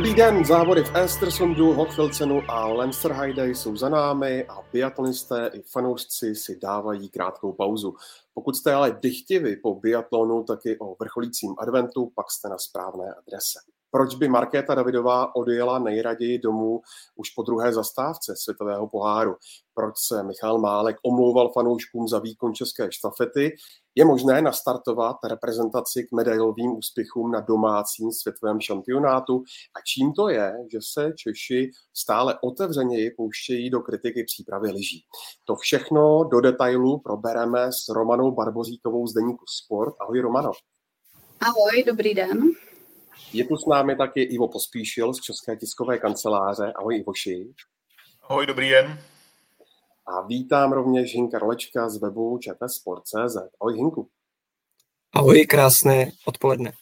Dobrý 0.00 0.14
den, 0.14 0.44
závody 0.44 0.84
v 0.84 0.96
Estersundu, 0.96 1.72
Hochfilzenu 1.72 2.42
a 2.48 2.66
Lenzerheide 2.66 3.48
jsou 3.48 3.76
za 3.76 3.88
námi 3.88 4.44
a 4.44 4.62
biatlonisté 4.72 5.50
i 5.54 5.62
fanoušci 5.62 6.34
si 6.34 6.58
dávají 6.58 7.08
krátkou 7.08 7.52
pauzu. 7.52 7.94
Pokud 8.34 8.56
jste 8.56 8.74
ale 8.74 8.98
dychtivi 9.02 9.56
po 9.56 9.74
biatlonu, 9.74 10.44
taky 10.44 10.78
o 10.78 10.96
vrcholícím 11.00 11.54
adventu, 11.58 12.12
pak 12.14 12.30
jste 12.30 12.48
na 12.48 12.58
správné 12.58 13.14
adrese. 13.14 13.58
Proč 13.90 14.14
by 14.14 14.28
Markéta 14.28 14.74
Davidová 14.74 15.36
odjela 15.36 15.78
nejraději 15.78 16.38
domů 16.38 16.80
už 17.16 17.30
po 17.30 17.42
druhé 17.42 17.72
zastávce 17.72 18.34
světového 18.36 18.88
poháru? 18.88 19.36
Proč 19.74 19.94
se 19.98 20.22
Michal 20.22 20.58
Málek 20.58 20.96
omlouval 21.02 21.52
fanouškům 21.52 22.08
za 22.08 22.18
výkon 22.18 22.54
české 22.54 22.92
štafety? 22.92 23.56
Je 23.94 24.04
možné 24.04 24.42
nastartovat 24.42 25.16
reprezentaci 25.28 26.04
k 26.04 26.12
medailovým 26.12 26.76
úspěchům 26.76 27.30
na 27.30 27.40
domácím 27.40 28.12
světovém 28.12 28.60
šampionátu? 28.60 29.42
A 29.76 29.80
čím 29.86 30.12
to 30.12 30.28
je, 30.28 30.52
že 30.72 30.78
se 30.92 31.12
Češi 31.16 31.70
stále 31.94 32.38
otevřeněji 32.42 33.10
pouštějí 33.10 33.70
do 33.70 33.80
kritiky 33.80 34.24
přípravy 34.24 34.70
lyží? 34.70 35.04
To 35.44 35.56
všechno 35.56 36.24
do 36.24 36.40
detailu 36.40 36.98
probereme 36.98 37.72
s 37.72 37.88
Romanou 37.88 38.30
Barboříkovou 38.30 39.06
z 39.06 39.12
Deníku 39.14 39.44
Sport. 39.48 39.94
Ahoj 40.00 40.20
Romano. 40.20 40.52
Ahoj, 41.40 41.84
dobrý 41.86 42.14
den. 42.14 42.42
Je 43.32 43.44
tu 43.44 43.56
s 43.56 43.66
námi 43.66 43.96
taky 43.96 44.22
Ivo 44.22 44.48
Pospíšil 44.48 45.14
z 45.14 45.20
České 45.20 45.56
tiskové 45.56 45.98
kanceláře. 45.98 46.72
Ahoj 46.76 46.98
Ivoši. 46.98 47.54
Ahoj, 48.22 48.46
dobrý 48.46 48.70
den. 48.70 48.98
A 50.10 50.20
vítám 50.20 50.72
rovněž 50.72 51.14
Hinka 51.14 51.38
Rolečka 51.38 51.88
z 51.88 51.96
webu 51.96 52.38
čtsport.cz. 52.38 53.36
Ahoj 53.60 53.74
Hinku. 53.74 54.08
Ahoj, 55.14 55.46
krásné 55.46 56.10
odpoledne. 56.26 56.72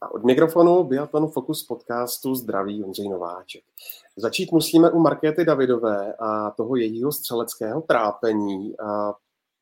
A 0.00 0.14
od 0.14 0.24
mikrofonu 0.24 0.84
Biathlon 0.84 1.28
Focus 1.28 1.62
podcastu 1.62 2.34
zdraví 2.34 2.84
Ondřej 2.84 3.08
Nováček. 3.08 3.64
Začít 4.16 4.52
musíme 4.52 4.90
u 4.90 4.98
Markéty 4.98 5.44
Davidové 5.44 6.14
a 6.14 6.50
toho 6.50 6.76
jejího 6.76 7.12
střeleckého 7.12 7.80
trápení. 7.80 8.78
A 8.78 9.12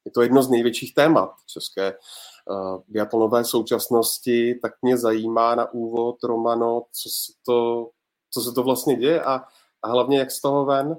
je 0.05 0.11
to 0.11 0.23
jedno 0.23 0.43
z 0.43 0.51
největších 0.51 0.95
témat 0.95 1.31
české 1.47 1.93
uh, 1.93 2.83
biatlonové 2.89 3.45
současnosti, 3.45 4.59
tak 4.63 4.73
mě 4.83 4.99
zajímá 4.99 5.55
na 5.55 5.73
úvod, 5.73 6.17
Romano, 6.23 6.83
co 6.93 7.09
se 7.09 7.33
to, 7.47 7.91
co 8.31 8.41
se 8.41 8.53
to 8.53 8.63
vlastně 8.63 8.97
děje 8.97 9.25
a, 9.25 9.45
a 9.83 9.89
hlavně 9.89 10.19
jak 10.19 10.31
z 10.31 10.41
toho 10.41 10.65
ven? 10.65 10.97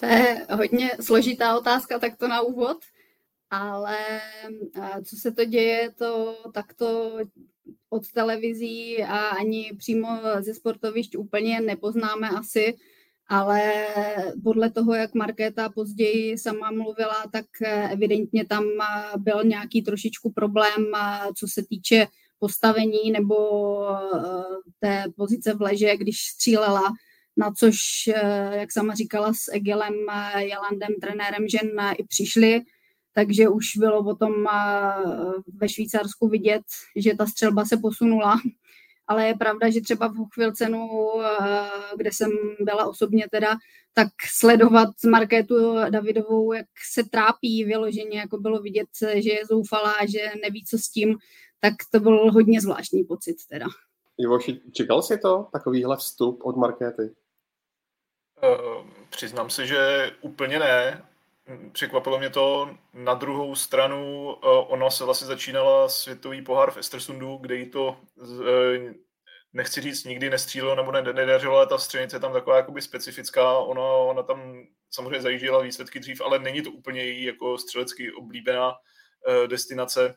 To 0.00 0.06
je 0.06 0.46
hodně 0.50 0.90
složitá 1.00 1.58
otázka 1.58 1.98
takto 1.98 2.28
na 2.28 2.40
úvod, 2.40 2.78
ale 3.50 3.96
co 5.04 5.16
se 5.16 5.32
to 5.32 5.44
děje, 5.44 5.90
to 5.98 6.38
takto 6.54 7.18
od 7.90 8.12
televizí 8.12 9.04
a 9.04 9.18
ani 9.18 9.72
přímo 9.78 10.08
ze 10.40 10.54
sportovišť 10.54 11.16
úplně 11.16 11.60
nepoznáme 11.60 12.28
asi, 12.28 12.76
ale 13.28 13.86
podle 14.44 14.70
toho, 14.70 14.94
jak 14.94 15.14
Markéta 15.14 15.68
později 15.68 16.38
sama 16.38 16.70
mluvila, 16.70 17.24
tak 17.32 17.46
evidentně 17.90 18.46
tam 18.46 18.64
byl 19.16 19.44
nějaký 19.44 19.82
trošičku 19.82 20.32
problém, 20.32 20.86
co 21.36 21.46
se 21.48 21.62
týče 21.68 22.06
postavení 22.38 23.10
nebo 23.10 23.36
té 24.80 25.04
pozice 25.16 25.54
v 25.54 25.62
leže, 25.62 25.96
když 25.96 26.20
střílela, 26.20 26.92
na 27.38 27.52
což, 27.52 27.78
jak 28.52 28.72
sama 28.72 28.94
říkala, 28.94 29.32
s 29.34 29.52
Egelem 29.52 29.94
Jalandem, 30.36 30.94
trenérem 31.00 31.48
žen 31.48 31.70
i 31.98 32.04
přišli, 32.04 32.60
takže 33.12 33.48
už 33.48 33.76
bylo 33.76 34.04
potom 34.04 34.32
ve 35.54 35.68
Švýcarsku 35.68 36.28
vidět, 36.28 36.62
že 36.96 37.14
ta 37.14 37.26
střelba 37.26 37.64
se 37.64 37.76
posunula 37.76 38.40
ale 39.08 39.26
je 39.26 39.34
pravda, 39.34 39.70
že 39.70 39.80
třeba 39.80 40.08
v 40.08 40.14
Chvilcenu, 40.34 40.88
eh, 41.22 41.70
kde 41.96 42.10
jsem 42.12 42.30
byla 42.60 42.86
osobně 42.86 43.26
teda, 43.30 43.56
tak 43.94 44.08
sledovat 44.38 44.88
Markétu 45.10 45.54
Davidovou, 45.90 46.52
jak 46.52 46.66
se 46.92 47.02
trápí 47.04 47.64
vyloženě, 47.64 48.18
jako 48.18 48.38
bylo 48.38 48.60
vidět, 48.60 48.88
že 49.14 49.30
je 49.30 49.46
zoufalá, 49.50 49.94
že 50.08 50.40
neví, 50.42 50.64
co 50.64 50.78
s 50.78 50.90
tím, 50.90 51.18
tak 51.60 51.74
to 51.92 52.00
byl 52.00 52.32
hodně 52.32 52.60
zvláštní 52.60 53.04
pocit 53.04 53.36
teda. 53.50 53.66
Ivo, 54.18 54.38
čekal 54.72 55.02
jsi 55.02 55.18
to, 55.18 55.46
takovýhle 55.52 55.96
vstup 55.96 56.40
od 56.44 56.56
Markéty? 56.56 57.02
Uh, 58.42 58.86
přiznám 59.10 59.50
se, 59.50 59.66
že 59.66 60.10
úplně 60.20 60.58
ne. 60.58 61.04
Překvapilo 61.72 62.18
mě 62.18 62.30
to. 62.30 62.70
Na 62.92 63.14
druhou 63.14 63.54
stranu, 63.54 64.24
uh, 64.34 64.72
ona 64.72 64.90
se 64.90 65.04
vlastně 65.04 65.26
začínala 65.26 65.88
světový 65.88 66.42
pohár 66.42 66.70
v 66.70 66.76
Estersundu, 66.76 67.36
kde 67.36 67.54
jí 67.54 67.70
to, 67.70 67.96
uh, 68.16 68.36
nechci 69.52 69.80
říct, 69.80 70.04
nikdy 70.04 70.30
nestřílilo 70.30 70.74
nebo 70.74 70.92
nedařilo, 70.92 71.56
ale 71.56 71.66
ta 71.66 71.78
střenice 71.78 72.16
je 72.16 72.20
tam 72.20 72.32
taková 72.32 72.56
jakoby 72.56 72.82
specifická. 72.82 73.58
Ona, 73.58 73.82
ona 73.82 74.22
tam 74.22 74.66
samozřejmě 74.90 75.22
zajížděla 75.22 75.62
výsledky 75.62 76.00
dřív, 76.00 76.20
ale 76.20 76.38
není 76.38 76.62
to 76.62 76.70
úplně 76.70 77.04
její 77.04 77.24
jako 77.24 77.58
střelecky 77.58 78.12
oblíbená 78.12 78.74
destinace. 79.46 80.14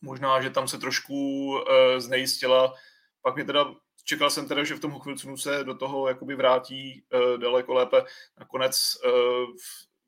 Možná, 0.00 0.42
že 0.42 0.50
tam 0.50 0.68
se 0.68 0.78
trošku 0.78 1.60
znejistila. 1.98 2.74
Pak 3.22 3.34
mě 3.34 3.44
teda 3.44 3.74
čekal 4.06 4.30
jsem 4.30 4.48
teda, 4.48 4.64
že 4.64 4.74
v 4.74 4.80
tom 4.80 4.90
Hochvilcunu 4.90 5.36
se 5.36 5.64
do 5.64 5.74
toho 5.74 6.08
jakoby 6.08 6.34
vrátí 6.34 7.04
uh, 7.12 7.38
daleko 7.38 7.74
lépe. 7.74 8.02
Nakonec 8.38 8.96
uh, 9.06 9.54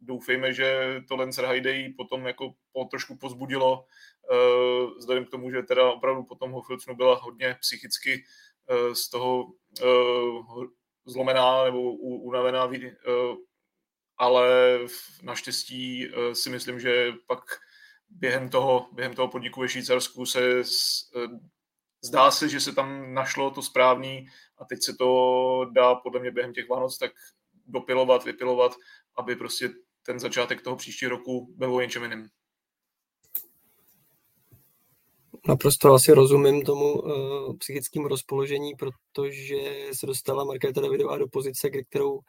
doufejme, 0.00 0.53
že 0.53 1.00
to 1.09 1.16
Lenzerheide 1.16 1.88
potom 1.97 2.26
jako 2.26 2.54
po, 2.72 2.84
trošku 2.84 3.16
pozbudilo, 3.16 3.84
uh, 4.31 4.91
vzhledem 4.98 5.25
k 5.25 5.31
tomu, 5.31 5.50
že 5.50 5.62
teda 5.62 5.91
opravdu 5.91 6.22
potom 6.22 6.50
Hofilcnu 6.50 6.97
byla 6.97 7.14
hodně 7.14 7.56
psychicky 7.60 8.25
uh, 8.70 8.92
z 8.92 9.10
toho 9.10 9.44
uh, 9.44 10.64
zlomená 11.06 11.64
nebo 11.64 11.92
unavená, 11.97 12.64
uh, 12.64 12.75
ale 14.16 14.78
naštěstí 15.22 16.08
uh, 16.08 16.32
si 16.32 16.50
myslím, 16.50 16.81
že 16.81 17.12
pak 17.26 17.41
během 18.08 18.48
toho, 18.48 18.88
během 18.92 19.14
toho 19.14 19.28
podniku 19.28 19.60
ve 19.60 19.69
Švýcarsku 19.69 20.26
se 20.26 20.41
uh, 20.60 21.38
zdá 22.04 22.31
se, 22.31 22.48
že 22.48 22.60
se 22.60 22.72
tam 22.72 23.14
našlo 23.14 23.50
to 23.50 23.62
správný 23.62 24.26
a 24.59 24.64
teď 24.64 24.78
se 24.82 24.94
to 24.98 25.70
dá 25.72 25.94
podle 25.94 26.20
mě 26.20 26.31
během 26.31 26.53
těch 26.53 26.69
Vánoc 26.69 26.98
tak 26.98 27.12
dopilovat, 27.66 28.25
vypilovat, 28.25 28.72
aby 29.16 29.36
prostě 29.36 29.70
ten 30.03 30.20
začátek 30.20 30.62
toho 30.62 30.76
příštího 30.76 31.10
roku 31.10 31.54
byl 31.56 31.75
o 31.75 31.81
něčem 31.81 32.03
jiným. 32.03 32.28
Naprosto 35.48 35.92
asi 35.92 36.12
rozumím 36.12 36.62
tomu 36.62 36.92
uh, 36.92 37.56
psychickému 37.56 38.08
rozpoložení, 38.08 38.75
protože 38.75 39.56
se 39.92 40.06
dostala 40.06 40.44
Markéta 40.44 40.81
Davidová 40.81 41.19
do 41.19 41.28
pozice, 41.28 41.70
kterou 41.70 42.20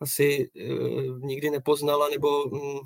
asi 0.00 0.50
uh, 0.54 1.18
nikdy 1.18 1.50
nepoznala, 1.50 2.08
nebo 2.08 2.44
um, 2.44 2.80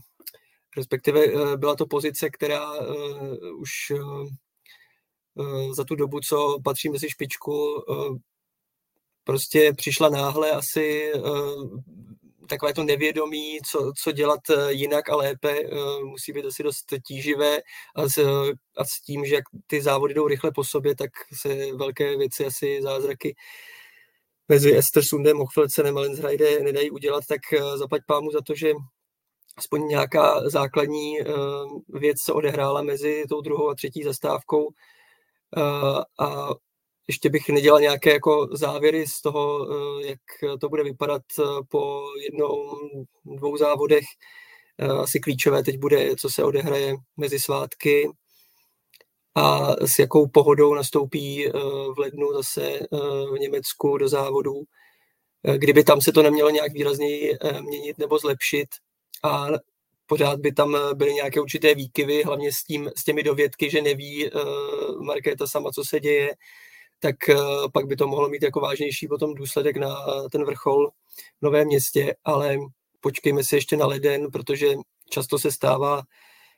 respektive 0.77 1.27
uh, 1.27 1.57
byla 1.57 1.77
to 1.77 1.87
pozice, 1.87 2.31
která 2.31 2.81
uh, 2.81 3.61
už 3.61 3.71
uh, 3.91 4.27
za 5.73 5.85
tu 5.85 5.95
dobu, 5.95 6.21
co 6.21 6.59
patří 6.65 6.89
mezi 6.89 7.11
špičku, 7.11 7.75
uh, 7.75 8.17
prostě 9.25 9.73
přišla 9.77 10.09
náhle 10.09 10.51
asi 10.51 11.13
uh, 11.15 11.81
takové 12.53 12.75
to 12.75 12.85
nevědomí, 12.85 13.59
co, 13.71 13.93
co 14.03 14.13
dělat 14.13 14.41
eh, 14.51 14.73
jinak 14.73 15.09
a 15.09 15.17
lépe, 15.17 15.51
eh, 15.51 16.05
musí 16.05 16.33
být 16.33 16.45
asi 16.45 16.63
dost 16.63 16.85
tíživé. 17.07 17.59
A 17.97 18.09
s, 18.09 18.19
a 18.77 18.85
s 18.85 19.01
tím, 19.07 19.25
že 19.25 19.35
jak 19.35 19.45
ty 19.67 19.83
závody 19.83 20.15
jdou 20.15 20.29
rychle 20.29 20.51
po 20.55 20.65
sobě, 20.65 20.97
tak 20.97 21.11
se 21.41 21.49
velké 21.77 22.17
věci, 22.17 22.47
asi 22.47 22.83
zázraky 22.83 23.35
mezi 24.49 24.77
Estersundem, 24.77 25.39
Hochfelcenem 25.39 25.99
a 25.99 26.01
Lenzreide 26.01 26.61
nedají 26.61 26.91
udělat, 26.91 27.25
tak 27.29 27.41
eh, 27.53 27.79
zaplať 27.79 28.03
pámu 28.07 28.31
za 28.31 28.41
to, 28.47 28.55
že 28.55 28.73
aspoň 29.57 29.89
nějaká 29.89 30.49
základní 30.49 31.19
věc 31.89 32.17
se 32.25 32.33
odehrála 32.33 32.83
mezi 32.83 33.25
tou 33.29 33.41
druhou 33.41 33.71
a 33.71 33.75
třetí 33.75 34.03
zastávkou 34.03 34.69
a 36.19 36.49
ještě 37.09 37.31
bych 37.31 37.49
nedělal 37.49 37.81
nějaké 37.81 38.13
jako 38.13 38.49
závěry 38.53 39.07
z 39.07 39.21
toho, 39.21 39.69
eh, 39.71 40.07
jak 40.07 40.59
to 40.61 40.69
bude 40.69 40.83
vypadat 40.85 41.23
eh, 41.41 41.43
po 41.69 42.03
jednou, 42.25 42.77
dvou 43.25 43.57
závodech. 43.57 44.05
Eh, 44.79 44.89
asi 44.89 45.21
klíčové 45.21 45.63
teď 45.63 45.79
bude, 45.79 46.17
co 46.17 46.31
se 46.31 46.45
odehraje 46.45 46.95
mezi 47.17 47.39
svátky 47.39 48.11
a 49.35 49.73
s 49.87 49.99
jakou 49.99 50.29
pohodou 50.29 50.75
nastoupí 50.75 51.49
v 51.95 51.99
lednu 51.99 52.33
zase 52.33 52.79
v 53.35 53.39
Německu 53.39 53.99
do 53.99 54.09
závodů. 54.09 54.63
Kdyby 55.57 55.85
tam 55.85 56.01
se 56.01 56.13
to 56.13 56.23
nemělo 56.23 56.51
nějak 56.51 56.73
výrazněji 56.73 57.39
měnit 57.61 57.99
nebo 57.99 58.19
zlepšit 58.19 58.69
a 59.23 59.47
pořád 60.07 60.41
by 60.41 60.53
tam 60.53 60.77
byly 60.95 61.15
nějaké 61.15 61.41
určité 61.41 61.75
výkyvy, 61.75 62.23
hlavně 62.23 62.53
s, 62.53 62.65
tím, 62.65 62.91
s 62.97 63.05
těmi 63.05 63.23
dovědky, 63.23 63.71
že 63.71 63.83
neví 63.83 64.31
Markéta 65.01 65.47
sama, 65.47 65.71
co 65.71 65.85
se 65.85 66.01
děje, 66.01 66.31
tak 67.03 67.29
eh, 67.29 67.37
pak 67.73 67.87
by 67.87 67.97
to 67.97 68.07
mohlo 68.07 68.29
mít 68.29 68.43
jako 68.43 68.61
vážnější 68.61 69.09
potom 69.09 69.35
důsledek 69.35 69.77
na 69.77 69.97
ten 70.33 70.45
vrchol 70.45 70.91
v 71.41 71.43
Novém 71.43 71.67
městě, 71.67 72.15
ale 72.25 72.57
počkejme 73.01 73.45
si 73.45 73.55
ještě 73.55 73.77
na 73.77 73.87
leden, 73.87 74.31
protože 74.31 74.75
často 75.11 75.39
se 75.39 75.53
stává, 75.53 76.03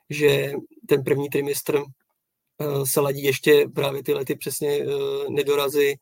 že 0.09 0.53
ten 0.87 1.03
první 1.03 1.29
trimestr 1.29 1.83
se 2.83 2.99
ladí 2.99 3.23
ještě 3.23 3.67
právě 3.75 4.03
ty 4.03 4.35
přesně 4.35 4.85
nedorazy, 5.29 5.95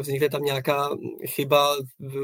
vznikne 0.00 0.28
tam 0.28 0.42
nějaká 0.42 0.90
chyba, 1.26 1.76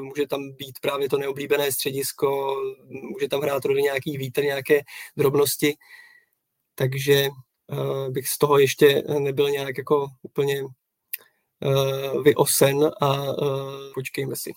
může 0.03 0.27
tam 0.27 0.53
být 0.53 0.79
právě 0.81 1.09
to 1.09 1.19
neoblíbené 1.19 1.73
středisko, 1.73 2.57
může 2.89 3.29
tam 3.29 3.41
hrát 3.41 3.65
roli 3.65 3.83
nějaký 3.83 4.19
vítr, 4.19 4.45
nějaké 4.45 4.81
drobnosti, 5.17 5.75
takže 6.75 7.29
bych 8.11 8.29
z 8.29 8.39
toho 8.39 8.59
ještě 8.59 9.03
nebyl 9.19 9.51
nějak 9.51 9.79
jako 9.79 10.07
úplně 10.23 10.63
vyosen 12.25 12.91
a 13.01 13.23
počkejme 13.95 14.37
si. 14.37 14.51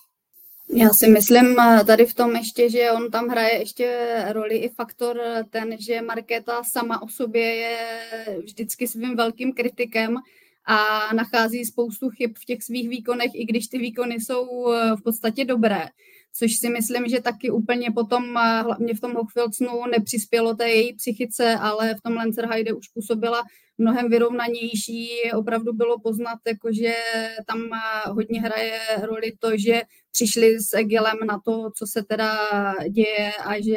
Já 0.68 0.88
si 0.88 1.08
myslím 1.08 1.56
tady 1.86 2.06
v 2.06 2.14
tom 2.14 2.36
ještě, 2.36 2.70
že 2.70 2.92
on 2.92 3.10
tam 3.10 3.28
hraje 3.28 3.58
ještě 3.58 4.16
roli 4.32 4.56
i 4.56 4.68
faktor 4.68 5.20
ten, 5.50 5.76
že 5.80 6.02
Markéta 6.02 6.64
sama 6.64 7.02
o 7.02 7.08
sobě 7.08 7.54
je 7.54 7.78
vždycky 8.44 8.88
svým 8.88 9.16
velkým 9.16 9.52
kritikem 9.52 10.16
a 10.64 11.08
nachází 11.14 11.64
spoustu 11.64 12.10
chyb 12.10 12.30
v 12.42 12.44
těch 12.44 12.62
svých 12.62 12.88
výkonech, 12.88 13.30
i 13.34 13.44
když 13.44 13.66
ty 13.66 13.78
výkony 13.78 14.14
jsou 14.14 14.46
v 14.98 15.02
podstatě 15.04 15.44
dobré 15.44 15.88
což 16.36 16.56
si 16.56 16.70
myslím, 16.70 17.08
že 17.08 17.20
taky 17.20 17.50
úplně 17.50 17.90
potom, 17.90 18.34
hlavně 18.62 18.94
v 18.94 19.00
tom 19.00 19.14
Hochfilcnu, 19.14 19.86
nepřispělo 19.86 20.54
té 20.54 20.68
její 20.68 20.94
psychice, 20.94 21.54
ale 21.54 21.94
v 21.94 22.00
tom 22.00 22.16
Lancerheide 22.16 22.72
už 22.72 22.88
působila 22.88 23.42
mnohem 23.78 24.10
vyrovnanější. 24.10 25.08
Opravdu 25.34 25.72
bylo 25.72 26.00
poznat, 26.00 26.38
jako 26.46 26.68
že 26.72 26.94
tam 27.46 27.58
hodně 28.06 28.40
hraje 28.40 28.80
roli 29.02 29.32
to, 29.38 29.56
že 29.56 29.82
přišli 30.12 30.60
s 30.60 30.74
Egilem 30.76 31.16
na 31.26 31.40
to, 31.44 31.70
co 31.78 31.86
se 31.86 32.02
teda 32.02 32.38
děje 32.90 33.32
a 33.32 33.60
že 33.60 33.76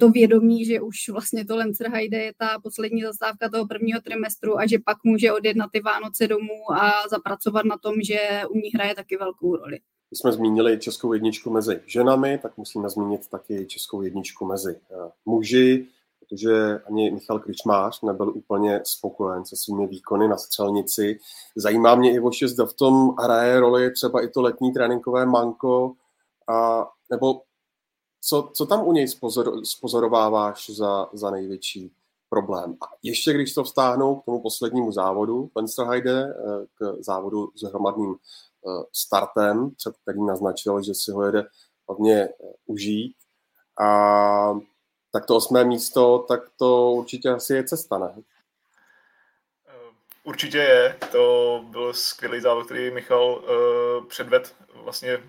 to 0.00 0.10
vědomí, 0.10 0.64
že 0.64 0.80
už 0.80 1.08
vlastně 1.08 1.44
to 1.44 1.56
Lancerheide 1.56 2.18
je 2.18 2.32
ta 2.38 2.58
poslední 2.62 3.02
zastávka 3.02 3.48
toho 3.48 3.66
prvního 3.66 4.00
trimestru 4.00 4.58
a 4.58 4.66
že 4.66 4.78
pak 4.84 4.96
může 5.04 5.32
odjet 5.32 5.56
na 5.56 5.68
ty 5.72 5.80
Vánoce 5.80 6.26
domů 6.26 6.72
a 6.72 7.08
zapracovat 7.10 7.64
na 7.64 7.78
tom, 7.78 7.94
že 8.02 8.42
u 8.50 8.56
ní 8.58 8.70
hraje 8.74 8.94
taky 8.94 9.16
velkou 9.16 9.56
roli. 9.56 9.78
Když 10.10 10.18
jsme 10.18 10.32
zmínili 10.32 10.78
českou 10.78 11.12
jedničku 11.12 11.50
mezi 11.50 11.80
ženami, 11.86 12.38
tak 12.42 12.56
musíme 12.56 12.90
zmínit 12.90 13.28
taky 13.28 13.66
českou 13.66 14.02
jedničku 14.02 14.46
mezi 14.46 14.76
eh, 14.76 15.10
muži, 15.26 15.86
protože 16.20 16.80
ani 16.86 17.10
Michal 17.10 17.38
Kričmář 17.38 18.02
nebyl 18.02 18.28
úplně 18.28 18.80
spokojen 18.84 19.44
se 19.44 19.56
svými 19.56 19.86
výkony 19.86 20.28
na 20.28 20.36
střelnici. 20.36 21.18
Zajímá 21.56 21.94
mě 21.94 22.12
i 22.12 22.20
že 22.38 22.48
zda 22.48 22.66
v 22.66 22.72
tom 22.72 23.14
hraje 23.18 23.60
roli 23.60 23.90
třeba 23.90 24.24
i 24.24 24.28
to 24.28 24.42
letní 24.42 24.72
tréninkové 24.72 25.26
manko, 25.26 25.92
a, 26.48 26.86
nebo 27.10 27.40
co, 28.20 28.50
co 28.54 28.66
tam 28.66 28.86
u 28.86 28.92
něj 28.92 29.08
spozor, 29.08 29.64
spozorováváš 29.64 30.70
za, 30.70 31.08
za 31.12 31.30
největší 31.30 31.92
problém. 32.28 32.76
A 32.80 32.84
ještě 33.02 33.32
když 33.32 33.54
to 33.54 33.64
vztáhnou 33.64 34.16
k 34.16 34.24
tomu 34.24 34.40
poslednímu 34.40 34.92
závodu, 34.92 35.50
Fensterheide, 35.52 36.20
eh, 36.20 36.66
k 36.74 37.02
závodu 37.02 37.50
s 37.54 37.62
hromadným 37.62 38.16
Eh, 38.66 38.84
startem, 38.92 39.70
před 39.70 39.96
kterým 40.02 40.26
naznačil, 40.26 40.82
že 40.82 40.94
si 40.94 41.10
ho 41.10 41.24
jede 41.24 41.46
hodně 41.86 42.22
eh, 42.22 42.32
užít. 42.66 43.16
A 43.80 44.54
tak 45.12 45.26
to 45.26 45.36
osmé 45.36 45.64
místo, 45.64 46.24
tak 46.28 46.40
to 46.56 46.90
určitě 46.90 47.28
asi 47.28 47.54
je 47.54 47.64
cesta, 47.64 47.98
ne? 47.98 48.14
Určitě 50.24 50.58
je. 50.58 50.96
To 51.12 51.64
byl 51.70 51.94
skvělý 51.94 52.40
závod, 52.40 52.66
který 52.66 52.90
Michal 52.90 53.24
uh, 53.24 54.06
předved 54.06 54.54
vlastně 54.74 55.22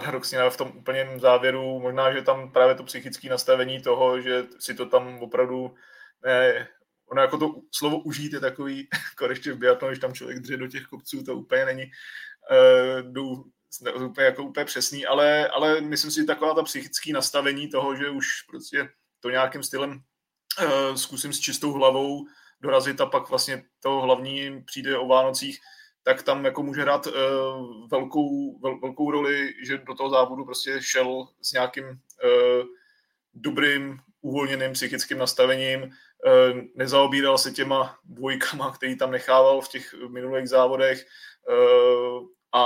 paradoxně 0.00 0.38
v 0.50 0.56
tom 0.56 0.72
úplném 0.76 1.20
závěru. 1.20 1.80
Možná, 1.80 2.12
že 2.12 2.22
tam 2.22 2.52
právě 2.52 2.74
to 2.74 2.84
psychické 2.84 3.28
nastavení 3.28 3.82
toho, 3.82 4.20
že 4.20 4.44
si 4.58 4.74
to 4.74 4.86
tam 4.86 5.18
opravdu 5.18 5.74
ne, 6.24 6.68
ono 7.10 7.22
jako 7.22 7.38
to 7.38 7.54
slovo 7.72 7.98
užít 7.98 8.32
je 8.32 8.40
takový, 8.40 8.88
jako 9.12 9.30
ještě 9.30 9.52
v 9.52 9.58
biatlonu, 9.58 9.90
když 9.90 10.00
tam 10.00 10.14
člověk 10.14 10.38
dře 10.38 10.56
do 10.56 10.66
těch 10.66 10.82
kopců, 10.82 11.22
to 11.22 11.34
úplně 11.34 11.64
není 11.64 11.90
uh, 13.14 14.04
úplně, 14.04 14.26
jako 14.26 14.42
úplně 14.42 14.64
přesný, 14.64 15.06
ale, 15.06 15.48
ale 15.48 15.80
myslím 15.80 16.10
si, 16.10 16.20
že 16.20 16.24
taková 16.24 16.54
ta 16.54 16.62
psychické 16.62 17.12
nastavení 17.12 17.68
toho, 17.68 17.96
že 17.96 18.10
už 18.10 18.26
prostě 18.50 18.88
to 19.20 19.30
nějakým 19.30 19.62
stylem 19.62 19.90
uh, 19.90 20.94
zkusím 20.94 21.32
s 21.32 21.40
čistou 21.40 21.72
hlavou 21.72 22.26
dorazit 22.60 23.00
a 23.00 23.06
pak 23.06 23.28
vlastně 23.28 23.64
to 23.82 24.00
hlavní 24.00 24.62
přijde 24.64 24.98
o 24.98 25.06
Vánocích, 25.06 25.60
tak 26.06 26.22
tam 26.22 26.44
jako 26.44 26.62
může 26.62 26.82
hrát 26.82 27.06
uh, 27.06 27.88
velkou, 27.88 28.58
vel, 28.58 28.80
velkou 28.80 29.10
roli, 29.10 29.54
že 29.62 29.78
do 29.78 29.94
toho 29.94 30.10
závodu 30.10 30.44
prostě 30.44 30.78
šel 30.80 31.28
s 31.42 31.52
nějakým 31.52 31.84
uh, 31.84 32.66
dobrým, 33.34 33.98
uvolněným 34.20 34.72
psychickým 34.72 35.18
nastavením, 35.18 35.82
uh, 35.82 35.90
nezaobíral 36.74 37.38
se 37.38 37.52
těma 37.52 37.98
dvojkama, 38.04 38.70
který 38.70 38.96
tam 38.96 39.10
nechával 39.10 39.60
v 39.60 39.68
těch 39.68 39.94
minulých 40.08 40.48
závodech, 40.48 41.06
a 42.52 42.62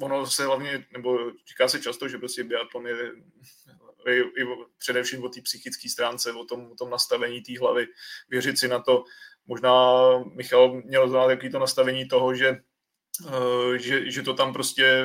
ono 0.00 0.26
se 0.26 0.44
hlavně, 0.44 0.86
nebo 0.92 1.18
říká 1.48 1.68
se 1.68 1.80
často, 1.80 2.08
že 2.08 2.18
prostě 2.18 2.44
biatlon 2.44 2.86
je 2.86 3.12
i, 4.06 4.20
i 4.20 4.46
především 4.78 5.24
o 5.24 5.28
té 5.28 5.40
psychické 5.40 5.88
stránce, 5.88 6.32
o 6.32 6.44
tom, 6.44 6.72
o 6.72 6.74
tom 6.74 6.90
nastavení 6.90 7.42
té 7.42 7.58
hlavy, 7.58 7.86
věřit 8.28 8.58
si 8.58 8.68
na 8.68 8.78
to. 8.78 9.04
Možná 9.46 9.72
Michal 10.18 10.82
měl 10.84 11.08
znát 11.08 11.30
jaký 11.30 11.50
to 11.50 11.58
nastavení 11.58 12.08
toho, 12.08 12.34
že, 12.34 12.56
eh, 13.26 13.78
že, 13.78 14.10
že 14.10 14.22
to 14.22 14.34
tam 14.34 14.52
prostě 14.52 15.02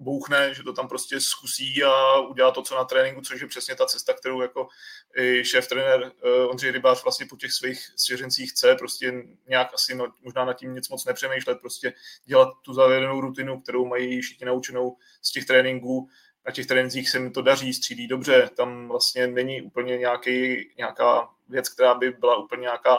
bouchne, 0.00 0.54
že 0.54 0.62
to 0.62 0.72
tam 0.72 0.88
prostě 0.88 1.20
zkusí 1.20 1.84
a 1.84 2.20
udělá 2.20 2.50
to, 2.50 2.62
co 2.62 2.74
na 2.74 2.84
tréninku, 2.84 3.20
což 3.20 3.40
je 3.40 3.46
přesně 3.46 3.74
ta 3.74 3.86
cesta, 3.86 4.12
kterou 4.12 4.40
jako 4.40 4.68
i 5.16 5.44
šéf 5.44 5.68
trenér 5.68 6.00
uh, 6.02 6.50
Ondřej 6.50 6.70
Rybář 6.70 7.02
vlastně 7.04 7.26
po 7.26 7.36
těch 7.36 7.52
svých 7.52 7.80
svěřencích 7.96 8.50
chce, 8.50 8.74
prostě 8.74 9.12
nějak 9.48 9.74
asi 9.74 9.94
no, 9.94 10.12
možná 10.22 10.44
nad 10.44 10.52
tím 10.52 10.74
nic 10.74 10.88
moc 10.88 11.04
nepřemýšlet, 11.04 11.60
prostě 11.60 11.92
dělat 12.24 12.48
tu 12.62 12.74
zavedenou 12.74 13.20
rutinu, 13.20 13.60
kterou 13.60 13.86
mají 13.86 14.20
všichni 14.20 14.46
naučenou 14.46 14.96
z 15.22 15.32
těch 15.32 15.44
tréninků. 15.46 16.08
Na 16.46 16.52
těch 16.52 16.66
trénincích 16.66 17.10
se 17.10 17.18
mi 17.18 17.30
to 17.30 17.42
daří, 17.42 17.74
střílí 17.74 18.06
dobře, 18.06 18.50
tam 18.56 18.88
vlastně 18.88 19.26
není 19.26 19.62
úplně 19.62 19.98
nějaký, 19.98 20.68
nějaká 20.76 21.28
věc, 21.48 21.68
která 21.68 21.94
by 21.94 22.10
byla 22.10 22.36
úplně 22.36 22.60
nějaká 22.60 22.98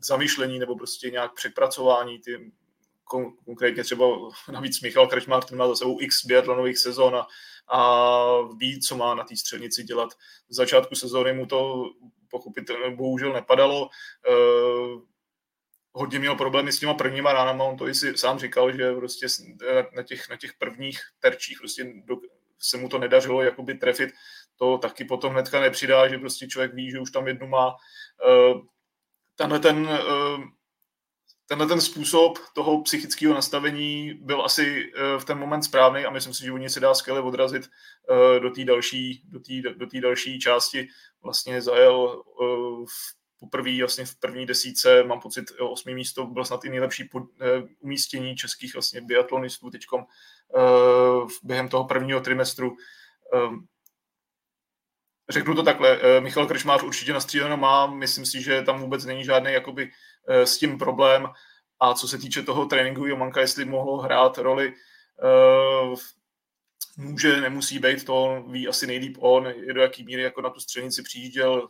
k 0.00 0.04
zamýšlení 0.04 0.58
nebo 0.58 0.76
prostě 0.76 1.10
nějak 1.10 1.34
přepracování. 1.34 2.18
Ty 2.18 2.52
konkrétně 3.44 3.84
třeba 3.84 4.06
navíc 4.52 4.80
Michal 4.80 5.06
Krečmár, 5.06 5.44
ten 5.44 5.58
má 5.58 5.68
za 5.68 5.74
sebou 5.74 6.00
x 6.00 6.26
biatlonových 6.26 6.78
sezon 6.78 7.16
a, 7.16 7.26
a 7.68 8.40
ví, 8.56 8.80
co 8.80 8.96
má 8.96 9.14
na 9.14 9.24
té 9.24 9.36
střelnici 9.36 9.84
dělat. 9.84 10.12
V 10.48 10.54
začátku 10.54 10.94
sezóny 10.94 11.32
mu 11.32 11.46
to 11.46 11.84
pochopitelně 12.30 12.96
bohužel 12.96 13.32
nepadalo. 13.32 13.88
Uh, 14.28 15.02
hodně 15.92 16.18
měl 16.18 16.34
problémy 16.34 16.72
s 16.72 16.78
těma 16.78 16.94
prvníma 16.94 17.32
ránama, 17.32 17.64
on 17.64 17.76
to 17.76 17.88
i 17.88 17.94
si 17.94 18.18
sám 18.18 18.38
říkal, 18.38 18.76
že 18.76 18.92
prostě 18.92 19.26
na 19.96 20.02
těch, 20.02 20.28
na 20.28 20.36
těch 20.36 20.54
prvních 20.54 21.00
terčích 21.20 21.58
prostě 21.58 21.92
do, 22.04 22.16
se 22.58 22.76
mu 22.76 22.88
to 22.88 22.98
nedařilo 22.98 23.42
jakoby 23.42 23.74
trefit, 23.74 24.10
to 24.56 24.78
taky 24.78 25.04
potom 25.04 25.32
hnedka 25.32 25.60
nepřidá, 25.60 26.08
že 26.08 26.18
prostě 26.18 26.46
člověk 26.46 26.74
ví, 26.74 26.90
že 26.90 27.00
už 27.00 27.10
tam 27.10 27.28
jednu 27.28 27.46
má. 27.46 27.68
Uh, 27.68 28.60
tenhle 29.36 29.58
ten 29.58 29.76
uh, 29.86 30.44
tenhle 31.48 31.66
ten 31.66 31.80
způsob 31.80 32.38
toho 32.54 32.82
psychického 32.82 33.34
nastavení 33.34 34.14
byl 34.14 34.44
asi 34.44 34.92
uh, 34.92 35.20
v 35.20 35.24
ten 35.24 35.38
moment 35.38 35.62
správný 35.62 36.04
a 36.04 36.10
myslím 36.10 36.34
si, 36.34 36.44
že 36.44 36.52
oni 36.52 36.70
se 36.70 36.80
dá 36.80 36.94
skvěle 36.94 37.20
odrazit 37.20 37.68
uh, 38.10 38.42
do 38.42 38.50
té 38.50 38.64
další, 38.64 39.22
do 39.24 39.40
do 39.74 39.86
další 40.00 40.38
části. 40.38 40.88
Vlastně 41.22 41.62
zajel 41.62 42.22
v 42.88 43.16
poprvé 43.40 43.78
vlastně 43.80 44.04
v 44.04 44.16
první 44.16 44.46
desíce, 44.46 45.04
mám 45.04 45.20
pocit, 45.20 45.44
osmý 45.60 45.94
místo 45.94 46.26
byl 46.26 46.44
snad 46.44 46.64
i 46.64 46.68
nejlepší 46.68 47.04
pod, 47.04 47.22
umístění 47.80 48.36
českých 48.36 48.74
vlastně 48.74 49.00
biatlonistů 49.00 49.70
uh, 50.56 51.28
během 51.42 51.68
toho 51.68 51.84
prvního 51.84 52.20
trimestru. 52.20 52.76
Řeknu 55.28 55.54
to 55.54 55.62
takhle, 55.62 56.00
Michal 56.20 56.46
Kršmář 56.46 56.82
určitě 56.82 57.12
nastříleno 57.12 57.56
má, 57.56 57.86
myslím 57.86 58.26
si, 58.26 58.42
že 58.42 58.62
tam 58.62 58.80
vůbec 58.80 59.04
není 59.04 59.24
žádný 59.24 59.52
jakoby 59.52 59.90
Eh, 60.28 60.46
s 60.46 60.58
tím 60.58 60.78
problém. 60.78 61.28
A 61.80 61.94
co 61.94 62.08
se 62.08 62.18
týče 62.18 62.42
toho 62.42 62.66
tréninkového 62.66 63.16
manka, 63.16 63.40
jestli 63.40 63.64
mohlo 63.64 63.96
hrát 63.96 64.38
roli, 64.38 64.74
eh, 65.24 65.96
může, 66.96 67.40
nemusí 67.40 67.78
být, 67.78 68.04
to 68.04 68.44
ví 68.50 68.68
asi 68.68 68.86
nejlíp 68.86 69.16
on, 69.20 69.46
je 69.46 69.74
do 69.74 69.80
jaký 69.80 70.04
míry 70.04 70.22
jako 70.22 70.42
na 70.42 70.50
tu 70.50 70.60
střelnici 70.60 71.02
přijížděl, 71.02 71.68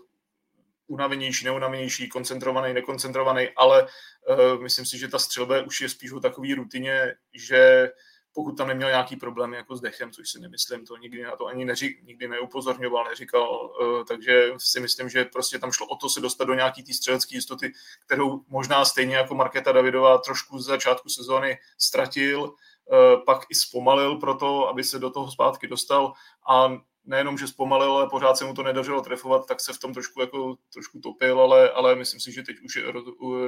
unavenější, 0.87 1.45
neunavenější, 1.45 2.09
koncentrovaný, 2.09 2.75
nekoncentrovaný, 2.75 3.49
ale 3.57 3.83
uh, 3.83 4.63
myslím 4.63 4.87
si, 4.87 4.99
že 4.99 5.09
ta 5.09 5.19
střelba 5.19 5.63
už 5.63 5.81
je 5.81 5.89
spíš 5.89 6.13
o 6.13 6.21
takové 6.21 6.55
rutině, 6.55 7.15
že 7.35 7.91
pokud 8.37 8.57
tam 8.57 8.69
neměl 8.69 8.89
nějaký 8.89 9.17
problém 9.17 9.55
jako 9.55 9.77
s 9.77 9.81
dechem, 9.81 10.11
což 10.11 10.31
si 10.31 10.41
nemyslím, 10.41 10.87
to 10.87 10.97
nikdy 10.97 11.23
na 11.23 11.37
to 11.37 11.47
ani 11.47 11.65
neřík, 11.65 12.03
nikdy 12.03 12.29
neupozorňoval, 12.29 13.05
neříkal, 13.05 13.71
uh, 13.81 14.05
takže 14.05 14.53
si 14.59 14.81
myslím, 14.81 15.09
že 15.09 15.25
prostě 15.25 15.59
tam 15.59 15.73
šlo 15.73 15.87
o 15.87 15.97
to 15.97 16.09
se 16.09 16.21
dostat 16.21 16.45
do 16.45 16.55
nějaký 16.55 16.83
té 16.83 16.95
střelecké 16.95 17.35
jistoty, 17.35 17.73
kterou 18.07 18.41
možná 18.49 18.85
stejně 18.85 19.17
jako 19.17 19.35
Markéta 19.35 19.73
Davidová 19.73 20.19
trošku 20.19 20.59
z 20.59 20.67
začátku 20.67 21.09
sezóny 21.09 21.59
ztratil, 21.79 22.43
uh, 22.43 23.25
pak 23.27 23.43
i 23.51 23.55
zpomalil 23.55 24.17
pro 24.17 24.35
to, 24.35 24.69
aby 24.69 24.85
se 24.85 24.99
do 24.99 25.11
toho 25.11 25.31
zpátky 25.31 25.69
dostal 25.69 26.13
a 26.49 26.69
nejenom, 27.07 27.39
že 27.39 27.49
zpomalil, 27.49 27.93
ale 27.93 28.09
pořád 28.11 28.37
se 28.37 28.45
mu 28.45 28.55
to 28.55 28.63
nedařilo 28.63 29.01
trefovat, 29.01 29.47
tak 29.47 29.61
se 29.61 29.73
v 29.73 29.79
tom 29.79 29.95
trošku, 29.95 30.21
jako, 30.21 30.57
trošku 30.73 31.01
topil, 31.01 31.41
ale, 31.41 31.71
ale 31.71 31.97
myslím 31.97 32.21
si, 32.21 32.33
že 32.33 32.43
teď 32.43 32.61
už 32.61 32.77
je 32.77 32.83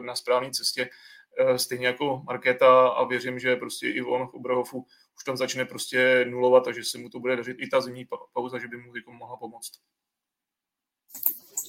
na 0.00 0.14
správné 0.14 0.50
cestě, 0.50 0.90
eh, 1.38 1.58
stejně 1.58 1.86
jako 1.86 2.22
Markéta 2.26 2.88
a 2.88 3.04
věřím, 3.04 3.38
že 3.38 3.56
prostě 3.56 3.88
i 3.88 4.02
on 4.02 4.26
v 4.26 4.34
Obrahofu 4.34 4.86
už 5.16 5.24
tam 5.24 5.36
začne 5.36 5.64
prostě 5.64 6.24
nulovat 6.28 6.68
a 6.68 6.72
že 6.72 6.84
se 6.84 6.98
mu 6.98 7.08
to 7.08 7.20
bude 7.20 7.36
dařit 7.36 7.56
i 7.60 7.68
ta 7.68 7.80
zimní 7.80 8.06
pauza, 8.32 8.58
že 8.58 8.68
by 8.68 8.76
mu 8.76 8.96
jako 8.96 9.12
mohla 9.12 9.36
pomoct. 9.36 9.72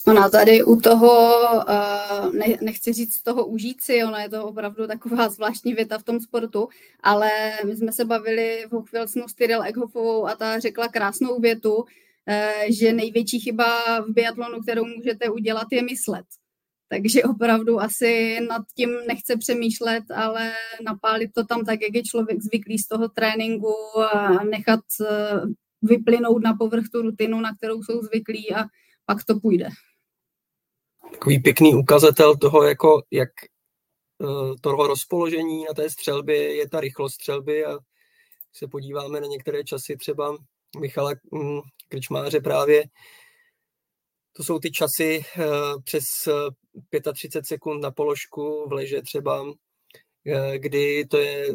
Ona 0.08 0.30
tady 0.30 0.64
u 0.64 0.76
toho, 0.76 1.34
eh, 1.70 2.38
ne, 2.38 2.58
nechci 2.62 2.94
říct 2.94 3.22
toho 3.22 3.46
užít 3.46 3.82
si, 3.82 4.04
ona 4.04 4.22
je 4.22 4.30
to 4.30 4.46
opravdu 4.46 4.88
taková 4.88 5.30
zvláštní 5.30 5.74
věta 5.74 5.98
v 5.98 6.04
tom 6.04 6.20
sportu, 6.20 6.70
ale 7.04 7.30
my 7.66 7.76
jsme 7.76 7.92
se 7.92 8.06
bavili 8.06 8.66
v 8.70 8.72
Hochfilsnu 8.72 9.28
s 9.28 9.34
Tyrell 9.34 9.64
Eghoffovou 9.64 10.28
a 10.28 10.36
ta 10.36 10.60
řekla 10.60 10.88
krásnou 10.88 11.40
větu, 11.40 11.86
eh, 12.28 12.66
že 12.70 12.94
největší 12.94 13.40
chyba 13.40 14.00
v 14.00 14.10
biatlonu, 14.10 14.62
kterou 14.62 14.86
můžete 14.86 15.30
udělat, 15.30 15.68
je 15.72 15.84
myslet. 15.84 16.26
Takže 16.90 17.24
opravdu 17.24 17.82
asi 17.82 18.40
nad 18.50 18.62
tím 18.76 18.90
nechce 19.08 19.38
přemýšlet, 19.38 20.04
ale 20.16 20.52
napálit 20.86 21.34
to 21.34 21.46
tam 21.46 21.66
tak, 21.66 21.82
jak 21.82 21.96
je 21.96 22.04
člověk 22.04 22.42
zvyklý 22.42 22.80
z 22.80 22.88
toho 22.88 23.10
tréninku 23.10 23.76
a 24.14 24.44
nechat 24.44 24.80
eh, 25.02 25.42
vyplynout 25.82 26.44
na 26.44 26.54
povrch 26.54 26.86
tu 26.92 27.02
rutinu, 27.02 27.42
na 27.42 27.56
kterou 27.56 27.84
jsou 27.84 28.02
zvyklí 28.02 28.56
a 28.56 28.66
pak 29.10 29.24
to 29.24 29.40
půjde. 29.40 29.70
Takový 31.12 31.40
pěkný 31.40 31.76
ukazatel 31.76 32.38
toho, 32.38 32.64
jako, 32.64 33.02
jak 33.12 33.30
uh, 34.18 34.56
toho 34.62 34.88
rozpoložení 34.88 35.64
na 35.64 35.74
té 35.74 35.90
střelbě 35.90 36.56
je 36.56 36.70
ta 36.70 36.80
rychlost 36.80 37.14
střelby 37.14 37.66
a 37.66 37.80
se 38.54 38.68
podíváme 38.68 39.22
na 39.22 39.28
některé 39.28 39.64
časy 39.64 39.98
třeba 39.98 40.38
Michala 40.80 41.12
um, 41.32 41.62
Krčmáře 41.88 42.40
právě, 42.42 42.84
to 44.34 44.44
jsou 44.44 44.60
ty 44.60 44.72
časy 44.72 45.24
uh, 45.38 45.82
přes 45.84 46.06
35 47.14 47.46
sekund 47.46 47.82
na 47.82 47.92
položku 47.92 48.70
v 48.70 48.72
leže 48.72 49.02
třeba, 49.02 49.46
kdy 50.58 51.06
to 51.06 51.18
je 51.18 51.48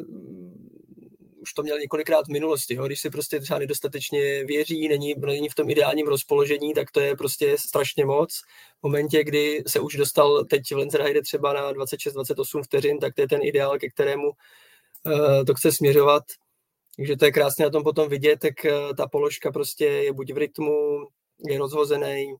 už 1.45 1.53
to 1.53 1.63
měl 1.63 1.79
několikrát 1.79 2.27
v 2.27 2.33
minulosti. 2.33 2.75
Jo? 2.75 2.87
Když 2.87 3.01
si 3.01 3.11
prostě 3.11 3.41
třeba 3.41 3.59
nedostatečně 3.59 4.45
věří, 4.45 4.89
není, 4.89 5.15
není 5.27 5.49
v 5.49 5.55
tom 5.55 5.71
ideálním 5.71 6.07
rozpoložení, 6.07 6.75
tak 6.75 6.91
to 6.91 7.01
je 7.01 7.17
prostě 7.17 7.57
strašně 7.59 8.05
moc. 8.05 8.41
V 8.81 8.83
momentě, 8.83 9.25
kdy 9.25 9.63
se 9.67 9.81
už 9.81 9.97
dostal 9.97 10.45
teď 10.45 10.63
v 10.73 10.77
Lenzerheide 10.77 11.23
třeba 11.23 11.53
na 11.53 11.73
26-28 11.73 12.63
vteřin, 12.63 12.99
tak 12.99 13.15
to 13.15 13.21
je 13.21 13.29
ten 13.29 13.41
ideál, 13.43 13.79
ke 13.79 13.89
kterému 13.89 14.29
uh, 14.29 15.45
to 15.47 15.55
chce 15.55 15.73
směřovat. 15.73 16.23
Takže 16.97 17.17
to 17.17 17.25
je 17.25 17.33
krásně 17.33 17.65
na 17.65 17.71
tom 17.71 17.83
potom 17.83 18.09
vidět, 18.09 18.41
tak 18.41 18.55
uh, 18.65 18.97
ta 18.97 19.07
položka 19.07 19.53
prostě 19.53 19.85
je 19.85 20.13
buď 20.13 20.33
v 20.33 20.39
rytmu, 20.39 21.07
je 21.49 21.59
rozhozený, 21.59 22.35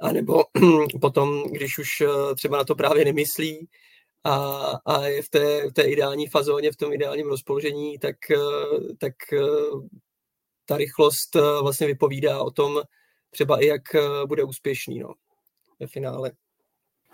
a 0.00 0.12
nebo 0.12 0.44
potom, 1.00 1.42
když 1.52 1.78
už 1.78 2.00
uh, 2.00 2.34
třeba 2.34 2.58
na 2.58 2.64
to 2.64 2.74
právě 2.74 3.04
nemyslí, 3.04 3.68
a, 4.26 4.36
a 4.86 5.06
je 5.06 5.22
v 5.22 5.28
té, 5.28 5.70
v 5.70 5.72
té 5.72 5.82
ideální 5.82 6.26
fazóně, 6.26 6.72
v 6.72 6.76
tom 6.76 6.92
ideálním 6.92 7.28
rozpoložení, 7.28 7.98
tak, 7.98 8.16
eh, 8.30 8.94
tak 8.98 9.14
eh, 9.32 9.38
ta 10.66 10.76
rychlost 10.76 11.36
eh, 11.36 11.40
vlastně 11.62 11.86
vypovídá 11.86 12.42
o 12.42 12.50
tom 12.50 12.80
třeba 13.30 13.60
i 13.60 13.66
jak 13.66 13.82
bude 14.26 14.44
úspěšný 14.44 14.98
no, 14.98 15.14
ve 15.80 15.86
finále. 15.86 16.32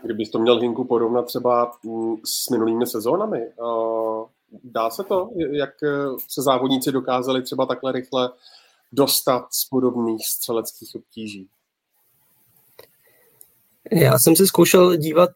Kdybys 0.04 0.31
to 0.31 0.38
měl 0.38 0.61
Hinku 0.61 0.85
porovnat 0.85 1.23
třeba 1.23 1.73
mm, 1.85 2.16
s 2.25 2.50
minulými 2.50 2.87
sezónami, 2.87 3.40
dá 4.64 4.90
se 4.90 5.04
to, 5.04 5.31
jak 5.52 5.71
se 6.28 6.42
závodníci 6.42 6.92
dokázali 6.92 7.42
třeba 7.42 7.66
takhle 7.66 7.92
rychle 7.92 8.33
dostat 8.92 9.47
z 9.50 9.69
podobných 9.69 10.26
střeleckých 10.26 10.95
obtíží? 10.95 11.49
Já 13.92 14.19
jsem 14.19 14.37
se 14.37 14.47
zkoušel 14.47 14.97
dívat 14.97 15.31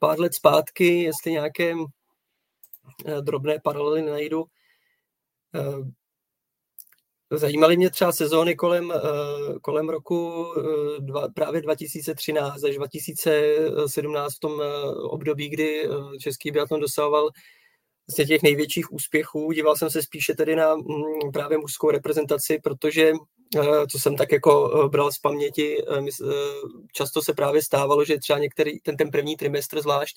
pár 0.00 0.20
let 0.20 0.34
zpátky, 0.34 1.02
jestli 1.02 1.32
nějaké 1.32 1.74
eh, 3.06 3.20
drobné 3.20 3.58
paralely 3.64 4.02
najdu. 4.02 4.44
Eh, 5.54 5.92
zajímaly 7.36 7.76
mě 7.76 7.90
třeba 7.90 8.12
sezóny 8.12 8.56
kolem, 8.56 8.92
eh, 8.92 8.98
kolem 9.62 9.88
roku 9.88 10.46
dva, 10.98 11.28
právě 11.28 11.62
2013 11.62 12.64
až 12.64 12.76
2017 12.76 14.34
v 14.34 14.40
tom 14.40 14.62
období, 15.02 15.48
kdy 15.48 15.88
český 16.20 16.50
biatlon 16.50 16.80
dosahoval 16.80 17.30
vlastně 18.08 18.24
těch 18.24 18.42
největších 18.42 18.92
úspěchů. 18.92 19.52
Díval 19.52 19.76
jsem 19.76 19.90
se 19.90 20.02
spíše 20.02 20.34
tedy 20.34 20.56
na 20.56 20.76
mm, 20.76 21.32
právě 21.32 21.58
mužskou 21.58 21.90
reprezentaci, 21.90 22.58
protože 22.62 23.12
co 23.90 23.98
jsem 23.98 24.16
tak 24.16 24.32
jako 24.32 24.82
eh, 24.84 24.88
bral 24.88 25.12
z 25.12 25.18
paměti, 25.18 25.76
eh, 25.82 26.02
často 26.92 27.22
se 27.22 27.34
právě 27.34 27.62
stávalo, 27.62 28.04
že 28.04 28.18
třeba 28.18 28.38
některý, 28.38 28.80
ten, 28.80 28.96
ten 28.96 29.10
první 29.10 29.36
trimestr 29.36 29.80
zvlášť 29.80 30.16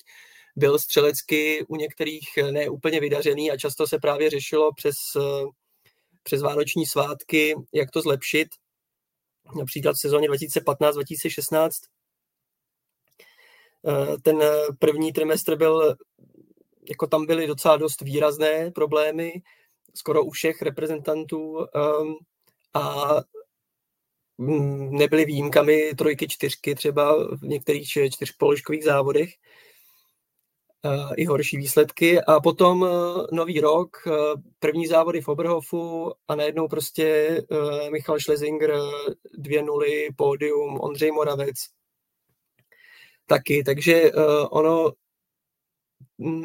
byl 0.56 0.78
střelecky 0.78 1.64
u 1.68 1.76
některých 1.76 2.28
ne 2.50 2.68
úplně 2.68 3.00
vydařený 3.00 3.50
a 3.50 3.56
často 3.56 3.86
se 3.86 3.98
právě 3.98 4.30
řešilo 4.30 4.70
přes, 4.76 4.96
přes 6.22 6.42
vánoční 6.42 6.86
svátky, 6.86 7.54
jak 7.74 7.90
to 7.90 8.00
zlepšit. 8.00 8.48
Například 9.58 9.92
v 9.92 10.00
sezóně 10.00 10.28
2015-2016 10.28 11.70
ten 14.22 14.42
první 14.78 15.12
trimestr 15.12 15.56
byl, 15.56 15.96
jako 16.88 17.06
tam 17.06 17.26
byly 17.26 17.46
docela 17.46 17.76
dost 17.76 18.00
výrazné 18.00 18.70
problémy, 18.70 19.32
skoro 19.94 20.24
u 20.24 20.30
všech 20.30 20.62
reprezentantů 20.62 21.66
a 22.74 23.14
nebyly 24.90 25.24
výjimkami 25.24 25.94
trojky, 25.98 26.28
čtyřky 26.28 26.74
třeba 26.74 27.26
v 27.36 27.42
některých 27.42 27.88
čtyřpoložkových 28.10 28.84
závodech 28.84 29.30
i 31.16 31.24
horší 31.24 31.56
výsledky. 31.56 32.20
A 32.20 32.40
potom 32.40 32.84
e, 32.84 32.88
nový 33.36 33.60
rok, 33.60 33.96
e, 34.06 34.10
první 34.58 34.86
závody 34.86 35.20
v 35.20 35.28
Oberhofu 35.28 36.12
a 36.28 36.34
najednou 36.34 36.68
prostě 36.68 37.04
e, 37.06 37.90
Michal 37.90 38.20
Schlesinger, 38.20 38.74
dvě 39.38 39.62
nuly, 39.62 40.08
pódium, 40.16 40.80
Ondřej 40.80 41.12
Moravec 41.12 41.56
taky. 43.26 43.64
Takže 43.64 44.12
ono 44.50 44.92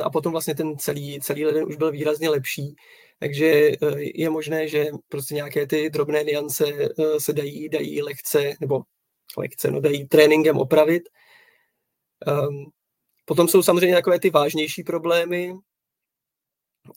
a 0.03 0.10
potom 0.10 0.32
vlastně 0.32 0.56
ten 0.56 0.77
celý, 0.77 1.20
celý 1.22 1.46
leden 1.46 1.65
už 1.68 1.75
byl 1.75 1.92
výrazně 1.92 2.30
lepší. 2.30 2.75
Takže 3.24 3.46
eh, 3.46 4.01
je 4.15 4.30
možné, 4.30 4.68
že 4.68 4.86
prostě 5.10 5.36
nějaké 5.36 5.68
ty 5.68 5.89
drobné 5.89 6.24
niance 6.24 6.65
eh, 6.68 7.20
se 7.20 7.34
dají, 7.34 7.70
dají 7.70 8.01
lehce, 8.01 8.53
nebo 8.60 8.82
lehce, 9.38 9.72
no 9.72 9.82
dají 9.82 10.08
tréninkem 10.08 10.58
opravit. 10.58 11.03
Um, 12.27 12.72
potom 13.25 13.48
jsou 13.48 13.63
samozřejmě 13.63 13.96
takové 13.96 14.20
ty 14.20 14.30
vážnější 14.30 14.84
problémy, 14.84 15.53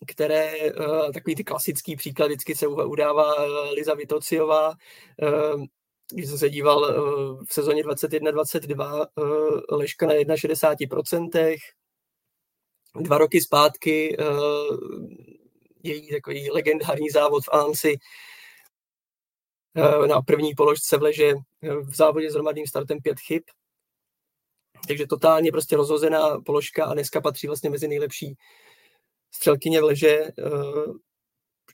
které, 0.07 0.73
uh, 0.73 1.13
takový 1.13 1.37
ty 1.37 1.45
klasický 1.45 1.97
příklad 1.97 2.27
vždycky 2.27 2.55
se 2.55 2.67
udává 2.67 3.35
Liza 3.73 3.95
Vitociová, 3.95 4.69
uh, 4.69 5.65
když 6.13 6.29
jsem 6.29 6.39
se 6.39 6.51
díval 6.51 6.95
v 7.49 7.55
sezóně 7.55 7.83
21-22, 7.83 9.07
uh, 9.17 9.61
Leška 9.71 10.07
na 10.07 10.37
61%, 10.37 11.57
dva 13.01 13.19
roky 13.19 13.41
zpátky 13.41 14.17
její 15.87 16.11
takový 16.11 16.51
legendární 16.51 17.11
závod 17.11 17.45
v 17.45 17.49
Ansi 17.53 17.97
eh, 19.77 20.07
na 20.07 20.23
první 20.23 20.55
položce 20.55 20.97
vleže 20.97 21.33
eh, 21.63 21.75
v 21.75 21.97
závodě 21.97 22.31
s 22.31 22.35
hromadným 22.35 22.67
startem 22.67 22.99
pět 23.03 23.21
chyb. 23.21 23.43
Takže 24.89 25.07
totálně 25.07 25.53
prostě 25.53 25.77
rozhozená 25.77 26.41
položka 26.41 26.85
a 26.85 26.95
dneska 26.95 27.21
patří 27.21 27.47
vlastně 27.47 27.71
mezi 27.71 27.89
nejlepší 27.89 28.37
střelkyně 29.35 29.81
vleže. 29.81 30.19
Eh, 30.19 30.33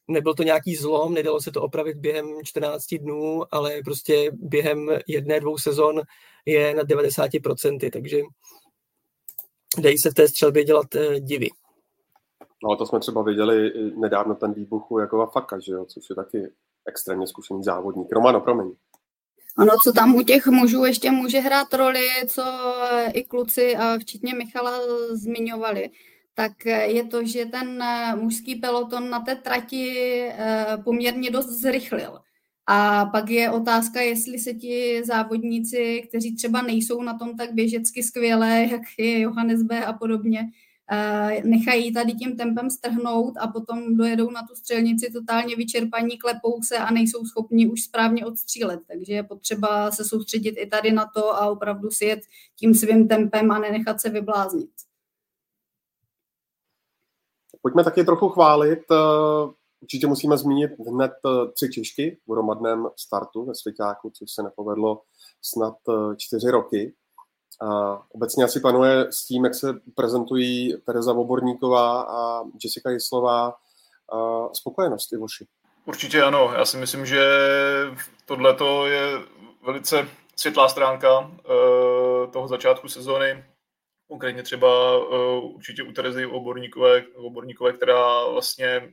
nebyl 0.09 0.35
to 0.35 0.43
nějaký 0.43 0.77
zlom, 0.77 1.15
nedalo 1.15 1.41
se 1.41 1.53
to 1.53 1.63
opravit 1.63 1.97
během 1.97 2.27
14 2.45 2.99
dnů, 2.99 3.55
ale 3.55 3.81
prostě 3.85 4.31
během 4.33 4.91
jedné, 5.07 5.41
dvou 5.41 5.59
sezon 5.59 6.03
je 6.47 6.75
na 6.75 6.83
90%, 6.83 7.91
takže 7.91 8.21
dají 9.79 9.99
se 9.99 10.11
v 10.11 10.15
té 10.15 10.29
střelbě 10.29 10.65
dělat 10.65 10.87
divy. 11.19 11.49
No 12.65 12.77
to 12.77 12.87
jsme 12.87 13.01
třeba 13.01 13.23
viděli 13.23 13.73
nedávno 13.97 14.35
ten 14.35 14.53
výbuch 14.53 14.91
u 14.91 14.99
Jakova 14.99 15.27
Faka, 15.27 15.59
že 15.59 15.73
jo, 15.73 15.85
což 15.85 16.05
je 16.11 16.17
taky 16.17 16.53
extrémně 16.89 17.27
zkušený 17.27 17.63
závodník. 17.63 18.13
Romano, 18.13 18.41
promiň. 18.41 18.73
Ano, 19.59 19.73
co 19.85 19.93
tam 19.93 20.15
u 20.15 20.23
těch 20.23 20.47
mužů 20.47 20.85
ještě 20.85 21.11
může 21.11 21.41
hrát 21.41 21.75
roli, 21.75 22.09
co 22.29 22.43
i 23.13 23.25
kluci, 23.25 23.77
včetně 24.01 24.35
Michala, 24.35 24.81
zmiňovali, 25.11 25.91
tak 26.35 26.67
je 26.67 27.05
to, 27.05 27.25
že 27.25 27.47
ten 27.47 27.85
mužský 28.21 28.55
peloton 28.55 29.11
na 29.11 29.21
té 29.21 29.37
trati 29.37 30.19
eh, 30.29 30.67
poměrně 30.85 31.31
dost 31.31 31.49
zrychlil. 31.49 32.19
A 32.67 33.07
pak 33.07 33.31
je 33.31 33.51
otázka, 33.51 34.01
jestli 34.01 34.39
se 34.39 34.55
ti 34.55 35.03
závodníci, 35.05 36.03
kteří 36.09 36.37
třeba 36.37 36.63
nejsou 36.63 37.03
na 37.03 37.19
tom 37.19 37.37
tak 37.37 37.53
běžecky 37.53 38.03
skvělé, 38.03 38.69
jak 38.71 38.83
je 38.99 39.21
Johannes 39.21 39.63
B. 39.63 39.85
a 39.85 39.93
podobně, 39.93 40.51
nechají 41.45 41.95
tady 41.95 42.13
tím 42.13 42.37
tempem 42.37 42.71
strhnout 42.71 43.35
a 43.41 43.47
potom 43.47 43.97
dojedou 43.97 44.31
na 44.31 44.43
tu 44.43 44.55
střelnici 44.55 45.13
totálně 45.13 45.57
vyčerpaní, 45.57 46.19
klepou 46.19 46.63
se 46.63 46.79
a 46.79 46.91
nejsou 46.91 47.25
schopni 47.25 47.71
už 47.71 47.83
správně 47.83 48.27
odstřílet. 48.27 48.81
Takže 48.89 49.13
je 49.13 49.23
potřeba 49.23 49.91
se 49.91 50.05
soustředit 50.05 50.51
i 50.51 50.67
tady 50.67 50.93
na 50.93 51.11
to 51.15 51.37
a 51.37 51.51
opravdu 51.51 51.91
si 51.91 52.05
jet 52.05 52.21
tím 52.57 52.75
svým 52.75 53.09
tempem 53.09 53.51
a 53.51 53.59
nenechat 53.59 54.01
se 54.01 54.11
vybláznit. 54.11 54.71
Pojďme 57.63 57.85
taky 57.85 58.05
trochu 58.05 58.29
chválit. 58.29 58.81
Určitě 59.81 60.07
musíme 60.07 60.39
zmínit 60.39 60.71
hned 60.89 61.13
tři 61.55 61.71
Češky 61.71 62.19
v 62.27 62.33
hromadném 62.33 62.87
startu 62.97 63.45
ve 63.45 63.55
Svěťáku, 63.55 64.11
což 64.11 64.31
se 64.31 64.43
nepovedlo 64.43 65.03
snad 65.43 65.75
čtyři 66.17 66.51
roky. 66.51 66.95
A 67.61 67.99
obecně 68.15 68.45
asi 68.45 68.61
panuje 68.61 69.07
s 69.13 69.27
tím, 69.27 69.45
jak 69.45 69.55
se 69.55 69.75
prezentují 69.95 70.77
Tereza 70.87 71.13
Voborníková 71.13 72.03
a 72.03 72.45
Jessica 72.65 72.91
Jislová 72.91 73.55
spokojenost 74.53 75.13
Ivoši. 75.13 75.47
Určitě 75.85 76.23
ano. 76.23 76.53
Já 76.55 76.65
si 76.65 76.77
myslím, 76.77 77.07
že 77.07 77.23
tohle 78.25 78.57
je 78.87 79.19
velice 79.63 80.09
světlá 80.37 80.69
stránka 80.69 81.31
eh, 81.41 82.27
toho 82.33 82.49
začátku 82.49 82.89
sezóny. 82.89 83.45
Konkrétně 84.09 84.43
třeba 84.43 84.69
eh, 84.95 85.41
určitě 85.41 85.83
u 85.83 85.93
Terezy 85.93 86.27
Oborníkové, 86.27 87.03
Oborníkové, 87.15 87.73
která 87.73 88.27
vlastně 88.27 88.93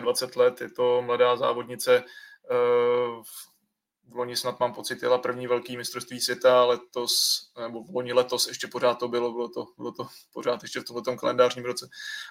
23 0.00 0.38
let, 0.38 0.60
je 0.60 0.70
to 0.70 1.02
mladá 1.02 1.36
závodnice, 1.36 2.04
eh, 2.50 3.22
v 4.10 4.16
loni 4.16 4.36
snad 4.36 4.60
mám 4.60 4.74
pocit, 4.74 5.02
jela 5.02 5.18
první 5.18 5.46
velký 5.46 5.76
mistrovství 5.76 6.20
světa, 6.20 6.64
letos, 6.64 7.12
nebo 7.60 7.82
v 7.82 7.94
loni 7.94 8.12
letos 8.12 8.48
ještě 8.48 8.66
pořád 8.68 8.94
to 8.94 9.08
bylo, 9.08 9.32
bylo 9.32 9.48
to, 9.48 9.66
bylo 9.76 9.92
to 9.92 10.08
pořád 10.32 10.62
ještě 10.62 10.80
v 10.80 10.84
tomto 10.84 11.16
kalendářním 11.16 11.64
roce. 11.64 11.88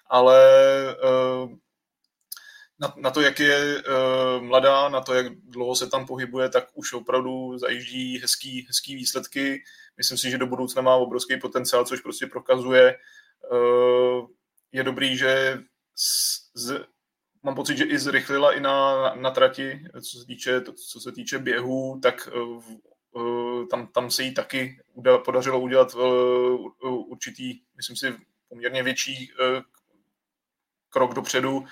Ale 0.09 0.39
uh, 1.03 1.51
na, 2.79 2.93
na 2.97 3.11
to, 3.11 3.21
jak 3.21 3.39
je 3.39 3.83
uh, 3.83 4.43
mladá, 4.43 4.89
na 4.89 5.01
to, 5.01 5.13
jak 5.13 5.35
dlouho 5.35 5.75
se 5.75 5.87
tam 5.87 6.07
pohybuje, 6.07 6.49
tak 6.49 6.67
už 6.73 6.93
opravdu 6.93 7.57
zajíždí 7.57 8.19
hezký, 8.19 8.65
hezký 8.67 8.95
výsledky. 8.95 9.63
Myslím 9.97 10.17
si, 10.17 10.31
že 10.31 10.37
do 10.37 10.47
budoucna 10.47 10.81
má 10.81 10.95
obrovský 10.95 11.37
potenciál, 11.37 11.85
což 11.85 12.01
prostě 12.01 12.27
prokazuje. 12.27 12.97
Uh, 13.51 14.27
je 14.71 14.83
dobrý, 14.83 15.17
že 15.17 15.59
z, 15.95 16.39
z, 16.53 16.85
mám 17.43 17.55
pocit, 17.55 17.77
že 17.77 17.83
i 17.83 17.97
zrychlila 17.97 18.53
i 18.53 18.59
na, 18.59 19.01
na, 19.01 19.15
na 19.15 19.31
trati, 19.31 19.83
co 19.93 20.19
se 20.19 20.25
týče, 20.25 20.61
to, 20.61 20.73
co 20.73 20.99
se 20.99 21.11
týče 21.11 21.39
běhu, 21.39 21.99
tak 22.03 22.29
uh, 23.13 23.67
tam, 23.67 23.87
tam 23.87 24.11
se 24.11 24.23
jí 24.23 24.33
taky 24.33 24.81
uda, 24.93 25.17
podařilo 25.17 25.59
udělat 25.59 25.93
uh, 25.93 27.11
určitý, 27.11 27.59
myslím 27.75 27.95
si, 27.95 28.15
poměrně 28.49 28.83
větší 28.83 29.31
krok 30.89 31.13
dopředu. 31.13 31.65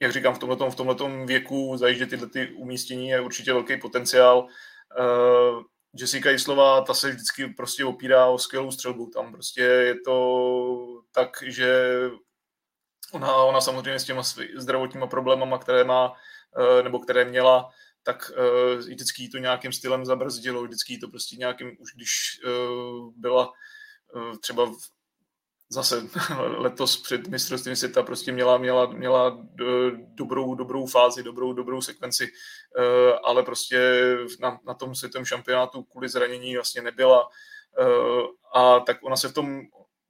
Jak 0.00 0.12
říkám, 0.12 0.34
v 0.34 0.38
tomhletom, 0.38 0.70
v 0.70 0.76
tomhletom 0.76 1.26
věku 1.26 1.76
zajíždět 1.76 2.10
tyhle 2.10 2.28
ty 2.28 2.50
umístění 2.50 3.08
je 3.08 3.20
určitě 3.20 3.52
velký 3.52 3.76
potenciál. 3.76 4.46
Jessica 5.94 6.30
Jislová, 6.30 6.80
ta 6.80 6.94
se 6.94 7.10
vždycky 7.10 7.46
prostě 7.46 7.84
opírá 7.84 8.26
o 8.26 8.38
skvělou 8.38 8.70
střelbu. 8.70 9.06
Tam 9.06 9.32
prostě 9.32 9.60
je 9.60 9.94
to 10.04 11.02
tak, 11.12 11.44
že 11.46 12.00
Ona, 13.12 13.34
ona 13.34 13.60
samozřejmě 13.60 13.98
s 13.98 14.04
těma 14.04 14.22
zdravotníma 14.56 15.06
problémama, 15.06 15.58
které 15.58 15.84
má, 15.84 16.12
eh, 16.58 16.82
nebo 16.82 16.98
které 16.98 17.24
měla, 17.24 17.70
tak 18.02 18.30
uh, 18.30 18.78
vždycky 18.78 19.28
to 19.28 19.38
nějakým 19.38 19.72
stylem 19.72 20.06
zabrzdilo, 20.06 20.62
vždycky 20.62 20.98
to 20.98 21.08
prostě 21.08 21.36
nějakým, 21.36 21.76
už 21.78 21.94
když 21.94 22.40
uh, 22.46 23.12
byla 23.16 23.52
třeba 24.40 24.64
v, 24.64 24.72
zase 25.68 26.08
letos 26.38 26.96
před 26.96 27.28
mistrovstvím 27.28 27.76
světa 27.76 28.02
prostě 28.02 28.32
měla, 28.32 28.58
měla, 28.58 28.86
měla 28.86 29.38
dobrou, 30.14 30.54
dobrou 30.54 30.86
fázi, 30.86 31.22
dobrou, 31.22 31.52
dobrou 31.52 31.80
sekvenci, 31.80 32.28
ale 33.24 33.42
prostě 33.42 34.16
na, 34.40 34.58
na 34.66 34.74
tom 34.74 34.94
světovém 34.94 35.24
šampionátu 35.24 35.82
kvůli 35.82 36.08
zranění 36.08 36.54
vlastně 36.54 36.82
nebyla 36.82 37.28
a 38.54 38.80
tak 38.80 38.96
ona 39.02 39.16
se 39.16 39.28
v 39.28 39.34
tom 39.34 39.60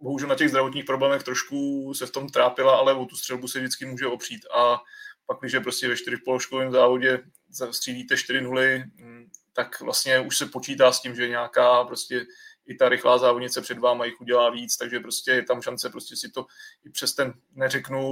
bohužel 0.01 0.29
na 0.29 0.35
těch 0.35 0.49
zdravotních 0.49 0.85
problémech 0.85 1.23
trošku 1.23 1.93
se 1.95 2.07
v 2.07 2.11
tom 2.11 2.29
trápila, 2.29 2.77
ale 2.77 2.95
o 2.95 3.07
tu 3.07 3.17
střelbu 3.17 3.49
se 3.49 3.59
vždycky 3.59 3.87
může 3.87 4.07
opřít. 4.07 4.47
A 4.57 4.81
pak, 5.27 5.39
když 5.41 5.57
prostě 5.63 5.89
ve 5.89 5.97
čtyřpoložkovém 5.97 6.73
závodě 6.73 7.23
střílíte 7.71 8.17
4 8.17 8.41
nuly, 8.41 8.85
mm, 8.97 9.31
tak 9.53 9.81
vlastně 9.81 10.21
už 10.21 10.37
se 10.37 10.47
počítá 10.47 10.93
s 10.93 11.01
tím, 11.01 11.15
že 11.15 11.29
nějaká 11.29 11.85
prostě 11.85 12.27
i 12.67 12.75
ta 12.75 12.89
rychlá 12.89 13.19
závodnice 13.19 13.61
před 13.61 13.79
váma 13.79 14.05
jich 14.05 14.21
udělá 14.21 14.51
víc, 14.51 14.77
takže 14.77 15.01
prostě 15.01 15.31
je 15.31 15.43
tam 15.43 15.63
šance 15.63 15.91
prostě 15.91 16.17
si 16.17 16.31
to 16.31 16.47
i 16.85 16.91
přes 16.91 17.15
ten, 17.15 17.33
neřeknu, 17.53 18.09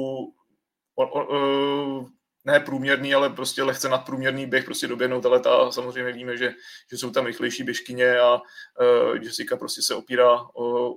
o, 0.94 1.06
o, 1.06 1.36
o, 1.36 2.06
ne 2.44 2.60
průměrný, 2.60 3.14
ale 3.14 3.30
prostě 3.30 3.62
lehce 3.62 3.88
nadprůměrný 3.88 4.46
běh 4.46 4.64
prostě 4.64 4.86
doběhnout, 4.86 5.26
ale 5.26 5.40
ta 5.40 5.72
samozřejmě 5.72 6.12
víme, 6.12 6.36
že, 6.36 6.54
že 6.90 6.98
jsou 6.98 7.10
tam 7.10 7.26
rychlejší 7.26 7.62
běžkyně 7.62 8.18
a 8.18 8.34
uh, 8.34 9.16
Jessica 9.22 9.56
prostě 9.56 9.82
se 9.82 9.94
opírá 9.94 10.40
o, 10.54 10.94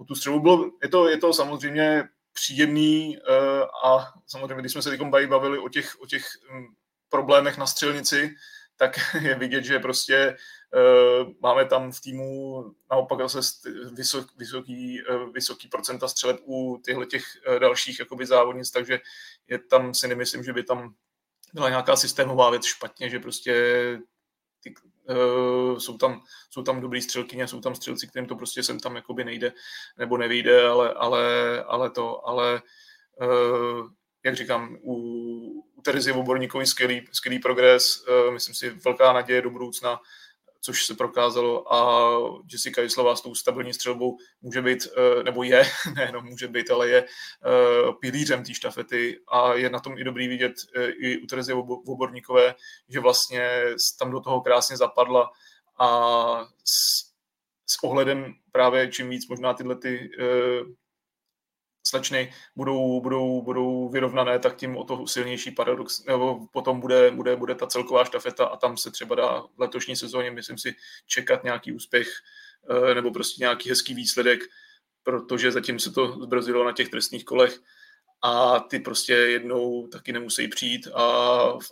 o 0.00 0.04
tu 0.04 0.14
střelu. 0.14 0.40
Bylo, 0.40 0.70
je, 0.82 0.88
to, 0.88 1.08
je 1.08 1.16
to 1.16 1.32
samozřejmě 1.32 2.08
příjemný 2.32 3.18
uh, 3.18 3.90
a 3.90 4.12
samozřejmě, 4.26 4.60
když 4.60 4.72
jsme 4.72 4.82
se 4.82 4.90
teď 4.90 5.00
bavili 5.28 5.58
o 5.58 5.68
těch, 5.68 6.00
o 6.00 6.06
těch 6.06 6.26
um, 6.50 6.74
problémech 7.08 7.58
na 7.58 7.66
střelnici, 7.66 8.34
tak 8.76 8.98
je 9.20 9.34
vidět, 9.34 9.64
že 9.64 9.78
prostě 9.78 10.36
uh, 10.74 11.32
máme 11.40 11.64
tam 11.64 11.92
v 11.92 12.00
týmu 12.00 12.64
naopak 12.90 13.28
zase 13.28 13.68
vysok, 13.92 14.36
vysoký, 14.36 15.02
uh, 15.04 15.32
vysoký 15.32 15.68
procenta 15.68 16.08
střeleb 16.08 16.40
u 16.44 16.80
těchto 16.84 17.04
těch 17.04 17.24
dalších 17.58 17.98
jakoby 17.98 18.26
závodnic, 18.26 18.70
takže 18.70 19.00
je 19.48 19.58
tam 19.58 19.94
si 19.94 20.08
nemyslím, 20.08 20.44
že 20.44 20.52
by 20.52 20.62
tam 20.62 20.94
byla 21.54 21.68
nějaká 21.68 21.96
systémová 21.96 22.50
věc 22.50 22.64
špatně, 22.64 23.10
že 23.10 23.18
prostě 23.18 23.52
ty, 24.62 24.74
jsou, 25.78 25.98
tam, 25.98 26.22
jsou 26.50 26.62
tam 26.62 26.80
dobrý 26.80 27.02
střelkyně, 27.02 27.48
jsou 27.48 27.60
tam 27.60 27.74
střelci, 27.74 28.06
kterým 28.06 28.28
to 28.28 28.36
prostě 28.36 28.62
sem 28.62 28.80
tam 28.80 28.96
jakoby 28.96 29.24
nejde 29.24 29.52
nebo 29.98 30.16
nevyjde, 30.16 30.66
ale, 30.66 30.92
ale, 30.92 31.24
ale 31.64 31.90
to, 31.90 32.28
ale 32.28 32.62
uh, 33.20 33.88
jak 34.24 34.36
říkám, 34.36 34.76
u, 34.82 34.94
u 35.74 35.82
Terezy 35.82 36.12
Oborníkovi 36.12 36.66
skvělý, 36.66 37.04
skvělý 37.12 37.38
progres, 37.38 38.04
uh, 38.08 38.32
myslím 38.32 38.54
si 38.54 38.70
velká 38.70 39.12
naděje 39.12 39.42
do 39.42 39.50
budoucna, 39.50 40.00
což 40.60 40.86
se 40.86 40.94
prokázalo 40.94 41.74
a 41.74 42.10
Jessica 42.52 42.82
Jislová 42.82 43.16
s 43.16 43.20
tou 43.20 43.34
stabilní 43.34 43.74
střelbou 43.74 44.18
může 44.42 44.62
být, 44.62 44.86
eh, 44.96 45.22
nebo 45.22 45.42
je, 45.42 45.62
nejenom 45.96 46.24
může 46.24 46.48
být, 46.48 46.70
ale 46.70 46.88
je 46.88 47.02
eh, 47.02 47.92
pilířem 48.00 48.44
té 48.44 48.54
štafety 48.54 49.20
a 49.28 49.54
je 49.54 49.70
na 49.70 49.80
tom 49.80 49.98
i 49.98 50.04
dobrý 50.04 50.28
vidět 50.28 50.52
eh, 50.76 50.86
i 50.86 51.18
u 51.18 51.26
Terezy 51.26 51.52
Voborníkové, 51.52 52.54
že 52.88 53.00
vlastně 53.00 53.62
tam 53.98 54.10
do 54.10 54.20
toho 54.20 54.40
krásně 54.40 54.76
zapadla 54.76 55.30
a 55.78 55.88
s, 56.64 57.10
s 57.66 57.82
ohledem 57.82 58.34
právě 58.52 58.88
čím 58.88 59.10
víc 59.10 59.28
možná 59.28 59.54
tyhle 59.54 59.76
ty 59.76 60.10
slečny 61.82 62.32
budou, 62.56 63.00
budou, 63.00 63.42
budou 63.42 63.88
vyrovnané, 63.88 64.38
tak 64.38 64.56
tím 64.56 64.76
o 64.76 64.84
to 64.84 65.06
silnější 65.06 65.50
paradox, 65.50 66.04
nebo 66.04 66.46
potom 66.52 66.80
bude, 66.80 67.10
bude, 67.10 67.36
bude 67.36 67.54
ta 67.54 67.66
celková 67.66 68.04
štafeta 68.04 68.44
a 68.44 68.56
tam 68.56 68.76
se 68.76 68.90
třeba 68.90 69.14
dá 69.14 69.40
v 69.40 69.60
letošní 69.60 69.96
sezóně, 69.96 70.30
myslím 70.30 70.58
si, 70.58 70.74
čekat 71.06 71.44
nějaký 71.44 71.72
úspěch 71.72 72.08
eh, 72.70 72.94
nebo 72.94 73.10
prostě 73.10 73.42
nějaký 73.42 73.68
hezký 73.68 73.94
výsledek, 73.94 74.40
protože 75.02 75.52
zatím 75.52 75.78
se 75.78 75.90
to 75.90 76.12
zbrzilo 76.22 76.64
na 76.64 76.72
těch 76.72 76.88
trestních 76.88 77.24
kolech 77.24 77.60
a 78.22 78.60
ty 78.60 78.78
prostě 78.78 79.12
jednou 79.12 79.86
taky 79.86 80.12
nemusí 80.12 80.48
přijít 80.48 80.88
a, 80.94 81.02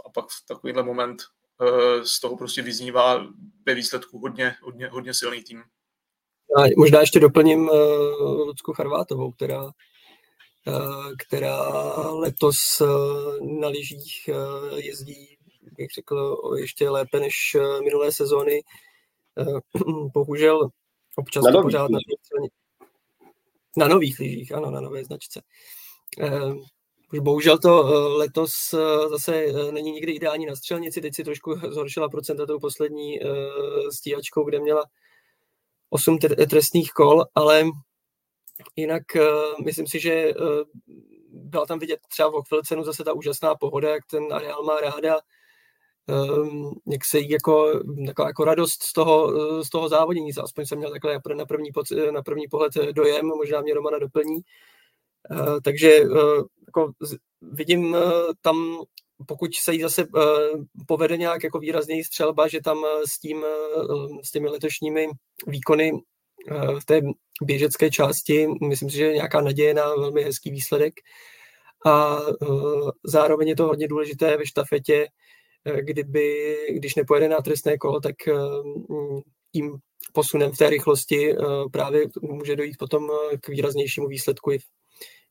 a 0.07 0.11
pak 0.15 0.25
v 0.29 0.47
takovýhle 0.49 0.83
moment 0.83 1.23
eh, 1.63 2.05
z 2.05 2.21
toho 2.21 2.37
prostě 2.37 2.63
vyznívá 2.63 3.27
ve 3.67 3.75
výsledku 3.75 4.19
hodně, 4.19 4.55
hodně, 4.63 4.89
hodně 4.89 5.15
silný 5.15 5.43
tým. 5.43 5.63
A 6.57 6.63
možná 6.77 7.01
ještě 7.01 7.21
doplním 7.21 7.69
uh, 7.69 7.77
Lucku 8.47 8.73
Charvátovou, 8.73 9.33
která 9.33 9.71
která 11.19 11.71
letos 12.11 12.57
eh, 12.81 12.87
na 13.61 13.69
lyžích 13.69 14.29
eh, 14.29 14.81
jezdí, 14.81 15.37
bych 15.77 15.89
řekl, 15.95 16.41
ještě 16.59 16.91
lépe 16.91 17.21
než 17.21 17.57
minulé 17.85 18.13
sezóny. 18.13 18.61
Bohužel 20.15 20.69
občas 21.17 21.45
na 21.45 21.53
to 21.53 21.63
pořád 21.63 21.91
na, 21.91 21.99
na 23.77 23.89
nových 23.89 24.19
lyžích, 24.19 24.53
ano, 24.53 24.71
na 24.71 24.81
nové 24.81 25.05
značce. 25.05 25.43
Už 27.13 27.19
bohužel 27.19 27.59
to 27.59 27.83
letos 28.17 28.75
zase 29.11 29.47
není 29.71 29.93
nikdy 29.93 30.13
ideální 30.13 30.47
na 30.47 30.57
střelnici, 30.57 31.01
teď 31.01 31.15
si 31.15 31.25
trošku 31.25 31.55
zhoršila 31.55 32.09
procenta 32.09 32.47
tou 32.47 32.59
poslední 32.59 33.21
stíhačkou, 33.91 34.45
kde 34.45 34.61
měla 34.61 34.85
8 35.91 36.19
trestných 36.49 36.93
kol, 36.93 37.25
ale 37.35 37.65
Jinak 38.77 39.03
uh, 39.17 39.65
myslím 39.65 39.87
si, 39.87 40.01
že 40.01 40.35
uh, 40.35 40.45
byla 41.33 41.67
tam 41.67 41.79
vidět 41.79 42.01
třeba 42.09 42.31
v 42.31 42.35
Okvilcenu 42.35 42.85
zase 42.85 43.05
ta 43.05 43.13
úžasná 43.13 43.55
pohoda, 43.55 43.91
jak 43.91 44.07
ten 44.11 44.33
areál 44.33 44.63
má 44.63 44.81
ráda. 44.81 45.19
um, 46.09 46.81
jak 46.93 47.05
se 47.05 47.19
jí 47.19 47.31
jako, 47.31 47.81
taková 48.07 48.29
jako 48.29 48.45
radost 48.45 48.83
z 48.83 48.93
toho, 48.93 49.33
z 49.65 49.71
toho 49.71 49.89
závodění. 49.89 50.31
Aspoň 50.43 50.67
jsem 50.67 50.79
měl 50.79 50.91
takhle 50.91 51.21
na 51.35 51.47
první, 51.47 51.71
na 52.11 52.23
první 52.23 52.49
pohled 52.49 52.75
dojem, 52.93 53.27
možná 53.27 53.61
mě 53.61 53.75
Romana 53.75 53.99
doplní. 53.99 54.41
Uh, 55.31 55.61
takže 55.65 56.01
uh, 56.01 56.45
jako 56.67 56.93
vidím 57.43 57.93
uh, 57.93 58.01
tam, 58.41 58.79
pokud 59.27 59.55
se 59.55 59.75
jí 59.75 59.83
zase 59.83 60.05
uh, 60.05 60.65
povede 60.87 61.17
nějak 61.17 61.45
jako 61.45 61.59
výrazněji 61.59 62.05
střelba, 62.05 62.49
že 62.49 62.61
tam 62.61 62.79
s 63.07 63.21
tím, 63.21 63.45
uh, 63.89 64.19
s 64.25 64.31
těmi 64.31 64.49
letošními 64.49 65.09
výkony 65.47 65.93
uh, 65.93 65.99
v 66.81 66.85
té 66.85 67.01
běžecké 67.43 67.91
části, 67.91 68.47
myslím 68.69 68.91
si, 68.91 68.97
že 68.97 69.05
je 69.05 69.15
nějaká 69.15 69.41
naděje 69.41 69.75
na 69.75 69.95
velmi 69.95 70.23
hezký 70.23 70.51
výsledek. 70.51 70.95
A 71.87 72.21
uh, 72.21 72.91
zároveň 73.05 73.49
je 73.49 73.57
to 73.57 73.67
hodně 73.67 73.89
důležité 73.89 74.37
ve 74.37 74.47
štafetě, 74.47 75.09
Eh, 75.69 75.83
kdyby, 75.83 76.57
když 76.71 76.95
nepojede 76.95 77.29
na 77.29 77.41
trestné 77.41 77.79
kolo, 77.79 78.01
tak 78.01 78.29
eh, 78.29 78.33
tím 79.53 79.79
posunem 80.13 80.53
v 80.53 80.57
té 80.57 80.71
rychlosti 80.71 81.33
eh, 81.33 81.37
právě 81.73 82.07
může 82.23 82.57
dojít 82.57 82.77
potom 82.79 83.11
k 83.41 83.49
výraznějšímu 83.49 84.07
výsledku 84.07 84.53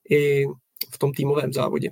i 0.09 0.45
v 0.93 0.97
tom 0.99 1.11
týmovém 1.11 1.53
závodě. 1.53 1.89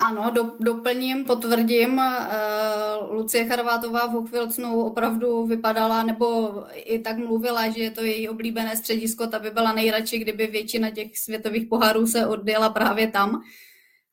Ano, 0.00 0.30
do, 0.30 0.52
doplním, 0.60 1.24
potvrdím. 1.24 1.98
Uh, 1.98 3.14
Lucie 3.14 3.44
Charvátová 3.44 4.06
v 4.06 4.10
Hochfilcnu 4.10 4.80
opravdu 4.80 5.46
vypadala, 5.46 6.02
nebo 6.02 6.54
i 6.74 6.98
tak 6.98 7.18
mluvila, 7.18 7.68
že 7.68 7.80
je 7.80 7.90
to 7.90 8.04
její 8.04 8.28
oblíbené 8.28 8.76
středisko, 8.76 9.26
ta 9.26 9.38
by 9.38 9.50
byla 9.50 9.72
nejradši, 9.72 10.18
kdyby 10.18 10.46
většina 10.46 10.90
těch 10.90 11.18
světových 11.18 11.66
pohárů 11.66 12.06
se 12.06 12.26
odjela 12.26 12.70
právě 12.70 13.08
tam. 13.08 13.42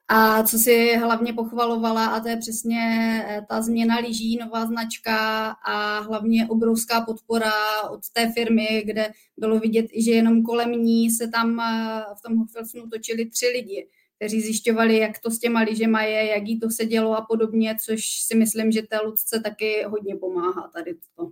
A 0.07 0.43
co 0.43 0.57
si 0.59 0.97
hlavně 0.97 1.33
pochvalovala, 1.33 2.05
a 2.05 2.19
to 2.19 2.27
je 2.27 2.37
přesně 2.37 2.79
eh, 3.27 3.45
ta 3.49 3.61
změna 3.61 3.99
lyží, 3.99 4.37
nová 4.37 4.65
značka 4.65 5.49
a 5.49 5.99
hlavně 5.99 6.47
obrovská 6.47 7.01
podpora 7.01 7.53
od 7.89 8.09
té 8.13 8.31
firmy, 8.31 8.83
kde 8.85 9.11
bylo 9.37 9.59
vidět, 9.59 9.85
že 9.95 10.11
jenom 10.11 10.43
kolem 10.43 10.71
ní 10.71 11.11
se 11.11 11.27
tam 11.27 11.59
eh, 11.59 12.03
v 12.15 12.21
tom 12.21 12.37
Hochfilsnu 12.37 12.89
točili 12.89 13.25
tři 13.25 13.47
lidi, 13.47 13.87
kteří 14.15 14.41
zjišťovali, 14.41 14.97
jak 14.97 15.19
to 15.19 15.31
s 15.31 15.39
těma 15.39 15.59
lyžema 15.59 16.01
je, 16.01 16.25
jak 16.25 16.43
jí 16.43 16.59
to 16.59 16.69
sedělo 16.69 17.15
a 17.15 17.21
podobně, 17.21 17.75
což 17.85 18.21
si 18.21 18.35
myslím, 18.35 18.71
že 18.71 18.81
té 18.81 18.99
Lucce 19.01 19.39
taky 19.39 19.83
hodně 19.83 20.15
pomáhá 20.15 20.69
tady 20.73 20.97
to. 21.15 21.31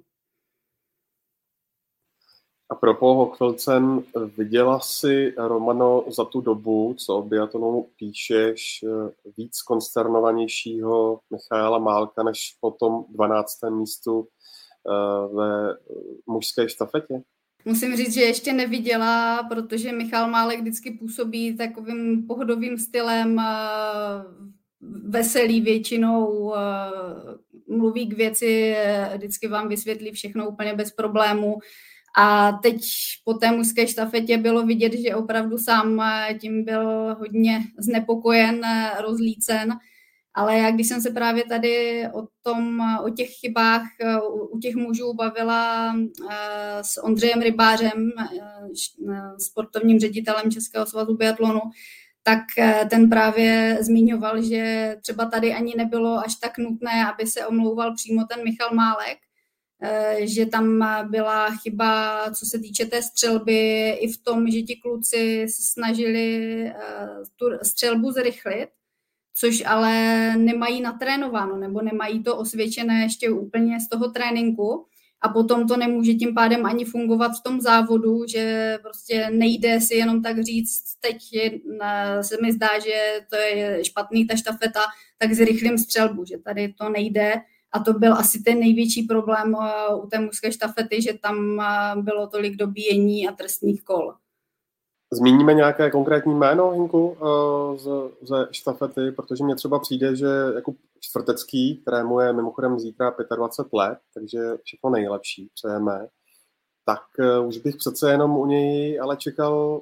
A 2.69 2.75
pro 2.75 2.93
Hochfeldsen, 2.99 4.03
viděla 4.37 4.79
si, 4.79 5.33
Romano, 5.37 6.05
za 6.07 6.25
tu 6.25 6.41
dobu, 6.41 6.95
co 6.97 7.17
o 7.17 7.21
biatonu 7.21 7.87
píšeš, 7.95 8.85
víc 9.37 9.61
konsternovanějšího 9.61 11.19
Michaela 11.29 11.79
Málka 11.79 12.23
než 12.23 12.57
po 12.61 12.71
tom 12.71 13.05
12. 13.09 13.59
místu 13.69 14.27
eh, 14.27 15.27
ve 15.35 15.77
mužské 16.25 16.69
štafetě? 16.69 17.21
Musím 17.65 17.95
říct, 17.95 18.13
že 18.13 18.21
ještě 18.21 18.53
neviděla, 18.53 19.43
protože 19.43 19.91
Michal 19.91 20.29
Málek 20.29 20.59
vždycky 20.59 20.91
působí 20.91 21.57
takovým 21.57 22.27
pohodovým 22.27 22.77
stylem, 22.77 23.39
eh, 23.39 23.43
veselý 25.03 25.61
většinou, 25.61 26.53
eh, 26.55 26.59
mluví 27.67 28.07
k 28.07 28.17
věci, 28.17 28.75
vždycky 29.15 29.47
vám 29.47 29.69
vysvětlí 29.69 30.11
všechno 30.11 30.49
úplně 30.49 30.73
bez 30.73 30.91
problému. 30.91 31.57
A 32.17 32.51
teď 32.51 32.81
po 33.25 33.33
té 33.33 33.51
mužské 33.51 33.87
štafetě 33.87 34.37
bylo 34.37 34.65
vidět, 34.65 34.93
že 34.93 35.15
opravdu 35.15 35.57
sám 35.57 36.01
eh, 36.01 36.33
tím 36.41 36.65
byl 36.65 37.15
hodně 37.19 37.59
znepokojen, 37.79 38.61
rozlícen. 39.01 39.73
Ale 40.33 40.57
já, 40.57 40.71
když 40.71 40.87
jsem 40.87 41.01
se 41.01 41.11
právě 41.11 41.43
tady 41.45 42.03
o 42.13 42.27
tom, 42.41 42.81
eh, 42.81 42.99
o 42.99 43.09
těch 43.09 43.29
chybách 43.29 43.83
u 44.51 44.59
těch 44.59 44.75
mužů 44.75 45.13
bavila 45.13 45.95
s 46.81 47.03
Ondřejem 47.03 47.41
Rybářem, 47.41 48.11
sportovním 49.37 49.99
ředitelem 49.99 50.51
Českého 50.51 50.85
svazu 50.85 51.17
biatlonu, 51.17 51.61
tak 52.23 52.39
ten 52.89 53.09
právě 53.09 53.77
zmiňoval, 53.81 54.41
že 54.41 54.95
třeba 55.01 55.25
tady 55.25 55.53
ani 55.53 55.73
nebylo 55.77 56.17
až 56.17 56.35
tak 56.35 56.57
nutné, 56.57 57.05
aby 57.05 57.27
se 57.27 57.47
omlouval 57.47 57.95
přímo 57.95 58.23
ten 58.23 58.43
Michal 58.43 58.69
Málek, 58.73 59.17
Eh, 59.85 60.27
že 60.27 60.45
tam 60.45 60.85
byla 61.09 61.49
chyba, 61.49 62.21
co 62.31 62.45
se 62.45 62.59
týče 62.59 62.85
té 62.85 63.01
střelby, 63.01 63.89
i 63.89 64.07
v 64.07 64.17
tom, 64.23 64.47
že 64.47 64.61
ti 64.61 64.75
kluci 64.75 65.45
se 65.49 65.61
snažili 65.61 66.63
eh, 66.65 66.73
tu 67.35 67.45
střelbu 67.63 68.11
zrychlit, 68.11 68.69
což 69.35 69.63
ale 69.65 69.93
nemají 70.37 70.81
natrénováno, 70.81 71.57
nebo 71.57 71.81
nemají 71.81 72.23
to 72.23 72.37
osvědčené 72.37 73.03
ještě 73.03 73.29
úplně 73.29 73.79
z 73.79 73.89
toho 73.89 74.11
tréninku 74.11 74.85
a 75.21 75.29
potom 75.29 75.67
to 75.67 75.77
nemůže 75.77 76.13
tím 76.13 76.33
pádem 76.33 76.65
ani 76.65 76.85
fungovat 76.85 77.31
v 77.39 77.43
tom 77.43 77.61
závodu, 77.61 78.27
že 78.27 78.77
prostě 78.81 79.29
nejde 79.31 79.81
si 79.81 79.95
jenom 79.95 80.21
tak 80.21 80.43
říct, 80.43 80.83
teď 81.01 81.33
je, 81.33 81.51
se 82.21 82.37
mi 82.41 82.53
zdá, 82.53 82.79
že 82.79 83.25
to 83.29 83.35
je 83.35 83.85
špatný 83.85 84.27
ta 84.27 84.35
štafeta, 84.35 84.81
tak 85.17 85.33
zrychlím 85.33 85.77
střelbu, 85.77 86.25
že 86.25 86.37
tady 86.37 86.73
to 86.73 86.89
nejde 86.89 87.33
a 87.73 87.79
to 87.79 87.93
byl 87.93 88.13
asi 88.13 88.43
ten 88.43 88.59
největší 88.59 89.03
problém 89.03 89.55
eh, 89.55 89.95
u 89.95 90.07
té 90.07 90.19
mužské 90.19 90.51
štafety, 90.51 91.01
že 91.01 91.13
tam 91.13 91.59
eh, 91.59 92.01
bylo 92.01 92.27
tolik 92.27 92.55
dobíjení 92.55 93.27
a 93.27 93.31
trestních 93.31 93.83
kol. 93.83 94.13
Zmíníme 95.13 95.53
nějaké 95.53 95.91
konkrétní 95.91 96.35
jméno, 96.35 96.71
Hinku, 96.71 97.17
eh, 97.17 97.77
ze 98.21 98.47
štafety, 98.51 99.11
protože 99.11 99.43
mně 99.43 99.55
třeba 99.55 99.79
přijde, 99.79 100.15
že 100.15 100.27
jako 100.55 100.73
Čtvrtecký, 100.99 101.77
kterému 101.77 102.19
je 102.19 102.33
mimochodem 102.33 102.79
zítra 102.79 103.15
25 103.35 103.77
let, 103.77 103.97
takže 104.13 104.39
všechno 104.63 104.89
nejlepší 104.89 105.49
přejeme, 105.53 106.07
tak 106.85 107.01
už 107.45 107.57
bych 107.57 107.75
přece 107.75 108.11
jenom 108.11 108.37
u 108.37 108.45
něj 108.45 108.99
ale 109.01 109.17
čekal 109.17 109.81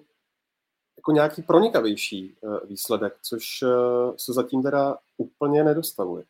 jako 0.97 1.11
nějaký 1.11 1.41
pronikavější 1.41 2.35
výsledek, 2.69 3.13
což 3.21 3.43
se 4.17 4.33
zatím 4.33 4.63
teda 4.63 4.97
úplně 5.17 5.63
nedostavuje. 5.63 6.23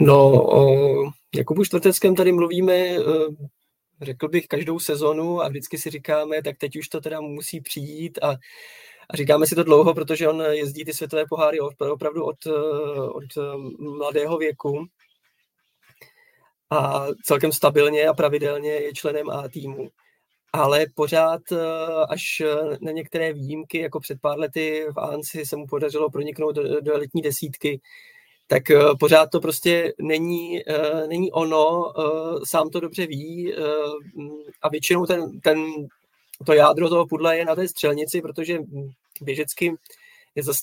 No, 0.00 0.32
o 0.56 1.12
Jakubu 1.34 1.64
Čtvrteckém 1.64 2.14
tady 2.14 2.32
mluvíme, 2.32 2.96
řekl 4.02 4.28
bych, 4.28 4.46
každou 4.46 4.78
sezonu 4.78 5.42
a 5.42 5.48
vždycky 5.48 5.78
si 5.78 5.90
říkáme, 5.90 6.42
tak 6.42 6.58
teď 6.58 6.76
už 6.76 6.88
to 6.88 7.00
teda 7.00 7.20
musí 7.20 7.60
přijít 7.60 8.18
a, 8.22 8.30
a 9.10 9.16
říkáme 9.16 9.46
si 9.46 9.54
to 9.54 9.64
dlouho, 9.64 9.94
protože 9.94 10.28
on 10.28 10.42
jezdí 10.50 10.84
ty 10.84 10.92
světové 10.92 11.26
poháry 11.26 11.58
opravdu 11.60 12.24
od, 12.24 12.46
od 13.12 13.36
e, 13.36 13.40
mladého 13.78 14.38
věku 14.38 14.86
a 16.70 17.06
celkem 17.24 17.52
stabilně 17.52 18.06
a 18.06 18.14
pravidelně 18.14 18.70
je 18.70 18.92
členem 18.92 19.30
A 19.30 19.48
týmu. 19.48 19.88
Ale 20.52 20.86
pořád 20.94 21.40
až 22.08 22.42
na 22.80 22.92
některé 22.92 23.32
výjimky, 23.32 23.78
jako 23.78 24.00
před 24.00 24.20
pár 24.20 24.38
lety 24.38 24.86
v 24.94 25.00
Ansi 25.00 25.46
se 25.46 25.56
mu 25.56 25.66
podařilo 25.66 26.10
proniknout 26.10 26.56
do, 26.56 26.80
do 26.80 26.94
elitní 26.94 27.22
desítky, 27.22 27.80
tak 28.50 28.62
uh, 28.70 28.96
pořád 28.98 29.30
to 29.30 29.40
prostě 29.40 29.92
není, 30.00 30.64
uh, 30.64 31.08
není 31.08 31.32
ono, 31.32 31.92
uh, 31.98 32.40
sám 32.44 32.70
to 32.70 32.80
dobře 32.80 33.06
ví 33.06 33.54
uh, 33.54 33.62
a 34.62 34.68
většinou 34.68 35.06
ten, 35.06 35.40
ten, 35.40 35.64
to 36.46 36.52
jádro 36.52 36.88
toho 36.88 37.06
pudla 37.06 37.32
je 37.34 37.44
na 37.44 37.54
té 37.54 37.68
střelnici, 37.68 38.20
protože 38.22 38.58
běžecky 39.20 39.74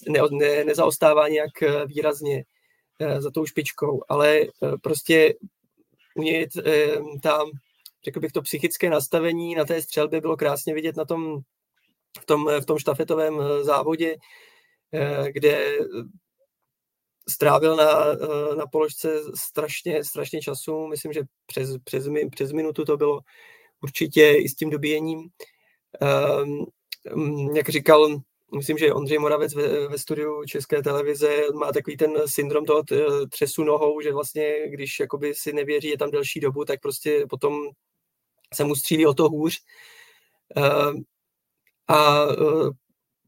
ne, 0.08 0.20
ne, 0.32 0.64
nezaostává 0.64 1.28
nějak 1.28 1.52
výrazně 1.86 2.44
za 3.18 3.32
tou 3.32 3.46
špičkou, 3.46 4.02
ale 4.10 4.42
prostě 4.82 5.34
u 6.16 6.22
něj 6.22 6.48
uh, 6.58 7.20
ta, 7.22 7.40
řekl 8.06 8.20
bych, 8.20 8.32
to 8.32 8.42
psychické 8.42 8.90
nastavení 8.90 9.56
na 9.56 9.66
té 9.66 9.82
střelbě 9.82 10.22
bylo 10.22 10.38
krásně 10.38 10.74
vidět 10.74 10.96
na 10.96 11.06
tom, 11.06 11.40
v 12.22 12.26
tom, 12.26 12.50
v 12.62 12.66
tom 12.66 12.78
štafetovém 12.78 13.40
závodě, 13.62 14.16
kde 15.32 15.78
strávil 17.30 17.76
na, 17.76 18.06
eh, 18.06 18.56
na 18.56 18.68
položce 18.68 19.20
strašně, 19.36 20.04
strašně 20.04 20.42
času, 20.42 20.88
myslím, 20.88 21.14
že 21.14 21.22
přes, 21.46 21.70
přes, 21.84 22.08
přes 22.32 22.52
minutu 22.52 22.86
to 22.86 22.98
bylo 22.98 23.20
určitě 23.82 24.34
i 24.34 24.50
s 24.50 24.56
tím 24.56 24.70
dobíjením. 24.70 25.30
Um, 26.44 26.66
jak 27.56 27.70
říkal, 27.70 28.22
myslím, 28.56 28.78
že 28.78 28.94
Ondřej 28.94 29.20
Moravec 29.20 29.54
ve, 29.54 29.88
ve 29.88 29.98
studiu 29.98 30.44
České 30.46 30.82
televize 30.82 31.42
má 31.54 31.72
takový 31.72 31.98
ten 31.98 32.14
syndrom 32.26 32.66
toho 32.66 32.84
třesu 33.30 33.64
nohou, 33.64 34.02
že 34.02 34.14
vlastně, 34.14 34.70
když 34.70 35.00
jakoby 35.00 35.36
si 35.36 35.54
nevěří, 35.54 35.88
je 35.88 35.98
tam 35.98 36.12
delší 36.12 36.40
dobu, 36.40 36.66
tak 36.66 36.82
prostě 36.82 37.26
potom 37.30 37.60
se 38.54 38.64
mu 38.64 38.76
střílí 38.76 39.06
o 39.06 39.14
to 39.14 39.30
hůř. 39.30 39.60
Uh, 40.58 40.94
a 41.88 42.26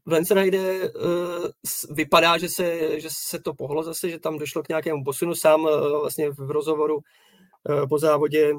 uh, 0.08 0.10
v 0.10 0.12
Lensride 0.12 0.90
uh, 0.90 1.46
vypadá, 1.90 2.38
že 2.38 2.48
se, 2.48 3.00
že 3.00 3.08
se 3.12 3.38
to 3.38 3.54
pohlo 3.54 3.82
zase, 3.82 4.10
že 4.10 4.18
tam 4.18 4.38
došlo 4.38 4.62
k 4.62 4.68
nějakému 4.68 5.04
posunu. 5.04 5.34
Sám 5.34 5.60
uh, 5.60 6.00
vlastně 6.00 6.30
v 6.30 6.50
rozhovoru 6.50 6.96
uh, 6.96 7.88
po 7.88 7.98
závodě 7.98 8.54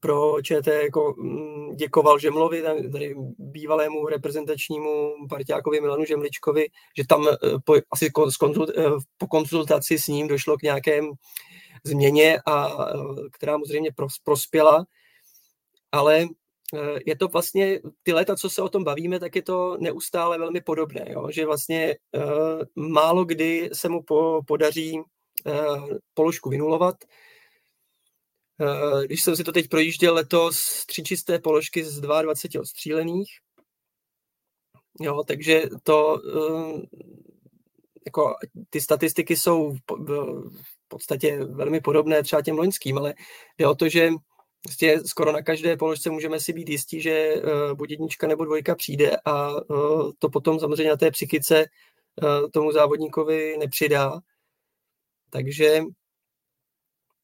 pro 0.00 0.42
ČT 0.42 0.82
jako 0.82 1.14
mm, 1.18 1.76
děkoval 1.76 2.18
Žemlovi, 2.18 2.62
tady 2.92 3.14
bývalému 3.38 4.06
reprezentačnímu 4.06 5.14
partiákovi 5.28 5.80
Milanu 5.80 6.04
Žemličkovi, 6.04 6.66
že 6.96 7.06
tam 7.08 7.28
eh, 7.28 7.36
po, 7.64 7.74
asi 7.92 8.06
eh, 8.06 8.82
po 9.18 9.26
konzultaci 9.26 9.98
s 9.98 10.06
ním 10.06 10.28
došlo 10.28 10.56
k 10.56 10.62
nějakém 10.62 11.10
změně, 11.84 12.38
a, 12.46 12.68
eh, 12.90 12.94
která 13.32 13.56
mu 13.56 13.64
zřejmě 13.64 13.90
prospěla, 14.24 14.84
ale 15.92 16.26
je 17.06 17.16
to 17.16 17.28
vlastně, 17.28 17.80
ty 18.02 18.12
léta, 18.12 18.36
co 18.36 18.50
se 18.50 18.62
o 18.62 18.68
tom 18.68 18.84
bavíme, 18.84 19.20
tak 19.20 19.36
je 19.36 19.42
to 19.42 19.76
neustále 19.80 20.38
velmi 20.38 20.60
podobné, 20.60 21.04
jo? 21.08 21.28
že 21.30 21.46
vlastně 21.46 21.96
uh, 22.12 22.84
málo 22.92 23.24
kdy 23.24 23.70
se 23.72 23.88
mu 23.88 24.02
po, 24.02 24.40
podaří 24.46 24.98
uh, 24.98 25.88
položku 26.14 26.50
vynulovat, 26.50 26.96
Eh, 28.60 29.06
když 29.06 29.22
jsem 29.22 29.36
si 29.36 29.44
to 29.44 29.52
teď 29.52 29.68
projížděl 29.68 30.14
letos, 30.14 30.86
tři 30.86 31.02
čisté 31.02 31.38
položky 31.38 31.84
z 31.84 32.00
22 32.00 32.60
odstřílených. 32.60 33.28
Jo, 35.00 35.24
takže 35.26 35.62
to 35.82 36.16
eh, 36.18 36.80
jako 38.06 38.34
ty 38.70 38.80
statistiky 38.80 39.36
jsou 39.36 39.72
v 39.72 40.88
podstatě 40.88 41.44
velmi 41.44 41.80
podobné 41.80 42.22
třeba 42.22 42.42
těm 42.42 42.58
loňským, 42.58 42.98
ale 42.98 43.14
jde 43.58 43.68
o 43.68 43.74
to, 43.74 43.88
že 43.88 44.10
vlastně 44.66 45.04
skoro 45.04 45.32
na 45.32 45.42
každé 45.42 45.76
položce 45.76 46.10
můžeme 46.10 46.40
si 46.40 46.52
být 46.52 46.68
jistí, 46.68 47.00
že 47.00 47.10
eh, 47.10 47.74
buď 47.74 47.90
jednička 47.90 48.26
nebo 48.26 48.44
dvojka 48.44 48.74
přijde 48.74 49.16
a 49.24 49.50
to 50.18 50.28
potom 50.28 50.60
samozřejmě 50.60 50.90
na 50.90 50.96
té 50.96 51.10
psychice 51.10 51.64
tomu 52.52 52.72
závodníkovi 52.72 53.56
nepřidá. 53.58 54.20
Takže 55.30 55.80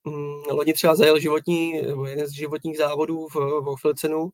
Mm, 0.04 0.42
loni 0.50 0.72
třeba 0.72 0.94
zajel 0.94 1.18
životní, 1.20 1.72
jeden 2.06 2.26
z 2.26 2.32
životních 2.32 2.78
závodů 2.78 3.28
v, 3.28 3.36
Ofilcenu 3.66 4.30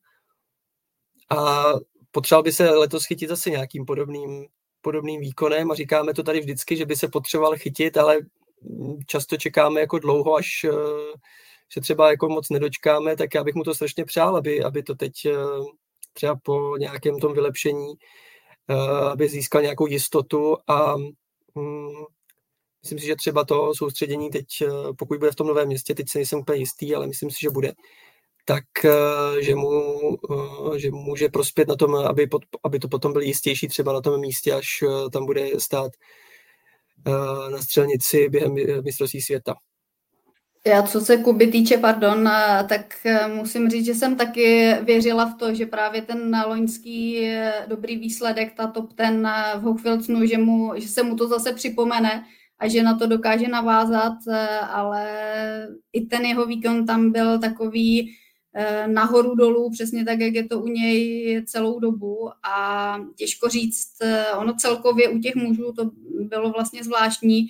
a 1.29 1.63
potřeboval 2.11 2.43
by 2.43 2.51
se 2.51 2.69
letos 2.69 3.05
chytit 3.05 3.29
zase 3.29 3.49
nějakým 3.49 3.85
podobným, 3.85 4.47
podobným 4.81 5.21
výkonem 5.21 5.71
a 5.71 5.75
říkáme 5.75 6.13
to 6.13 6.23
tady 6.23 6.39
vždycky, 6.39 6.77
že 6.77 6.85
by 6.85 6.95
se 6.95 7.07
potřeboval 7.07 7.57
chytit, 7.57 7.97
ale 7.97 8.19
často 9.07 9.37
čekáme 9.37 9.79
jako 9.79 9.99
dlouho, 9.99 10.35
až 10.35 10.63
eh, 10.63 10.73
se 11.69 11.81
třeba 11.81 12.11
jako 12.11 12.29
moc 12.29 12.49
nedočkáme, 12.49 13.15
tak 13.15 13.33
já 13.33 13.43
bych 13.43 13.55
mu 13.55 13.63
to 13.63 13.75
strašně 13.75 14.05
přál, 14.05 14.37
aby, 14.37 14.63
aby 14.63 14.83
to 14.83 14.95
teď 14.95 15.11
eh, 15.25 15.33
třeba 16.13 16.35
po 16.43 16.77
nějakém 16.77 17.19
tom 17.19 17.33
vylepšení, 17.33 17.93
eh, 18.69 19.09
aby 19.11 19.29
získal 19.29 19.61
nějakou 19.61 19.87
jistotu 19.87 20.57
a 20.67 20.97
mm, 21.55 21.89
Myslím 22.83 22.99
si, 22.99 23.05
že 23.05 23.15
třeba 23.15 23.45
to 23.45 23.75
soustředění 23.75 24.29
teď, 24.29 24.45
eh, 24.61 24.67
pokud 24.97 25.19
bude 25.19 25.31
v 25.31 25.35
tom 25.35 25.47
novém 25.47 25.67
městě, 25.67 25.95
teď 25.95 26.09
se 26.09 26.17
nejsem 26.17 26.39
úplně 26.39 26.59
jistý, 26.59 26.95
ale 26.95 27.07
myslím 27.07 27.31
si, 27.31 27.37
že 27.41 27.49
bude, 27.49 27.73
tak 28.45 28.63
že 29.39 29.55
mu, 29.55 29.99
že 30.77 30.91
může 30.91 31.29
prospět 31.29 31.67
na 31.67 31.75
tom, 31.75 31.95
aby, 31.95 32.27
pod, 32.27 32.41
aby 32.63 32.79
to 32.79 32.87
potom 32.87 33.13
byl 33.13 33.21
jistější 33.21 33.67
třeba 33.67 33.93
na 33.93 34.01
tom 34.01 34.19
místě, 34.19 34.53
až 34.53 34.83
tam 35.13 35.25
bude 35.25 35.59
stát 35.59 35.91
na 37.51 37.57
střelnici 37.57 38.29
během 38.29 38.55
mistrovství 38.83 39.21
světa. 39.21 39.55
Já, 40.65 40.83
co 40.83 41.01
se 41.01 41.17
Kuby 41.17 41.47
týče, 41.47 41.77
pardon, 41.77 42.29
tak 42.69 42.95
musím 43.33 43.69
říct, 43.69 43.85
že 43.85 43.95
jsem 43.95 44.15
taky 44.15 44.73
věřila 44.83 45.25
v 45.25 45.37
to, 45.37 45.53
že 45.53 45.65
právě 45.65 46.01
ten 46.01 46.43
loňský 46.47 47.29
dobrý 47.67 47.97
výsledek, 47.97 48.53
ta 48.53 48.67
top 48.67 48.93
ten 48.93 49.29
v 49.57 49.61
Hochfilcnu, 49.61 50.25
že, 50.25 50.37
mu, 50.37 50.71
že 50.75 50.87
se 50.87 51.03
mu 51.03 51.15
to 51.15 51.27
zase 51.27 51.53
připomene, 51.53 52.23
a 52.59 52.67
že 52.67 52.83
na 52.83 52.97
to 52.97 53.07
dokáže 53.07 53.47
navázat, 53.47 54.17
ale 54.69 55.07
i 55.93 56.05
ten 56.05 56.25
jeho 56.25 56.45
výkon 56.45 56.85
tam 56.85 57.11
byl 57.11 57.39
takový 57.39 58.15
nahoru 58.87 59.35
dolů, 59.35 59.69
přesně 59.69 60.05
tak, 60.05 60.19
jak 60.19 60.33
je 60.33 60.47
to 60.47 60.59
u 60.59 60.67
něj 60.67 61.43
celou 61.45 61.79
dobu. 61.79 62.29
A 62.43 62.97
těžko 63.15 63.49
říct, 63.49 63.91
ono 64.37 64.53
celkově 64.53 65.09
u 65.09 65.19
těch 65.19 65.35
mužů 65.35 65.73
to 65.73 65.91
bylo 66.21 66.51
vlastně 66.51 66.83
zvláštní, 66.83 67.47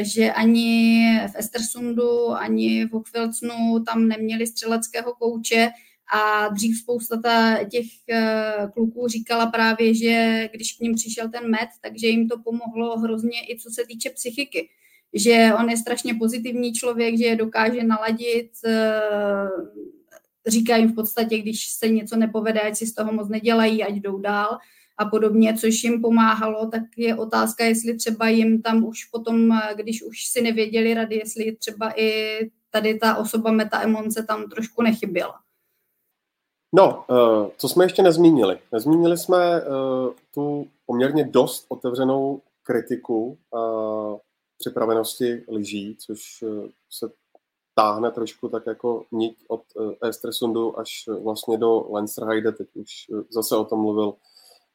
že 0.00 0.32
ani 0.32 1.04
v 1.32 1.36
Estersundu, 1.36 2.30
ani 2.30 2.84
v 2.86 2.92
Hochfilcnu 2.92 3.84
tam 3.86 4.08
neměli 4.08 4.46
střeleckého 4.46 5.14
kouče, 5.14 5.70
a 6.12 6.48
dřív 6.48 6.78
spousta 6.78 7.16
ta, 7.16 7.64
těch 7.64 7.86
uh, 8.10 8.70
kluků 8.70 9.08
říkala 9.08 9.46
právě, 9.46 9.94
že 9.94 10.48
když 10.52 10.72
k 10.72 10.80
ním 10.80 10.94
přišel 10.94 11.28
ten 11.28 11.50
med, 11.50 11.68
takže 11.80 12.06
jim 12.06 12.28
to 12.28 12.38
pomohlo 12.38 12.98
hrozně 12.98 13.38
i 13.48 13.58
co 13.58 13.70
se 13.70 13.86
týče 13.86 14.10
psychiky. 14.10 14.68
Že 15.14 15.50
on 15.58 15.70
je 15.70 15.76
strašně 15.76 16.14
pozitivní 16.14 16.72
člověk, 16.72 17.18
že 17.18 17.24
je 17.24 17.36
dokáže 17.36 17.84
naladit, 17.84 18.50
uh, 18.66 19.64
říká 20.46 20.76
jim 20.76 20.88
v 20.88 20.94
podstatě, 20.94 21.38
když 21.38 21.70
se 21.70 21.88
něco 21.88 22.16
nepovede, 22.16 22.60
ať 22.60 22.76
si 22.76 22.86
z 22.86 22.94
toho 22.94 23.12
moc 23.12 23.28
nedělají, 23.28 23.84
ať 23.84 23.94
jdou 23.94 24.18
dál 24.18 24.58
a 24.98 25.04
podobně, 25.04 25.56
což 25.60 25.84
jim 25.84 26.02
pomáhalo, 26.02 26.66
tak 26.66 26.82
je 26.96 27.16
otázka, 27.16 27.64
jestli 27.64 27.96
třeba 27.96 28.28
jim 28.28 28.62
tam 28.62 28.84
už 28.84 29.04
potom, 29.04 29.60
když 29.74 30.02
už 30.02 30.28
si 30.28 30.42
nevěděli 30.42 30.94
rady, 30.94 31.16
jestli 31.16 31.56
třeba 31.56 32.00
i 32.00 32.38
tady 32.70 32.98
ta 32.98 33.16
osoba 33.16 33.50
Meta 33.50 33.82
Emonce 33.82 34.22
tam 34.22 34.48
trošku 34.48 34.82
nechyběla. 34.82 35.34
No, 36.76 37.04
uh, 37.10 37.48
co 37.56 37.68
jsme 37.68 37.84
ještě 37.84 38.02
nezmínili? 38.02 38.58
Nezmínili 38.72 39.18
jsme 39.18 39.62
uh, 39.62 40.12
tu 40.34 40.66
poměrně 40.86 41.24
dost 41.24 41.66
otevřenou 41.68 42.40
kritiku 42.62 43.38
uh, 43.50 44.18
připravenosti 44.58 45.44
lyží, 45.48 45.96
což 46.00 46.44
se 46.90 47.10
táhne 47.74 48.10
trošku 48.10 48.48
tak 48.48 48.66
jako 48.66 49.04
niť 49.12 49.36
od 49.48 49.62
Estresundu 50.08 50.78
až 50.78 51.08
vlastně 51.22 51.58
do 51.58 51.86
Lenzerheide. 51.90 52.52
Teď 52.52 52.68
už 52.74 52.90
zase 53.30 53.56
o 53.56 53.64
tom 53.64 53.80
mluvil 53.80 54.14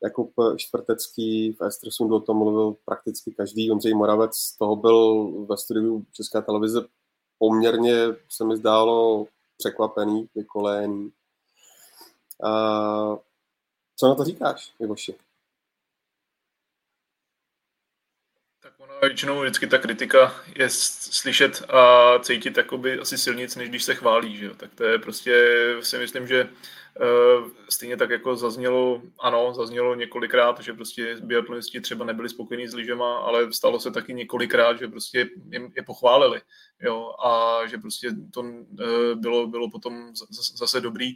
Jakub 0.03 0.33
Čtvrtecký, 0.57 1.53
v 1.53 1.65
Estresundu 1.65 2.15
o 2.15 2.19
tom 2.19 2.37
mluvil 2.37 2.75
prakticky 2.85 3.31
každý. 3.31 3.71
Ondřej 3.71 3.93
Moravec 3.93 4.55
toho 4.57 4.75
byl 4.75 5.31
ve 5.49 5.57
studiu 5.57 6.05
České 6.13 6.41
televize 6.41 6.81
poměrně, 7.37 7.95
se 8.29 8.45
mi 8.45 8.57
zdálo, 8.57 9.25
překvapený, 9.57 10.29
vykoléný 10.35 11.11
Uh, 12.43 13.17
co 13.95 14.07
na 14.07 14.15
to 14.15 14.23
říkáš, 14.23 14.73
Ivoši? 14.79 15.15
Tak 18.61 18.73
ono 18.77 18.99
většinou 18.99 19.41
vždycky 19.41 19.67
ta 19.67 19.77
kritika 19.77 20.35
je 20.55 20.69
slyšet 20.69 21.63
a 21.69 22.13
cítit 22.19 22.57
jakoby 22.57 22.99
asi 22.99 23.17
silnic, 23.17 23.55
než 23.55 23.69
když 23.69 23.83
se 23.83 23.95
chválí, 23.95 24.37
že? 24.37 24.49
Tak 24.49 24.73
to 24.75 24.83
je 24.83 24.99
prostě, 24.99 25.33
si 25.81 25.97
myslím, 25.97 26.27
že 26.27 26.49
stejně 27.69 27.97
tak 27.97 28.09
jako 28.09 28.35
zaznělo, 28.35 29.01
ano, 29.19 29.53
zaznělo 29.53 29.95
několikrát, 29.95 30.59
že 30.59 30.73
prostě 30.73 31.17
biatlonisti 31.23 31.81
třeba 31.81 32.05
nebyli 32.05 32.29
spokojení 32.29 32.67
s 32.67 32.73
lyžema, 32.73 33.17
ale 33.17 33.53
stalo 33.53 33.79
se 33.79 33.91
taky 33.91 34.13
několikrát, 34.13 34.79
že 34.79 34.87
prostě 34.87 35.29
jim 35.51 35.71
je 35.75 35.83
pochválili, 35.83 36.41
jo, 36.81 37.13
a 37.25 37.59
že 37.67 37.77
prostě 37.77 38.09
to 38.33 38.41
uh, 38.41 38.49
bylo, 39.15 39.47
bylo 39.47 39.69
potom 39.69 40.13
zase 40.55 40.81
dobrý. 40.81 41.15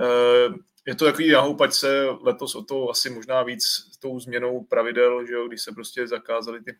Eh, 0.00 0.54
je 0.86 0.94
to 0.94 1.04
takový 1.04 1.30
nahoupač 1.30 1.72
se 1.72 2.04
letos 2.20 2.54
o 2.54 2.62
to 2.62 2.90
asi 2.90 3.10
možná 3.10 3.42
víc 3.42 3.64
s 3.64 3.98
tou 3.98 4.20
změnou 4.20 4.64
pravidel, 4.64 5.26
že 5.26 5.34
jo, 5.34 5.48
když 5.48 5.62
se 5.62 5.72
prostě 5.72 6.06
zakázaly 6.06 6.62
ty 6.62 6.76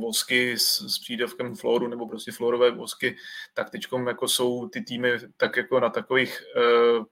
vosky 0.00 0.58
s, 0.58 0.80
s 0.80 0.98
přídavkem 0.98 1.54
floru 1.54 1.88
nebo 1.88 2.08
prostě 2.08 2.32
florové 2.32 2.70
vosky, 2.70 3.16
tak 3.54 3.70
teď 3.70 3.86
jako 4.06 4.28
jsou 4.28 4.68
ty 4.68 4.80
týmy 4.80 5.12
tak 5.36 5.56
jako 5.56 5.80
na 5.80 5.90
takových 5.90 6.42
uh, 6.56 7.04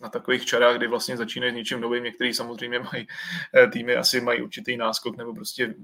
na 0.00 0.08
takových 0.08 0.44
čarách, 0.46 0.76
kdy 0.76 0.86
vlastně 0.86 1.16
začínají 1.16 1.52
s 1.52 1.56
něčím 1.56 1.80
novým. 1.80 2.04
Některý 2.04 2.34
samozřejmě 2.34 2.78
mají 2.78 3.06
eh, 3.54 3.66
týmy, 3.66 3.96
asi 3.96 4.20
mají 4.20 4.42
určitý 4.42 4.76
náskok, 4.76 5.16
nebo 5.16 5.34
prostě 5.34 5.74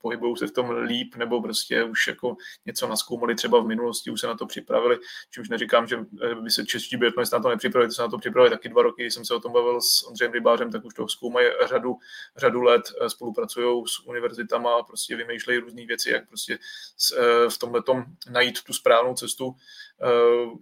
pohybují 0.00 0.36
se 0.36 0.46
v 0.46 0.50
tom 0.50 0.70
líp, 0.70 1.16
nebo 1.16 1.42
prostě 1.42 1.84
už 1.84 2.06
jako 2.06 2.36
něco 2.66 2.88
naskoumali 2.88 3.34
třeba 3.34 3.60
v 3.60 3.66
minulosti, 3.66 4.10
už 4.10 4.20
se 4.20 4.26
na 4.26 4.36
to 4.36 4.46
připravili. 4.46 4.98
Čímž 5.30 5.48
neříkám, 5.48 5.86
že 5.86 5.96
eh, 6.22 6.34
by 6.34 6.50
se 6.50 6.66
čeští 6.66 6.96
biatlonisti 6.96 7.36
na 7.36 7.42
to 7.42 7.48
nepřipravili, 7.48 7.88
to 7.88 7.94
se 7.94 8.02
na 8.02 8.08
to 8.08 8.18
připravili 8.18 8.50
taky 8.50 8.68
dva 8.68 8.82
roky, 8.82 9.02
když 9.02 9.14
jsem 9.14 9.24
se 9.24 9.34
o 9.34 9.40
tom 9.40 9.52
bavil 9.52 9.80
s 9.80 10.06
Ondřejem 10.06 10.32
Rybářem, 10.32 10.70
tak 10.70 10.84
už 10.84 10.94
to 10.94 11.08
zkoumají 11.08 11.48
řadu, 11.68 11.96
řadu 12.36 12.62
let, 12.62 12.82
eh, 13.00 13.10
spolupracují 13.10 13.84
s 13.86 14.06
univerzitama 14.06 14.78
a 14.78 14.82
prostě 14.82 15.16
vymýšlejí 15.16 15.58
různé 15.58 15.86
věci, 15.86 16.10
jak 16.10 16.28
prostě 16.28 16.58
v 17.48 17.58
tomhle 17.58 17.82
najít 18.30 18.62
tu 18.62 18.72
správnou 18.72 19.14
cestu. 19.14 19.54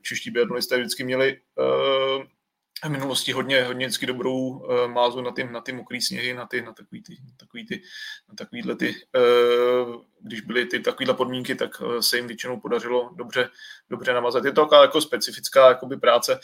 Čeští 0.03 0.31
biatlonisté 0.31 0.79
vždycky 0.79 1.05
měli 1.05 1.40
v 2.84 2.88
minulosti 2.88 3.32
hodně, 3.32 3.64
hodně 3.64 3.88
dobrou 4.06 4.48
uh, 4.48 4.86
mázu 4.86 5.20
na 5.20 5.30
ty, 5.30 5.44
na 5.44 5.60
ty 5.60 5.72
mokrý 5.72 6.00
sněhy, 6.00 6.34
na, 6.34 6.46
ty, 6.46 6.62
na 6.62 6.72
takový 6.72 7.02
ty, 7.02 7.16
takový 7.36 7.66
ty, 7.66 7.82
na 8.28 8.34
takovýhle 8.34 8.76
ty 8.76 8.94
uh, 9.16 10.02
když 10.26 10.40
byly 10.40 10.66
ty 10.66 10.80
takovéhle 10.80 11.14
podmínky, 11.14 11.54
tak 11.54 11.82
eh, 11.82 12.02
se 12.02 12.16
jim 12.16 12.26
většinou 12.26 12.60
podařilo 12.60 13.10
dobře, 13.14 13.48
dobře 13.90 14.12
navazat. 14.12 14.44
Je 14.44 14.52
to 14.52 14.62
taková 14.62 14.82
jako 14.82 15.00
specifická 15.00 15.68
jakoby 15.68 15.96
práce, 15.96 16.40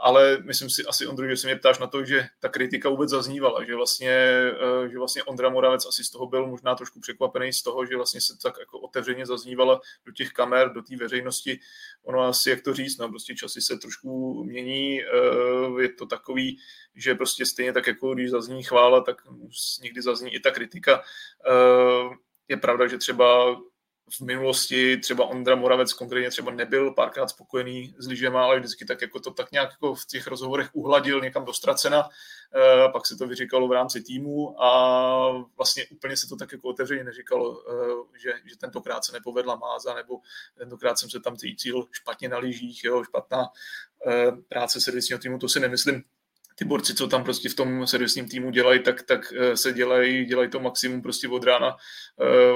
ale 0.00 0.38
myslím 0.42 0.70
si 0.70 0.84
asi, 0.84 1.06
Ondru, 1.06 1.28
že 1.28 1.36
se 1.36 1.46
mě 1.46 1.56
ptáš 1.56 1.78
na 1.78 1.86
to, 1.86 2.04
že 2.04 2.26
ta 2.40 2.48
kritika 2.48 2.88
vůbec 2.88 3.10
zaznívala, 3.10 3.64
že 3.64 3.74
vlastně, 3.74 4.10
eh, 4.10 4.88
že 4.88 4.98
vlastně 4.98 5.22
Ondra 5.22 5.50
Moravec 5.50 5.86
asi 5.86 6.04
z 6.04 6.10
toho 6.10 6.26
byl 6.26 6.46
možná 6.46 6.74
trošku 6.74 7.00
překvapený 7.00 7.52
z 7.52 7.62
toho, 7.62 7.86
že 7.86 7.96
vlastně 7.96 8.20
se 8.20 8.38
tak 8.42 8.54
jako 8.58 8.78
otevřeně 8.78 9.26
zaznívala 9.26 9.80
do 10.06 10.12
těch 10.12 10.32
kamer, 10.32 10.72
do 10.72 10.82
té 10.82 10.96
veřejnosti. 10.96 11.60
Ono 12.02 12.20
asi, 12.20 12.50
jak 12.50 12.62
to 12.62 12.74
říct, 12.74 12.98
no 12.98 13.08
prostě 13.08 13.34
časy 13.34 13.60
se 13.60 13.78
trošku 13.78 14.44
mění, 14.44 14.96
je 15.80 15.88
to 15.98 16.06
takový, 16.06 16.58
že 16.94 17.14
prostě 17.14 17.46
stejně 17.46 17.72
tak, 17.72 17.86
jako 17.86 18.14
když 18.14 18.30
zazní 18.30 18.62
chvála, 18.62 19.00
tak 19.00 19.22
někdy 19.82 20.02
zazní 20.02 20.34
i 20.34 20.40
ta 20.40 20.50
kritika 20.50 21.02
je 22.48 22.56
pravda, 22.56 22.86
že 22.86 22.98
třeba 22.98 23.56
v 24.16 24.20
minulosti 24.20 24.96
třeba 24.96 25.26
Ondra 25.26 25.54
Moravec 25.54 25.92
konkrétně 25.92 26.30
třeba 26.30 26.50
nebyl 26.52 26.90
párkrát 26.90 27.28
spokojený 27.28 27.94
s 27.98 28.06
lyžema, 28.06 28.44
ale 28.44 28.58
vždycky 28.58 28.84
tak 28.84 29.02
jako 29.02 29.20
to 29.20 29.30
tak 29.30 29.52
nějak 29.52 29.70
jako 29.70 29.94
v 29.94 30.06
těch 30.06 30.26
rozhovorech 30.26 30.68
uhladil 30.72 31.20
někam 31.20 31.44
do 31.44 31.52
ztracena, 31.52 32.08
e, 32.54 32.88
pak 32.92 33.06
se 33.06 33.16
to 33.16 33.26
vyříkalo 33.26 33.68
v 33.68 33.72
rámci 33.72 34.02
týmu 34.02 34.62
a 34.62 35.44
vlastně 35.56 35.86
úplně 35.86 36.16
se 36.16 36.28
to 36.28 36.36
tak 36.36 36.52
jako 36.52 36.68
otevřeně 36.68 37.04
neříkalo, 37.04 37.62
e, 38.14 38.18
že, 38.18 38.32
že 38.44 38.58
tentokrát 38.58 39.04
se 39.04 39.12
nepovedla 39.12 39.56
máza, 39.56 39.94
nebo 39.94 40.20
tentokrát 40.58 40.98
jsem 40.98 41.10
se 41.10 41.20
tam 41.20 41.36
cítil 41.36 41.86
špatně 41.90 42.28
na 42.28 42.38
lyžích, 42.38 42.84
jo, 42.84 43.04
špatná 43.04 43.44
e, 44.06 44.32
práce 44.48 44.80
servisního 44.80 45.18
týmu, 45.18 45.38
to 45.38 45.48
si 45.48 45.60
nemyslím 45.60 46.04
ty 46.62 46.68
borci, 46.68 46.94
co 46.94 47.08
tam 47.08 47.24
prostě 47.24 47.48
v 47.48 47.54
tom 47.54 47.86
servisním 47.86 48.28
týmu 48.28 48.50
dělají, 48.50 48.82
tak, 48.82 49.02
tak 49.02 49.32
eh, 49.32 49.56
se 49.56 49.72
dělají, 49.72 50.24
dělají 50.24 50.50
to 50.50 50.60
maximum 50.60 51.02
prostě 51.02 51.28
od 51.28 51.44
rána. 51.44 51.76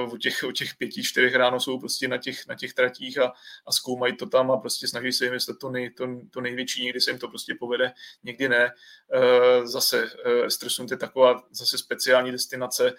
Uh, 0.05 0.13
o 0.13 0.17
těch, 0.17 0.43
o 0.43 0.51
těch 0.51 0.75
pěti, 0.75 1.03
čtyřech 1.03 1.35
ráno 1.35 1.59
jsou 1.59 1.79
prostě 1.79 2.07
na 2.07 2.17
těch, 2.17 2.47
na 2.47 2.55
těch 2.55 2.73
tratích 2.73 3.17
a, 3.17 3.33
a 3.67 3.71
zkoumají 3.71 4.15
to 4.17 4.25
tam 4.25 4.51
a 4.51 4.57
prostě 4.57 4.87
snaží 4.87 5.11
se 5.11 5.25
vymyslet 5.25 5.57
to, 5.61 5.69
nej, 5.69 5.89
to, 5.89 6.07
to 6.31 6.41
největší, 6.41 6.83
někdy 6.83 7.01
se 7.01 7.11
jim 7.11 7.19
to 7.19 7.27
prostě 7.27 7.55
povede, 7.59 7.91
někdy 8.23 8.49
ne. 8.49 8.71
Uh, 9.15 9.65
zase 9.65 10.09
Stresun 10.47 10.87
je 10.91 10.97
taková 10.97 11.43
zase 11.51 11.77
speciální 11.77 12.31
destinace, 12.31 12.93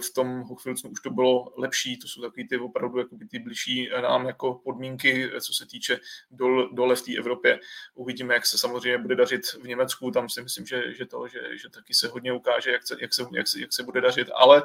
v 0.00 0.14
tom 0.14 0.40
Hochfilcu 0.40 0.88
už 0.88 1.00
to 1.00 1.10
bylo 1.10 1.52
lepší, 1.56 1.98
to 1.98 2.08
jsou 2.08 2.22
takový 2.22 2.48
ty 2.48 2.58
opravdu 2.58 3.04
ty 3.30 3.38
blížší 3.38 3.90
nám 4.02 4.26
jako 4.26 4.54
podmínky, 4.54 5.30
co 5.40 5.52
se 5.52 5.66
týče 5.66 6.00
dole, 6.30 6.68
dole 6.72 6.96
v 6.96 7.02
té 7.02 7.16
Evropě. 7.16 7.60
Uvidíme, 7.94 8.34
jak 8.34 8.46
se 8.46 8.58
samozřejmě 8.58 8.98
bude 8.98 9.16
dařit 9.16 9.46
v 9.46 9.64
Německu, 9.64 10.10
tam 10.10 10.28
si 10.28 10.42
myslím, 10.42 10.66
že, 10.66 10.94
že 10.94 11.06
to, 11.06 11.28
že, 11.28 11.58
že 11.58 11.68
taky 11.68 11.94
se 11.94 12.08
hodně 12.08 12.32
ukáže, 12.32 12.70
jak 12.70 12.86
se, 12.86 12.96
jak 13.00 13.14
se, 13.14 13.26
jak 13.32 13.48
se, 13.48 13.60
jak 13.60 13.72
se 13.72 13.82
bude 13.82 14.00
dařit, 14.00 14.30
ale 14.34 14.62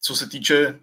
co 0.00 0.16
se 0.16 0.28
týče 0.28 0.80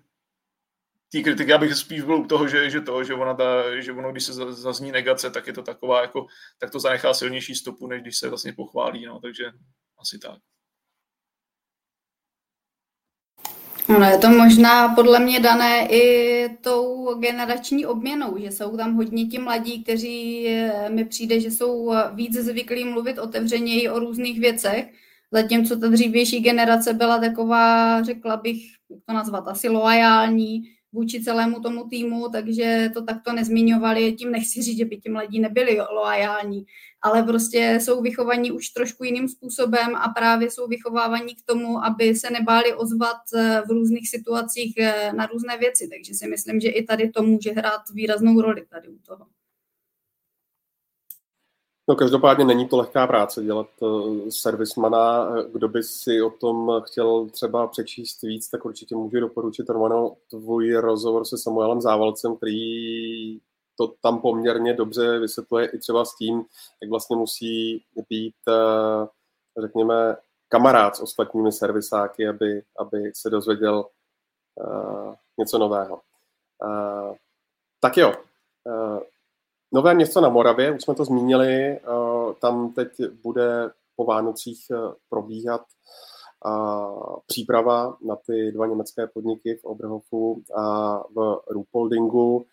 tý 1.10 1.24
kritiky, 1.24 1.54
abych 1.54 1.76
spíš 1.76 2.02
byl 2.02 2.16
u 2.16 2.28
toho, 2.28 2.48
že, 2.48 2.70
že 2.70 2.82
to, 2.82 3.04
že 3.04 3.14
ona 3.14 3.34
ta, 3.34 3.80
že 3.82 3.92
ono, 3.92 4.12
když 4.12 4.24
se 4.24 4.34
zazní 4.54 4.92
negace, 4.92 5.30
tak 5.30 5.48
je 5.48 5.54
to 5.54 5.64
taková, 5.64 6.02
jako, 6.02 6.28
tak 6.58 6.72
to 6.72 6.80
zanechá 6.80 7.14
silnější 7.14 7.56
stopu, 7.56 7.88
než 7.88 8.02
když 8.02 8.18
se 8.18 8.30
vlastně 8.30 8.54
pochválí, 8.54 9.06
no, 9.06 9.20
takže 9.20 9.52
asi 10.00 10.20
tak. 10.20 10.40
No, 13.90 14.06
je 14.06 14.18
to 14.18 14.30
možná 14.30 14.96
podle 14.96 15.20
mě 15.20 15.40
dané 15.40 15.88
i 15.92 16.50
tou 16.62 17.14
generační 17.20 17.86
obměnou, 17.86 18.38
že 18.38 18.52
jsou 18.52 18.78
tam 18.78 18.96
hodně 18.96 19.26
ti 19.26 19.40
mladí, 19.40 19.84
kteří 19.84 20.48
eh, 20.48 20.90
mi 20.90 21.06
přijde, 21.06 21.40
že 21.40 21.52
jsou 21.52 21.94
víc 22.14 22.34
zvyklí 22.34 22.86
mluvit 22.86 23.20
otevřeněji 23.20 23.90
o 23.90 24.00
různých 24.00 24.40
věcech, 24.40 24.94
zatímco 25.32 25.80
ta 25.80 25.88
dřívější 25.88 26.40
generace 26.40 26.94
byla 26.94 27.20
taková, 27.20 28.04
řekla 28.04 28.38
bych, 28.38 28.64
jak 28.90 29.00
to 29.06 29.14
nazvat, 29.14 29.48
asi 29.48 29.70
loajální, 29.70 30.64
vůči 30.94 31.24
celému 31.24 31.60
tomu 31.60 31.88
týmu, 31.88 32.30
takže 32.32 32.92
to 32.94 33.02
takto 33.02 33.34
nezmiňovali. 33.34 34.14
Tím 34.14 34.32
nechci 34.32 34.62
říct, 34.62 34.78
že 34.78 34.86
by 34.86 34.98
ti 34.98 35.10
mladí 35.10 35.40
nebyli 35.40 35.78
loajální, 35.94 36.66
ale 37.02 37.24
prostě 37.24 37.80
jsou 37.82 38.02
vychovaní 38.02 38.52
už 38.52 38.70
trošku 38.70 39.04
jiným 39.04 39.28
způsobem 39.28 39.96
a 39.96 40.10
právě 40.10 40.52
jsou 40.52 40.68
vychovávaní 40.68 41.36
k 41.36 41.46
tomu, 41.46 41.86
aby 41.86 42.16
se 42.16 42.30
nebáli 42.30 42.74
ozvat 42.74 43.18
eh, 43.36 43.62
v 43.68 43.72
různých 43.72 44.10
situacích 44.10 44.78
eh, 44.78 45.14
na 45.14 45.26
různé 45.26 45.58
věci. 45.58 45.88
Takže 45.88 46.14
si 46.14 46.28
myslím, 46.28 46.60
že 46.60 46.70
i 46.70 46.84
tady 46.84 47.10
to 47.10 47.24
může 47.24 47.52
hrát 47.52 47.82
výraznou 47.94 48.42
roli 48.42 48.66
tady 48.70 48.90
u 48.90 48.98
toho. 49.08 49.26
No 51.90 51.96
každopádně 51.96 52.46
není 52.46 52.68
to 52.68 52.78
lehká 52.78 53.08
práce 53.08 53.44
dělat 53.44 53.68
uh, 53.80 54.28
servismana. 54.30 55.30
Kdo 55.52 55.68
by 55.68 55.84
si 55.84 56.22
o 56.22 56.30
tom 56.30 56.82
chtěl 56.86 57.30
třeba 57.30 57.68
přečíst 57.68 58.22
víc, 58.22 58.50
tak 58.50 58.66
určitě 58.66 58.96
můžu 58.96 59.20
doporučit 59.20 59.70
Romano 59.70 60.16
tvůj 60.30 60.74
rozhovor 60.74 61.26
se 61.26 61.38
Samuelem 61.38 61.82
Závalcem, 61.82 62.36
který 62.36 63.40
to 63.88 63.94
tam 64.02 64.22
poměrně 64.22 64.74
dobře 64.74 65.20
vysvětluje 65.20 65.68
i 65.68 65.78
třeba 65.78 66.06
s 66.06 66.16
tím, 66.16 66.46
jak 66.82 66.90
vlastně 66.90 67.16
musí 67.16 67.84
být, 68.10 68.36
uh, 68.48 69.08
řekněme, 69.62 70.16
kamarád 70.50 70.96
s 70.96 71.00
ostatními 71.00 71.52
servisáky, 71.52 72.28
aby, 72.28 72.64
aby 72.78 73.12
se 73.16 73.30
dozvěděl 73.30 73.86
uh, 74.56 75.14
něco 75.38 75.58
nového. 75.58 76.02
Uh, 76.64 77.16
tak 77.80 77.98
jo, 77.98 78.14
uh, 78.64 79.00
Nové 79.74 79.94
město 79.94 80.22
na 80.22 80.30
Moravě, 80.30 80.72
už 80.72 80.84
jsme 80.84 80.96
to 80.96 81.06
zmínili, 81.06 81.54
eh, 81.54 81.80
tam 82.42 82.74
teď 82.74 82.88
bude 83.24 83.72
po 83.96 84.06
Vánocích 84.06 84.66
eh, 84.72 84.94
probíhat 85.10 85.62
eh, 85.62 86.50
příprava 87.28 87.98
na 88.02 88.16
ty 88.16 88.52
dva 88.52 88.68
německé 88.68 89.08
podniky 89.08 89.56
v 89.56 89.66
Oberhofu 89.66 90.44
a 90.56 90.98
v 91.16 91.42
Rupoldingu. 91.48 92.46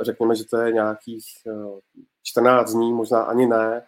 Řekněme, 0.00 0.36
že 0.36 0.44
to 0.44 0.56
je 0.56 0.72
nějakých 0.72 1.26
14 2.22 2.72
dní, 2.72 2.92
možná 2.92 3.22
ani 3.22 3.46
ne. 3.46 3.86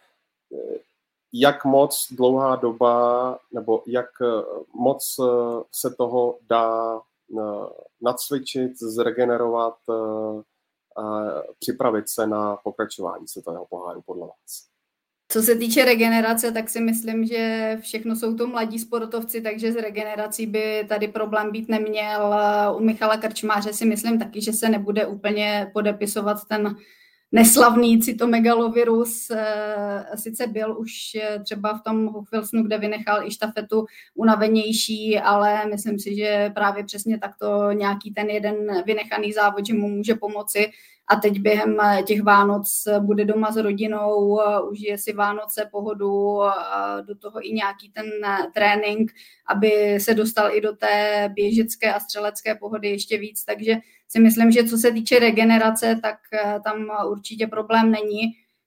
Jak 1.32 1.64
moc 1.64 2.06
dlouhá 2.10 2.56
doba, 2.56 3.38
nebo 3.52 3.82
jak 3.86 4.10
moc 4.74 5.20
se 5.72 5.90
toho 5.90 6.38
dá 6.42 7.00
nacvičit, 8.00 8.78
zregenerovat, 8.78 9.78
připravit 11.58 12.08
se 12.08 12.26
na 12.26 12.56
pokračování 12.56 13.28
světového 13.28 13.66
poháru 13.66 14.02
podle 14.02 14.26
vás? 14.26 14.69
Co 15.32 15.42
se 15.42 15.54
týče 15.54 15.84
regenerace, 15.84 16.52
tak 16.52 16.70
si 16.70 16.80
myslím, 16.80 17.26
že 17.26 17.76
všechno 17.80 18.16
jsou 18.16 18.34
to 18.34 18.46
mladí 18.46 18.78
sportovci, 18.78 19.40
takže 19.40 19.72
s 19.72 19.76
regenerací 19.76 20.46
by 20.46 20.84
tady 20.88 21.08
problém 21.08 21.50
být 21.50 21.68
neměl. 21.68 22.34
U 22.76 22.80
Michala 22.80 23.16
Krčmáře 23.16 23.72
si 23.72 23.86
myslím 23.86 24.18
taky, 24.18 24.42
že 24.42 24.52
se 24.52 24.68
nebude 24.68 25.06
úplně 25.06 25.70
podepisovat 25.72 26.36
ten 26.48 26.76
neslavný 27.32 28.00
cytomegalovirus. 28.00 29.30
Eh, 29.30 30.04
sice 30.14 30.46
byl 30.46 30.78
už 30.78 30.92
eh, 31.14 31.40
třeba 31.44 31.78
v 31.78 31.82
tom 31.82 32.06
Hochfilsnu, 32.06 32.62
kde 32.62 32.78
vynechal 32.78 33.26
i 33.26 33.30
štafetu 33.30 33.86
unavenější, 34.14 35.18
ale 35.18 35.66
myslím 35.66 35.98
si, 35.98 36.16
že 36.16 36.50
právě 36.54 36.84
přesně 36.84 37.18
takto 37.18 37.72
nějaký 37.72 38.12
ten 38.14 38.30
jeden 38.30 38.82
vynechaný 38.86 39.32
závod, 39.32 39.66
že 39.66 39.74
mu 39.74 39.88
může 39.88 40.14
pomoci 40.14 40.70
a 41.10 41.16
teď 41.16 41.40
během 41.40 41.76
eh, 41.80 42.02
těch 42.02 42.22
Vánoc 42.22 42.88
bude 43.00 43.24
doma 43.24 43.52
s 43.52 43.56
rodinou, 43.56 44.40
užije 44.70 44.98
si 44.98 45.12
Vánoce, 45.12 45.68
pohodu, 45.72 46.40
do 47.02 47.14
toho 47.14 47.46
i 47.46 47.52
nějaký 47.52 47.90
ten 47.90 48.04
trénink, 48.54 49.12
aby 49.46 50.00
se 50.00 50.14
dostal 50.14 50.54
i 50.54 50.60
do 50.60 50.76
té 50.76 51.28
běžecké 51.34 51.94
a 51.94 52.00
střelecké 52.00 52.54
pohody 52.54 52.88
ještě 52.88 53.18
víc, 53.18 53.44
takže 53.44 53.76
si 54.10 54.20
myslím, 54.20 54.52
že 54.52 54.64
co 54.64 54.78
se 54.78 54.92
týče 54.92 55.18
regenerace, 55.18 55.98
tak 56.02 56.18
eh, 56.32 56.60
tam 56.64 56.90
určitě 57.10 57.46
problém 57.46 57.90
není. 57.90 58.22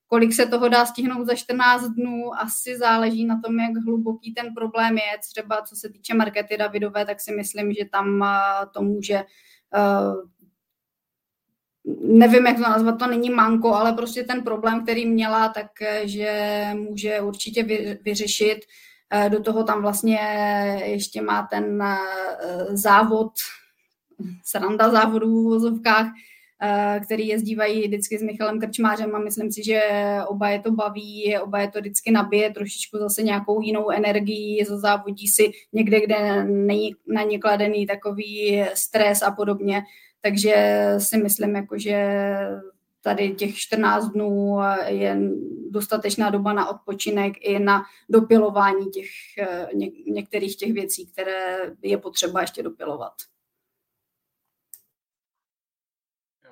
Kolik 0.07 0.33
se 0.33 0.45
toho 0.45 0.69
dá 0.69 0.85
stihnout 0.85 1.27
za 1.27 1.35
14 1.35 1.87
dnů, 1.87 2.35
asi 2.35 2.77
záleží 2.77 3.25
na 3.25 3.41
tom, 3.45 3.59
jak 3.59 3.83
hluboký 3.85 4.33
ten 4.33 4.53
problém 4.53 4.97
je. 4.97 5.17
Třeba 5.31 5.61
co 5.61 5.75
se 5.75 5.89
týče 5.89 6.13
Markety 6.13 6.57
Davidové, 6.57 7.05
tak 7.05 7.19
si 7.19 7.35
myslím, 7.35 7.73
že 7.73 7.85
tam 7.91 8.23
eh, 8.23 8.65
to 8.73 8.81
může 8.81 9.15
eh, 9.15 9.23
nevím, 12.01 12.45
jak 12.45 12.55
to 12.55 12.61
nazvat, 12.61 12.99
to 12.99 13.07
není 13.07 13.29
manko, 13.29 13.73
ale 13.73 13.93
prostě 13.93 14.23
ten 14.23 14.43
problém, 14.43 14.83
který 14.83 15.05
měla, 15.05 15.49
tak 15.49 15.67
že 16.03 16.67
může 16.73 17.21
určitě 17.21 17.63
vyřešit. 18.03 18.59
Do 19.29 19.41
toho 19.41 19.63
tam 19.63 19.81
vlastně 19.81 20.19
ještě 20.85 21.21
má 21.21 21.47
ten 21.51 21.83
závod 22.69 23.31
sranda 24.43 24.89
závodů 24.89 25.41
v 25.41 25.43
vozovkách, 25.43 26.07
eh, 26.61 26.99
který 27.03 27.27
jezdívají 27.27 27.87
vždycky 27.87 28.19
s 28.19 28.21
Michalem 28.21 28.59
Krčmářem 28.59 29.15
a 29.15 29.19
myslím 29.19 29.51
si, 29.51 29.63
že 29.63 29.81
oba 30.27 30.49
je 30.49 30.59
to 30.59 30.71
baví, 30.71 31.37
oba 31.37 31.59
je 31.59 31.71
to 31.71 31.79
vždycky 31.79 32.11
nabije 32.11 32.53
trošičku 32.53 32.97
zase 32.97 33.23
nějakou 33.23 33.61
jinou 33.61 33.89
energii, 33.89 34.65
závodí 34.65 35.27
si 35.27 35.51
někde, 35.73 36.01
kde 36.01 36.43
není 36.43 36.95
na 37.07 37.23
ně 37.23 37.39
kladený 37.39 37.87
takový 37.87 38.63
stres 38.73 39.21
a 39.21 39.31
podobně. 39.31 39.83
Takže 40.25 40.55
si 40.97 41.17
myslím, 41.17 41.55
jako, 41.55 41.79
že 41.79 42.17
tady 43.01 43.35
těch 43.35 43.55
14 43.57 44.09
dnů 44.09 44.57
je 44.85 45.17
dostatečná 45.69 46.29
doba 46.29 46.53
na 46.53 46.69
odpočinek 46.69 47.33
i 47.39 47.59
na 47.59 47.83
dopilování 48.09 48.85
těch, 48.89 49.09
eh, 49.37 49.69
něk- 49.75 50.03
některých 50.05 50.57
těch 50.57 50.73
věcí, 50.73 51.07
které 51.07 51.57
je 51.81 51.97
potřeba 51.97 52.41
ještě 52.41 52.63
dopilovat. 52.63 53.13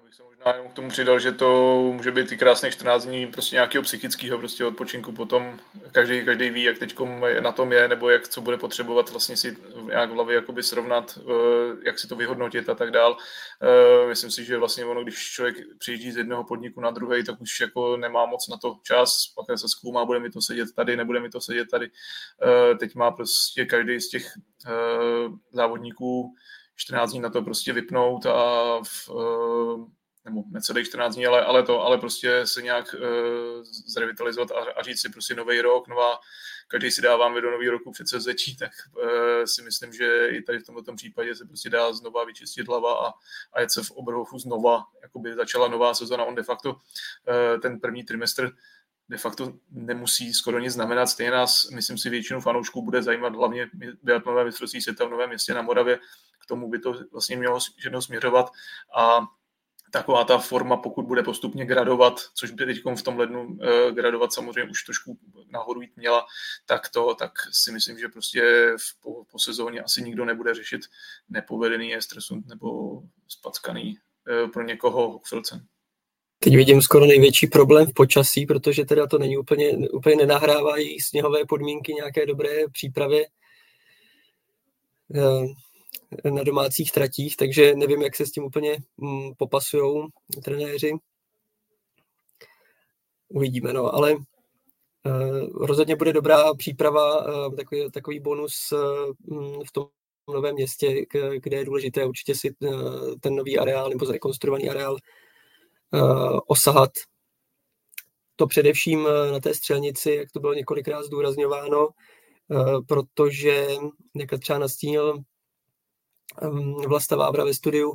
bych 0.03 0.15
se 0.15 0.23
možná 0.45 0.57
jenom 0.57 0.71
k 0.71 0.75
tomu 0.75 0.89
přidal, 0.89 1.19
že 1.19 1.31
to 1.31 1.91
může 1.95 2.11
být 2.11 2.31
i 2.31 2.37
krásných 2.37 2.73
14 2.73 3.05
dní 3.05 3.27
prostě 3.27 3.55
nějakého 3.55 3.83
psychického 3.83 4.37
prostě 4.37 4.65
odpočinku 4.65 5.11
potom. 5.11 5.59
Každý, 5.91 6.25
každý 6.25 6.49
ví, 6.49 6.63
jak 6.63 6.79
teď 6.79 6.95
na 7.39 7.51
tom 7.51 7.71
je, 7.71 7.87
nebo 7.87 8.09
jak 8.09 8.27
co 8.27 8.41
bude 8.41 8.57
potřebovat 8.57 9.09
vlastně 9.09 9.37
si 9.37 9.57
nějak 9.87 10.09
v 10.09 10.13
hlavě 10.13 10.35
jakoby 10.35 10.63
srovnat, 10.63 11.19
eh, 11.21 11.75
jak 11.85 11.99
si 11.99 12.07
to 12.07 12.15
vyhodnotit 12.15 12.69
a 12.69 12.75
tak 12.75 12.91
dál. 12.91 13.17
Eh, 13.61 14.07
myslím 14.07 14.31
si, 14.31 14.45
že 14.45 14.57
vlastně 14.57 14.85
ono, 14.85 15.03
když 15.03 15.31
člověk 15.31 15.55
přijíždí 15.77 16.11
z 16.11 16.17
jednoho 16.17 16.43
podniku 16.43 16.81
na 16.81 16.91
druhý, 16.91 17.23
tak 17.23 17.41
už 17.41 17.59
jako 17.59 17.97
nemá 17.97 18.25
moc 18.25 18.47
na 18.47 18.57
to 18.57 18.75
čas, 18.83 19.33
pak 19.35 19.59
se 19.59 19.69
zkoumá, 19.69 20.05
bude 20.05 20.19
mi 20.19 20.29
to 20.29 20.41
sedět 20.41 20.67
tady, 20.75 20.97
nebude 20.97 21.19
mi 21.19 21.29
to 21.29 21.41
sedět 21.41 21.67
tady. 21.71 21.89
Eh, 22.43 22.75
teď 22.75 22.95
má 22.95 23.11
prostě 23.11 23.65
každý 23.65 24.01
z 24.01 24.09
těch 24.09 24.27
závodníků 25.51 26.33
14 26.75 27.11
dní 27.11 27.19
na 27.19 27.29
to 27.29 27.41
prostě 27.41 27.73
vypnout 27.73 28.25
a 28.25 28.79
v, 28.83 29.09
nebo 30.25 30.43
necelých 30.51 30.87
14 30.87 31.15
dní, 31.15 31.25
ale, 31.25 31.45
ale 31.45 31.63
to, 31.63 31.81
ale 31.81 31.97
prostě 31.97 32.45
se 32.45 32.61
nějak 32.61 32.95
uh, 32.99 33.63
zrevitalizovat 33.87 34.51
a, 34.51 34.71
a 34.79 34.83
říct 34.83 35.01
si 35.01 35.09
prostě 35.09 35.35
nový 35.35 35.61
rok, 35.61 35.87
nová, 35.87 36.19
každý 36.67 36.91
si 36.91 37.01
dáváme 37.01 37.41
do 37.41 37.51
nový 37.51 37.69
roku 37.69 37.91
přece 37.91 38.19
začít, 38.19 38.57
tak 38.59 38.71
uh, 38.95 39.03
si 39.45 39.61
myslím, 39.61 39.93
že 39.93 40.27
i 40.27 40.41
tady 40.41 40.59
v 40.59 40.63
tomto 40.63 40.95
případě 40.95 41.35
se 41.35 41.45
prostě 41.45 41.69
dá 41.69 41.93
znova 41.93 42.25
vyčistit 42.25 42.67
hlava 42.67 43.07
a, 43.07 43.13
a 43.53 43.61
jet 43.61 43.71
se 43.71 43.83
v 43.83 43.91
obrohu 43.91 44.39
znova, 44.39 44.83
jakoby 45.03 45.35
začala 45.35 45.67
nová 45.67 45.93
sezona, 45.93 46.25
on 46.25 46.35
de 46.35 46.43
facto 46.43 46.71
uh, 46.71 47.61
ten 47.61 47.79
první 47.79 48.03
trimestr 48.03 48.51
de 49.09 49.17
facto 49.17 49.53
nemusí 49.71 50.33
skoro 50.33 50.59
nic 50.59 50.73
znamenat. 50.73 51.05
Stejně 51.05 51.31
nás, 51.31 51.69
myslím 51.69 51.97
si, 51.97 52.09
většinu 52.09 52.41
fanoušků 52.41 52.81
bude 52.81 53.03
zajímat 53.03 53.35
hlavně 53.35 53.69
biatlonové 54.03 54.45
mistrovství 54.45 54.81
světa 54.81 55.05
v 55.05 55.09
Novém 55.09 55.29
městě 55.29 55.53
na 55.53 55.61
Moravě, 55.61 55.99
k 56.39 56.45
tomu 56.47 56.69
by 56.69 56.79
to 56.79 56.93
vlastně 57.11 57.37
mělo 57.37 57.59
všechno 57.59 58.01
směřovat. 58.01 58.51
A 58.95 59.27
taková 59.91 60.23
ta 60.23 60.37
forma, 60.37 60.77
pokud 60.77 61.05
bude 61.05 61.23
postupně 61.23 61.65
gradovat, 61.65 62.19
což 62.33 62.51
by 62.51 62.65
teď 62.65 62.77
v 62.95 63.01
tom 63.01 63.19
lednu 63.19 63.43
uh, 63.43 63.57
gradovat 63.91 64.33
samozřejmě 64.33 64.71
už 64.71 64.83
trošku 64.83 65.17
nahoru 65.49 65.81
jít 65.81 65.97
měla, 65.97 66.25
tak 66.65 66.89
to, 66.89 67.15
tak 67.15 67.31
si 67.51 67.71
myslím, 67.71 67.99
že 67.99 68.07
prostě 68.07 68.41
v, 68.79 69.01
po, 69.01 69.23
po 69.31 69.39
sezóně 69.39 69.81
asi 69.81 70.01
nikdo 70.01 70.25
nebude 70.25 70.53
řešit 70.53 70.81
nepovedený 71.29 71.95
Estresund 71.95 72.47
nebo 72.47 73.01
spackaný 73.27 73.97
uh, 74.43 74.51
pro 74.51 74.63
někoho 74.63 75.11
Hochfilcen. 75.11 75.65
Teď 76.39 76.55
vidím 76.55 76.81
skoro 76.81 77.05
největší 77.05 77.47
problém 77.47 77.87
v 77.87 77.93
počasí, 77.93 78.45
protože 78.45 78.85
teda 78.85 79.07
to 79.07 79.17
není 79.17 79.37
úplně, 79.37 79.77
úplně 79.93 80.15
nenahrávají 80.15 80.99
sněhové 80.99 81.45
podmínky 81.45 81.93
nějaké 81.93 82.25
dobré 82.25 82.67
přípravy 82.71 83.25
na 86.31 86.43
domácích 86.43 86.91
tratích, 86.91 87.37
takže 87.37 87.75
nevím, 87.75 88.01
jak 88.01 88.15
se 88.15 88.25
s 88.25 88.31
tím 88.31 88.43
úplně 88.43 88.77
mm, 88.97 89.33
popasují 89.37 90.07
trenéři. 90.43 90.93
Uvidíme, 93.29 93.73
no, 93.73 93.95
ale 93.95 94.13
uh, 94.13 95.65
rozhodně 95.65 95.95
bude 95.95 96.13
dobrá 96.13 96.53
příprava, 96.53 97.25
uh, 97.47 97.55
takový, 97.55 97.91
takový 97.91 98.19
bonus 98.19 98.71
uh, 98.71 99.63
v 99.63 99.71
tom 99.71 99.87
novém 100.33 100.55
městě, 100.55 101.05
kde 101.39 101.57
je 101.57 101.65
důležité 101.65 102.05
určitě 102.05 102.35
si 102.35 102.55
ten 103.19 103.35
nový 103.35 103.59
areál 103.59 103.89
nebo 103.89 104.05
zrekonstruovaný 104.05 104.69
areál 104.69 104.97
osahat. 106.47 106.91
To 108.35 108.47
především 108.47 109.07
na 109.31 109.39
té 109.39 109.53
střelnici, 109.53 110.11
jak 110.11 110.31
to 110.31 110.39
bylo 110.39 110.53
několikrát 110.53 111.03
zdůrazňováno, 111.03 111.89
protože, 112.87 113.67
jak 114.15 114.39
třeba 114.39 114.59
nastínil 114.59 115.23
Vlasta 116.87 117.15
Vábra 117.15 117.43
ve 117.43 117.53
studiu, 117.53 117.93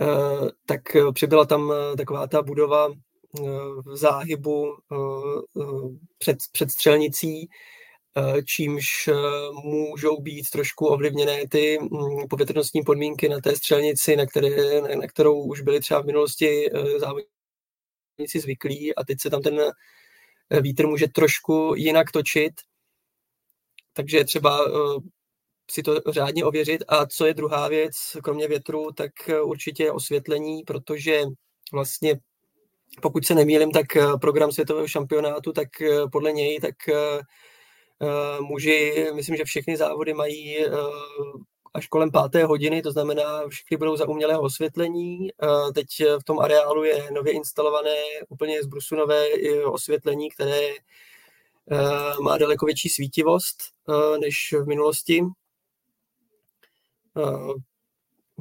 eh, 0.00 0.04
tak 0.66 0.80
přibyla 1.12 1.44
tam 1.44 1.72
eh, 1.72 1.96
taková 1.96 2.26
ta 2.26 2.42
budova 2.42 2.88
eh, 2.88 3.42
v 3.84 3.96
záhybu 3.96 4.76
před, 6.18 6.38
před 6.52 6.70
střelnicí, 6.70 7.48
čímž 8.44 9.08
můžou 9.64 10.20
být 10.20 10.50
trošku 10.50 10.86
ovlivněné 10.86 11.48
ty 11.48 11.78
mm, 11.80 12.28
povětrnostní 12.30 12.82
podmínky 12.82 13.28
na 13.28 13.40
té 13.40 13.56
střelnici, 13.56 14.16
na, 14.16 14.26
které, 14.26 14.80
na 14.80 15.06
kterou 15.06 15.42
už 15.42 15.60
byli 15.60 15.80
třeba 15.80 16.02
v 16.02 16.06
minulosti 16.06 16.70
závodníci 16.98 18.40
zvyklí 18.40 18.94
a 18.94 19.04
teď 19.04 19.20
se 19.20 19.30
tam 19.30 19.42
ten 19.42 19.60
vítr 20.60 20.86
může 20.86 21.08
trošku 21.08 21.74
jinak 21.76 22.12
točit, 22.12 22.52
takže 23.92 24.24
třeba 24.24 24.58
si 25.72 25.82
to 25.82 26.00
řádně 26.08 26.44
ověřit. 26.44 26.84
A 26.88 27.06
co 27.06 27.26
je 27.26 27.34
druhá 27.34 27.68
věc, 27.68 27.94
kromě 28.22 28.48
větru, 28.48 28.92
tak 28.92 29.28
eh, 29.28 29.40
určitě 29.40 29.92
osvětlení, 29.92 30.62
protože 30.62 31.22
vlastně 31.72 32.14
pokud 33.02 33.26
se 33.26 33.34
nemýlim, 33.34 33.70
tak 33.70 33.96
eh, 33.96 34.06
program 34.20 34.52
světového 34.52 34.88
šampionátu, 34.88 35.52
tak 35.52 35.80
eh, 35.80 36.08
podle 36.12 36.32
něj, 36.32 36.60
tak 36.60 36.74
muži, 38.40 39.06
myslím, 39.14 39.36
že 39.36 39.44
všechny 39.44 39.76
závody 39.76 40.14
mají 40.14 40.56
až 41.74 41.86
kolem 41.86 42.10
páté 42.10 42.44
hodiny, 42.44 42.82
to 42.82 42.92
znamená, 42.92 43.48
všechny 43.48 43.76
budou 43.76 43.96
za 43.96 44.08
umělého 44.08 44.42
osvětlení. 44.42 45.28
Teď 45.74 45.86
v 46.20 46.24
tom 46.24 46.38
areálu 46.38 46.84
je 46.84 47.08
nově 47.12 47.32
instalované 47.32 47.94
úplně 48.28 48.62
z 48.62 48.66
brusu 48.66 48.96
nové 48.96 49.26
osvětlení, 49.64 50.30
které 50.30 50.68
má 52.20 52.38
daleko 52.38 52.66
větší 52.66 52.88
svítivost 52.88 53.56
než 54.20 54.54
v 54.62 54.66
minulosti. 54.66 55.22
Eh, 57.18 57.52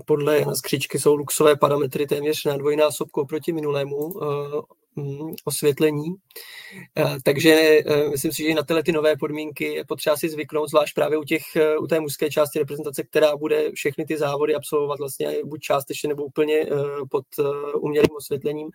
podle 0.05 0.39
Jana 0.39 0.55
Skřičky 0.55 0.99
jsou 0.99 1.15
luxové 1.15 1.55
parametry 1.55 2.07
téměř 2.07 2.45
na 2.45 2.57
dvojnásobku 2.57 3.21
oproti 3.21 3.53
minulému 3.53 4.13
eh, 4.23 4.25
mm, 4.95 5.33
osvětlení. 5.45 6.09
Eh, 6.97 7.15
takže 7.23 7.79
myslím 8.11 8.31
si, 8.31 8.43
že 8.43 8.49
i 8.49 8.53
na 8.53 8.63
tyhle 8.63 8.83
ty 8.83 8.91
nové 8.91 9.17
podmínky 9.17 9.65
je 9.65 9.85
potřeba 9.85 10.17
si 10.17 10.29
zvyknout, 10.29 10.69
zvlášť 10.69 10.93
právě 10.93 11.17
u, 11.17 11.23
těch, 11.23 11.43
u 11.79 11.87
té 11.87 11.99
mužské 11.99 12.29
části 12.29 12.59
reprezentace, 12.59 13.03
která 13.03 13.37
bude 13.37 13.71
všechny 13.71 14.05
ty 14.05 14.17
závody 14.17 14.55
absolvovat 14.55 14.99
vlastně 14.99 15.35
buď 15.45 15.61
částečně 15.61 16.09
nebo 16.09 16.23
úplně 16.23 16.65
pod 17.11 17.25
umělým 17.75 18.15
osvětlením. 18.17 18.69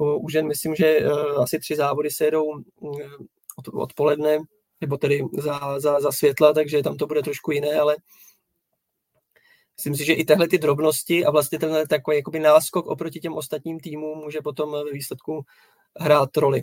U 0.00 0.28
žen 0.28 0.46
myslím, 0.46 0.74
že 0.74 0.98
asi 1.36 1.58
tři 1.58 1.76
závody 1.76 2.10
se 2.10 2.24
jedou 2.24 2.54
mm, 2.54 2.92
odpoledne, 3.72 4.38
nebo 4.80 4.96
tedy 4.96 5.24
za, 5.38 5.80
za, 5.80 6.00
za 6.00 6.12
světla, 6.12 6.52
takže 6.52 6.82
tam 6.82 6.96
to 6.96 7.06
bude 7.06 7.22
trošku 7.22 7.52
jiné, 7.52 7.80
ale 7.80 7.96
myslím 9.80 9.96
si, 9.96 10.04
že 10.04 10.12
i 10.12 10.24
tyhle 10.24 10.48
ty 10.48 10.58
drobnosti 10.58 11.24
a 11.24 11.30
vlastně 11.30 11.58
tenhle 11.58 11.86
takový 11.86 12.16
jakoby 12.16 12.40
náskok 12.40 12.86
oproti 12.86 13.20
těm 13.20 13.32
ostatním 13.32 13.80
týmům 13.80 14.18
může 14.18 14.40
potom 14.40 14.72
ve 14.72 14.92
výsledku 14.92 15.42
hrát 15.98 16.36
roli. 16.36 16.62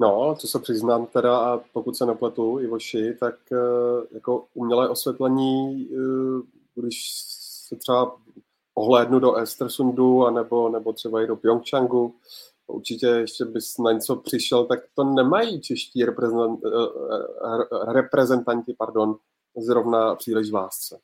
No, 0.00 0.34
co 0.38 0.48
se 0.48 0.58
přiznám 0.58 1.06
teda, 1.06 1.38
a 1.38 1.58
pokud 1.72 1.96
se 1.96 2.06
nepletu, 2.06 2.60
Ivoši, 2.60 3.14
tak 3.20 3.34
eh, 3.52 3.56
jako 4.14 4.46
umělé 4.54 4.88
osvětlení, 4.88 5.88
eh, 5.92 6.42
když 6.74 7.12
se 7.68 7.76
třeba 7.76 8.16
ohlédnu 8.74 9.18
do 9.18 9.36
Estersundu, 9.36 10.26
anebo, 10.26 10.68
nebo 10.68 10.92
třeba 10.92 11.22
i 11.22 11.26
do 11.26 11.36
Pyeongchangu, 11.36 12.14
určitě 12.66 13.06
ještě 13.06 13.44
bys 13.44 13.78
na 13.78 13.92
něco 13.92 14.16
přišel, 14.16 14.64
tak 14.64 14.80
to 14.94 15.04
nemají 15.04 15.60
čeští 15.60 16.04
reprezentanti, 16.04 16.62
eh, 16.66 17.92
reprezentanti 17.92 18.74
pardon, 18.78 19.16
zrovna 19.56 20.14
příliš 20.14 20.50
v 20.50 20.54
lásce. 20.54 21.00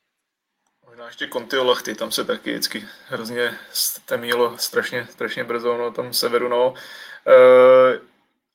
Možná 0.87 1.07
ještě 1.07 1.29
Contio 1.29 1.65
Lachty, 1.65 1.95
tam 1.95 2.13
se 2.13 2.25
taky 2.25 2.51
vždycky 2.51 2.85
hrozně 3.07 3.59
temílo 4.07 4.59
strašně, 4.59 5.07
strašně 5.11 5.45
brzo, 5.45 5.79
no, 5.79 5.91
tam 5.91 6.13
severu, 6.13 6.49
no. 6.49 6.75
E, 7.27 8.01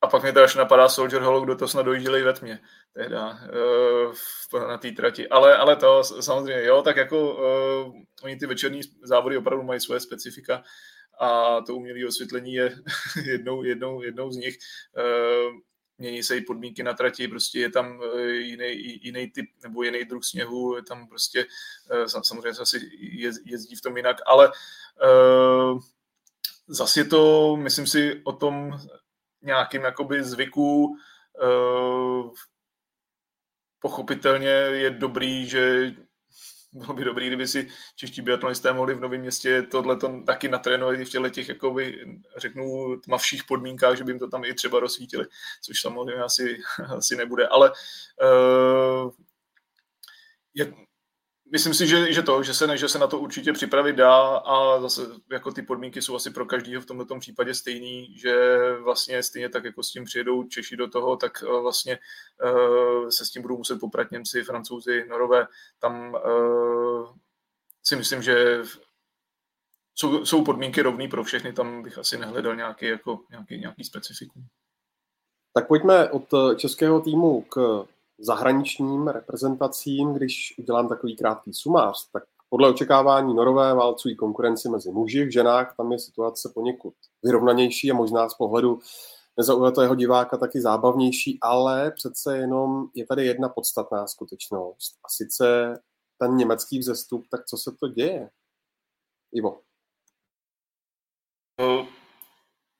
a 0.00 0.06
pak 0.06 0.22
mi 0.22 0.32
to 0.32 0.42
až 0.42 0.54
napadá 0.54 0.88
Soldier 0.88 1.22
Hollow, 1.22 1.44
kdo 1.44 1.56
to 1.56 1.68
snad 1.68 1.82
dojížděli 1.82 2.22
ve 2.22 2.32
tmě, 2.32 2.60
tehda, 2.94 3.38
e, 3.42 4.38
na 4.56 4.78
té 4.78 4.92
trati. 4.92 5.28
Ale, 5.28 5.56
ale 5.56 5.76
to 5.76 6.04
samozřejmě, 6.04 6.64
jo, 6.64 6.82
tak 6.82 6.96
jako 6.96 7.34
uh, 7.34 7.94
oni 8.22 8.36
ty 8.36 8.46
večerní 8.46 8.80
závody 9.02 9.38
opravdu 9.38 9.64
mají 9.64 9.80
svoje 9.80 10.00
specifika 10.00 10.62
a 11.20 11.60
to 11.60 11.74
umělé 11.74 12.08
osvětlení 12.08 12.54
je 12.54 12.76
jednou, 13.24 13.62
jednou, 13.62 14.02
jednou 14.02 14.30
z 14.30 14.36
nich. 14.36 14.58
Uh, 14.96 15.58
mění 15.98 16.22
se 16.22 16.36
i 16.36 16.40
podmínky 16.40 16.82
na 16.82 16.94
trati, 16.94 17.28
prostě 17.28 17.60
je 17.60 17.70
tam 17.70 18.02
e, 18.02 18.30
jiný, 18.30 18.98
jiný 19.02 19.30
typ 19.30 19.50
nebo 19.62 19.82
jiný 19.82 20.04
druh 20.04 20.24
sněhu, 20.24 20.76
je 20.76 20.82
tam 20.82 21.08
prostě, 21.08 21.46
e, 21.90 22.08
samozřejmě 22.08 22.54
se 22.54 22.62
asi 22.62 22.90
jezdí 23.44 23.76
v 23.76 23.80
tom 23.80 23.96
jinak, 23.96 24.16
ale 24.26 24.48
uh, 24.48 25.80
zase 26.68 27.00
je 27.00 27.04
to, 27.04 27.56
myslím 27.56 27.86
si, 27.86 28.20
o 28.24 28.32
tom 28.32 28.80
nějakým 29.42 29.82
jakoby 29.82 30.24
zvyku, 30.24 30.96
pochopitelně 33.80 34.48
je 34.48 34.90
dobrý, 34.90 35.46
že 35.46 35.94
bylo 36.72 36.94
by 36.94 37.04
dobrý, 37.04 37.26
kdyby 37.26 37.48
si 37.48 37.68
čeští 37.96 38.22
biatlonisté 38.22 38.72
mohli 38.72 38.94
v 38.94 39.00
Novém 39.00 39.20
městě 39.20 39.62
tohle 39.62 39.96
taky 40.26 40.48
natrénovat 40.48 41.00
i 41.00 41.04
v 41.04 41.10
těchto 41.10 41.28
těch, 41.28 41.48
jakoby, 41.48 42.04
řeknu, 42.36 42.96
tmavších 43.00 43.44
podmínkách, 43.44 43.96
že 43.96 44.04
by 44.04 44.10
jim 44.10 44.18
to 44.18 44.28
tam 44.28 44.44
i 44.44 44.54
třeba 44.54 44.80
rozsvítili, 44.80 45.26
což 45.62 45.80
samozřejmě 45.80 46.22
asi, 46.22 46.58
asi 46.96 47.16
nebude, 47.16 47.48
ale 47.48 47.72
uh, 48.22 49.10
je, 50.54 50.72
myslím 51.52 51.74
si, 51.74 51.86
že, 51.86 52.12
že 52.12 52.22
to, 52.22 52.42
že 52.42 52.54
se, 52.54 52.76
že 52.76 52.88
se 52.88 52.98
na 52.98 53.06
to 53.06 53.18
určitě 53.18 53.52
připravit 53.52 53.96
dá 53.96 54.36
a 54.36 54.80
zase 54.80 55.02
jako 55.32 55.52
ty 55.52 55.62
podmínky 55.62 56.02
jsou 56.02 56.16
asi 56.16 56.30
pro 56.30 56.46
každého 56.46 56.82
v 56.82 56.86
tomto 56.86 57.18
případě 57.18 57.54
stejný, 57.54 58.16
že 58.16 58.58
vlastně 58.84 59.22
stejně 59.22 59.48
tak 59.48 59.64
jako 59.64 59.82
s 59.82 59.90
tím 59.90 60.04
přijedou 60.04 60.44
Češi 60.44 60.76
do 60.76 60.88
toho, 60.88 61.16
tak 61.16 61.42
uh, 61.42 61.62
vlastně 61.62 61.98
uh, 62.44 63.08
se 63.08 63.24
s 63.24 63.30
tím 63.30 63.42
budou 63.42 63.56
muset 63.56 63.80
poprat 63.80 64.10
Němci, 64.10 64.44
Francouzi, 64.44 65.04
Norové. 65.08 65.46
Tam 65.78 66.14
uh, 66.14 67.08
si 67.82 67.96
myslím, 67.96 68.22
že 68.22 68.62
jsou, 69.94 70.26
jsou 70.26 70.44
podmínky 70.44 70.82
rovný 70.82 71.08
pro 71.08 71.24
všechny, 71.24 71.52
tam 71.52 71.82
bych 71.82 71.98
asi 71.98 72.18
nehledal 72.18 72.56
nějaký, 72.56 72.86
jako, 72.86 73.20
nějaký, 73.30 73.58
nějaký 73.58 73.84
specifikum. 73.84 74.46
Tak 75.52 75.68
pojďme 75.68 76.10
od 76.10 76.24
českého 76.56 77.00
týmu 77.00 77.42
k 77.42 77.86
zahraničním 78.18 79.08
reprezentacím, 79.08 80.14
když 80.14 80.54
udělám 80.58 80.88
takový 80.88 81.16
krátký 81.16 81.54
sumář, 81.54 82.10
tak 82.12 82.24
podle 82.50 82.70
očekávání 82.70 83.34
Norové 83.34 83.74
válcují 83.74 84.16
konkurenci 84.16 84.68
mezi 84.68 84.90
muži, 84.90 85.24
v 85.24 85.32
ženách 85.32 85.74
tam 85.76 85.92
je 85.92 85.98
situace 85.98 86.52
poněkud 86.54 86.94
vyrovnanější 87.22 87.90
a 87.90 87.94
možná 87.94 88.28
z 88.28 88.34
pohledu 88.34 88.80
nezaujatého 89.36 89.94
diváka 89.94 90.36
taky 90.36 90.60
zábavnější, 90.60 91.38
ale 91.40 91.90
přece 91.90 92.38
jenom 92.38 92.86
je 92.94 93.06
tady 93.06 93.26
jedna 93.26 93.48
podstatná 93.48 94.06
skutečnost 94.06 94.98
a 95.04 95.08
sice 95.08 95.78
ten 96.18 96.36
německý 96.36 96.78
vzestup, 96.78 97.26
tak 97.30 97.46
co 97.46 97.56
se 97.56 97.72
to 97.80 97.88
děje? 97.88 98.30
Ivo. 99.32 99.60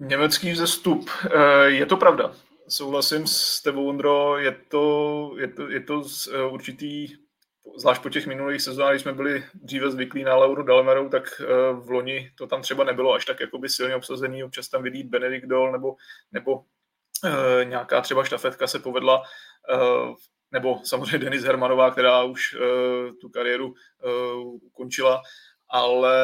Německý 0.01 0.53
vzestup, 0.53 1.11
eh, 1.35 1.71
je 1.71 1.87
to 1.87 1.97
pravda 1.97 2.48
souhlasím 2.69 3.27
s 3.27 3.63
tebou, 3.63 3.89
Ondro, 3.89 4.39
je 4.39 4.53
to, 4.53 5.35
je 5.39 5.49
to, 5.49 5.69
je 5.69 5.81
to 5.81 6.03
eh, 6.33 6.43
určitý, 6.43 7.09
zvlášť 7.77 8.03
po 8.03 8.11
těch 8.11 8.27
minulých 8.27 8.63
sezónách, 8.63 8.93
když 8.93 9.03
jsme 9.03 9.13
byli 9.13 9.45
dříve 9.55 9.91
zvyklí 9.91 10.25
na 10.25 10.37
Lauru 10.37 10.63
Dalmerou, 10.63 11.09
tak 11.09 11.41
eh, 11.41 11.47
v 11.73 11.91
loni 11.91 12.31
to 12.35 12.47
tam 12.47 12.63
třeba 12.63 12.85
nebylo 12.85 13.13
až 13.13 13.25
tak 13.25 13.41
jakoby 13.41 13.69
silně 13.69 13.97
obsazený, 13.97 14.45
občas 14.45 14.69
tam 14.69 14.83
vidí 14.83 15.03
Benedikt 15.03 15.47
Dol 15.47 15.73
nebo, 15.73 15.97
nebo 16.33 16.65
e, 17.25 17.65
nějaká 17.65 18.01
třeba 18.01 18.25
štafetka 18.25 18.67
se 18.67 18.79
povedla, 18.79 19.23
nebo 20.53 20.81
samozřejmě 20.85 21.19
Denis 21.19 21.43
Hermanová, 21.43 21.91
která 21.91 22.23
už 22.23 22.57
tu 23.21 23.29
kariéru 23.29 23.75
ukončila, 24.63 25.23
ale 25.69 26.17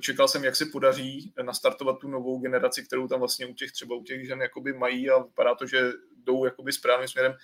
čekal 0.00 0.28
jsem, 0.28 0.44
jak 0.44 0.56
se 0.56 0.66
podaří 0.66 1.32
nastartovat 1.42 1.98
tu 1.98 2.08
novou 2.08 2.38
generaci, 2.38 2.82
kterou 2.82 3.08
tam 3.08 3.18
vlastně 3.18 3.46
u 3.46 3.54
těch 3.54 3.72
třeba 3.72 3.96
u 3.96 4.02
těch 4.02 4.26
žen 4.26 4.42
jakoby 4.42 4.72
mají 4.72 5.10
a 5.10 5.18
vypadá 5.18 5.54
to, 5.54 5.66
že 5.66 5.92
jdou 6.24 6.44
jakoby 6.44 6.72
správným 6.72 7.08
směrem. 7.08 7.34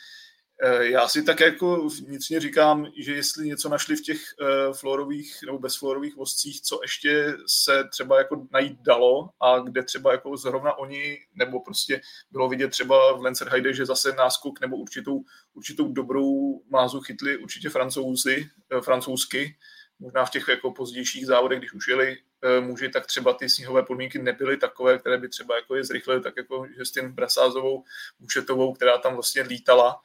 Eh, 0.63 0.87
já 0.87 1.09
si 1.09 1.23
tak 1.23 1.41
jako 1.41 1.89
vnitřně 2.07 2.41
říkám, 2.41 2.87
že 2.99 3.15
jestli 3.15 3.47
něco 3.47 3.69
našli 3.69 3.97
v 3.97 4.03
těch 4.03 4.19
uh, 4.41 4.75
florových 4.75 5.39
nebo 5.47 5.59
bezflorových 5.59 6.17
vozcích, 6.17 6.63
co 6.63 6.79
ještě 6.83 7.37
se 7.47 7.85
třeba 7.93 8.19
jako 8.19 8.47
najít 8.53 8.81
dalo 8.81 9.29
a 9.41 9.59
kde 9.59 9.83
třeba 9.83 10.13
jako 10.13 10.37
zrovna 10.37 10.79
oni, 10.79 11.19
nebo 11.35 11.61
prostě 11.61 12.01
bylo 12.31 12.49
vidět 12.49 12.69
třeba 12.69 13.17
v 13.17 13.23
Lancerheide, 13.23 13.75
že 13.75 13.87
zase 13.87 14.13
náskok 14.13 14.61
nebo 14.61 14.77
určitou, 14.77 15.21
určitou 15.55 15.93
dobrou 15.93 16.61
mázu 16.71 17.01
chytli 17.01 17.37
určitě 17.37 17.71
francouzi, 17.71 18.47
francouzsky, 18.81 19.57
možná 19.99 20.25
v 20.25 20.31
těch 20.31 20.49
jako 20.49 20.71
pozdějších 20.71 21.27
závodech, 21.27 21.59
když 21.59 21.73
už 21.73 21.89
jeli 21.89 22.19
e, 22.43 22.61
muži, 22.61 22.89
tak 22.89 23.07
třeba 23.07 23.33
ty 23.33 23.49
sněhové 23.49 23.83
podmínky 23.83 24.19
nebyly 24.19 24.57
takové, 24.57 24.99
které 24.99 25.19
by 25.19 25.29
třeba 25.29 25.57
jako 25.57 25.75
je 25.75 25.85
zrychlily, 25.85 26.23
tak 26.23 26.35
jako 26.37 26.67
tím 26.95 27.13
Brasázovou, 27.13 27.85
Mušetovou, 28.19 28.75
která 28.75 28.99
tam 28.99 29.15
vlastně 29.15 29.43
lítala. 29.43 30.01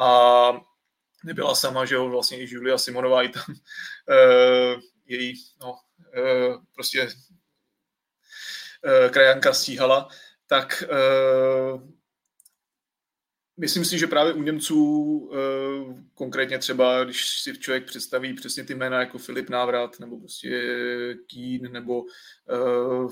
A 0.00 0.52
nebyla 1.24 1.54
sama, 1.54 1.84
že 1.84 1.94
jo, 1.94 2.08
vlastně 2.08 2.38
i 2.38 2.54
Julia 2.54 2.78
Simonová 2.78 3.22
i 3.22 3.28
tam 3.28 3.44
e, 4.10 4.16
její, 5.06 5.34
no, 5.60 5.78
e, 6.14 6.22
prostě 6.74 7.08
krajanka 9.10 9.52
stíhala, 9.52 10.08
tak 10.46 10.84
Myslím 13.60 13.84
si, 13.84 13.98
že 13.98 14.06
právě 14.06 14.32
u 14.32 14.42
Němců, 14.42 15.30
eh, 15.34 16.02
konkrétně 16.14 16.58
třeba, 16.58 17.04
když 17.04 17.40
si 17.40 17.58
člověk 17.58 17.86
představí 17.86 18.34
přesně 18.34 18.64
ty 18.64 18.74
jména 18.74 19.00
jako 19.00 19.18
Filip 19.18 19.50
Návrat, 19.50 20.00
nebo 20.00 20.18
prostě 20.18 20.50
Kín, 21.26 21.72
nebo 21.72 22.04
eh, 22.50 23.08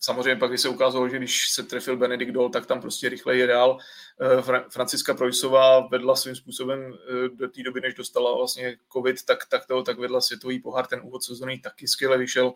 samozřejmě 0.00 0.36
pak, 0.36 0.50
když 0.50 0.60
se 0.60 0.68
ukázalo, 0.68 1.08
že 1.08 1.18
když 1.18 1.50
se 1.50 1.62
trefil 1.62 1.96
Benedikt 1.96 2.32
Dol, 2.32 2.50
tak 2.50 2.66
tam 2.66 2.80
prostě 2.80 3.08
rychle 3.08 3.36
je 3.36 3.46
dál. 3.46 3.78
Eh, 4.20 4.62
Franciska 4.68 5.14
Projsová 5.14 5.86
vedla 5.86 6.16
svým 6.16 6.36
způsobem 6.36 6.94
do 7.34 7.48
té 7.48 7.62
doby, 7.62 7.80
než 7.80 7.94
dostala 7.94 8.36
vlastně 8.36 8.76
covid, 8.92 9.24
tak, 9.24 9.38
tak 9.50 9.66
to, 9.66 9.82
tak 9.82 9.98
vedla 9.98 10.20
světový 10.20 10.60
pohár, 10.60 10.86
ten 10.86 11.00
úvod 11.04 11.24
sezóny 11.24 11.58
taky 11.58 11.88
skvěle 11.88 12.18
vyšel. 12.18 12.52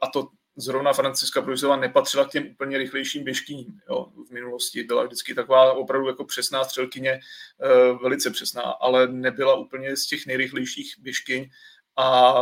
A 0.00 0.06
to 0.12 0.28
zrovna 0.56 0.92
Franciska 0.92 1.42
Prujsová 1.42 1.76
nepatřila 1.76 2.24
k 2.24 2.30
těm 2.30 2.46
úplně 2.46 2.78
rychlejším 2.78 3.24
běžkyním. 3.24 3.80
Jo. 3.88 4.12
V 4.28 4.30
minulosti 4.30 4.82
byla 4.82 5.04
vždycky 5.04 5.34
taková 5.34 5.72
opravdu 5.72 6.08
jako 6.08 6.24
přesná 6.24 6.64
střelkyně, 6.64 7.10
eh, 7.10 7.92
velice 8.02 8.30
přesná, 8.30 8.62
ale 8.62 9.08
nebyla 9.08 9.54
úplně 9.54 9.96
z 9.96 10.06
těch 10.06 10.26
nejrychlejších 10.26 10.94
běžkyň 10.98 11.50
a 11.96 12.34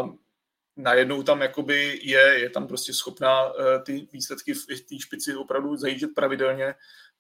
najednou 0.77 1.23
tam 1.23 1.41
jakoby 1.43 2.01
je, 2.03 2.21
je 2.21 2.51
tam 2.51 2.67
prostě 2.67 2.93
schopná 2.93 3.45
eh, 3.47 3.79
ty 3.83 4.09
výsledky 4.13 4.55
v 4.55 4.67
té 4.67 4.99
špici 4.99 5.35
opravdu 5.35 5.77
zajíždět 5.77 6.11
pravidelně, 6.15 6.75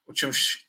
o 0.07 0.13
čemž 0.13 0.67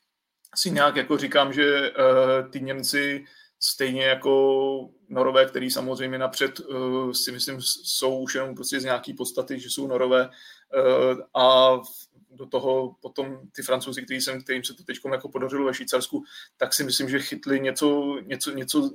si 0.54 0.70
nějak 0.70 0.96
jako 0.96 1.18
říkám, 1.18 1.52
že 1.52 1.90
eh, 1.90 2.48
ty 2.48 2.60
Němci 2.60 3.24
stejně 3.60 4.04
jako 4.04 4.90
norové, 5.08 5.46
který 5.46 5.70
samozřejmě 5.70 6.18
napřed 6.18 6.60
uh, 6.60 7.12
si 7.12 7.32
myslím 7.32 7.56
jsou 7.60 8.18
už 8.18 8.34
jenom 8.34 8.54
prostě 8.54 8.80
z 8.80 8.84
nějaký 8.84 9.14
podstaty, 9.14 9.60
že 9.60 9.70
jsou 9.70 9.86
norové 9.86 10.28
uh, 10.28 11.42
a 11.42 11.76
do 12.30 12.46
toho 12.46 12.96
potom 13.00 13.40
ty 13.52 13.62
francouzi, 13.62 14.02
který 14.02 14.20
jsem, 14.20 14.42
kterým 14.42 14.64
se 14.64 14.74
to 14.74 14.84
teď 14.84 14.98
jako 15.12 15.28
podařilo 15.28 15.66
ve 15.66 15.74
Švýcarsku, 15.74 16.24
tak 16.56 16.74
si 16.74 16.84
myslím, 16.84 17.08
že 17.08 17.18
chytli 17.20 17.60
něco, 17.60 18.18
něco, 18.26 18.50
něco 18.50 18.90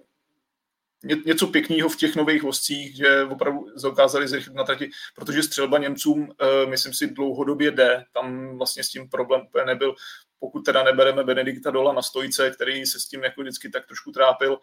něco 1.26 1.48
pěkného 1.48 1.90
v 1.90 1.96
těch 1.96 2.16
nových 2.16 2.44
vozcích, 2.44 2.96
že 2.96 3.24
opravdu 3.24 3.66
dokázali 3.84 4.28
zrychlit 4.28 4.54
na 4.54 4.64
trati, 4.64 4.90
protože 5.16 5.44
střelba 5.44 5.78
Němcům, 5.78 6.22
uh, 6.22 6.70
myslím 6.70 6.94
si, 6.94 7.08
dlouhodobě 7.08 7.72
jde. 7.72 8.06
Tam 8.14 8.58
vlastně 8.58 8.84
s 8.84 8.90
tím 8.90 9.10
problém 9.10 9.42
úplně 9.48 9.66
nebyl 9.66 9.96
pokud 10.42 10.62
teda 10.62 10.84
nebereme 10.84 11.24
Benedikta 11.24 11.72
Dola 11.72 11.94
na 11.94 12.02
stojice, 12.02 12.52
který 12.52 12.86
se 12.86 13.00
s 13.00 13.06
tím 13.06 13.24
jako 13.24 13.42
vždycky 13.42 13.70
tak 13.70 13.86
trošku 13.86 14.12
trápil, 14.12 14.60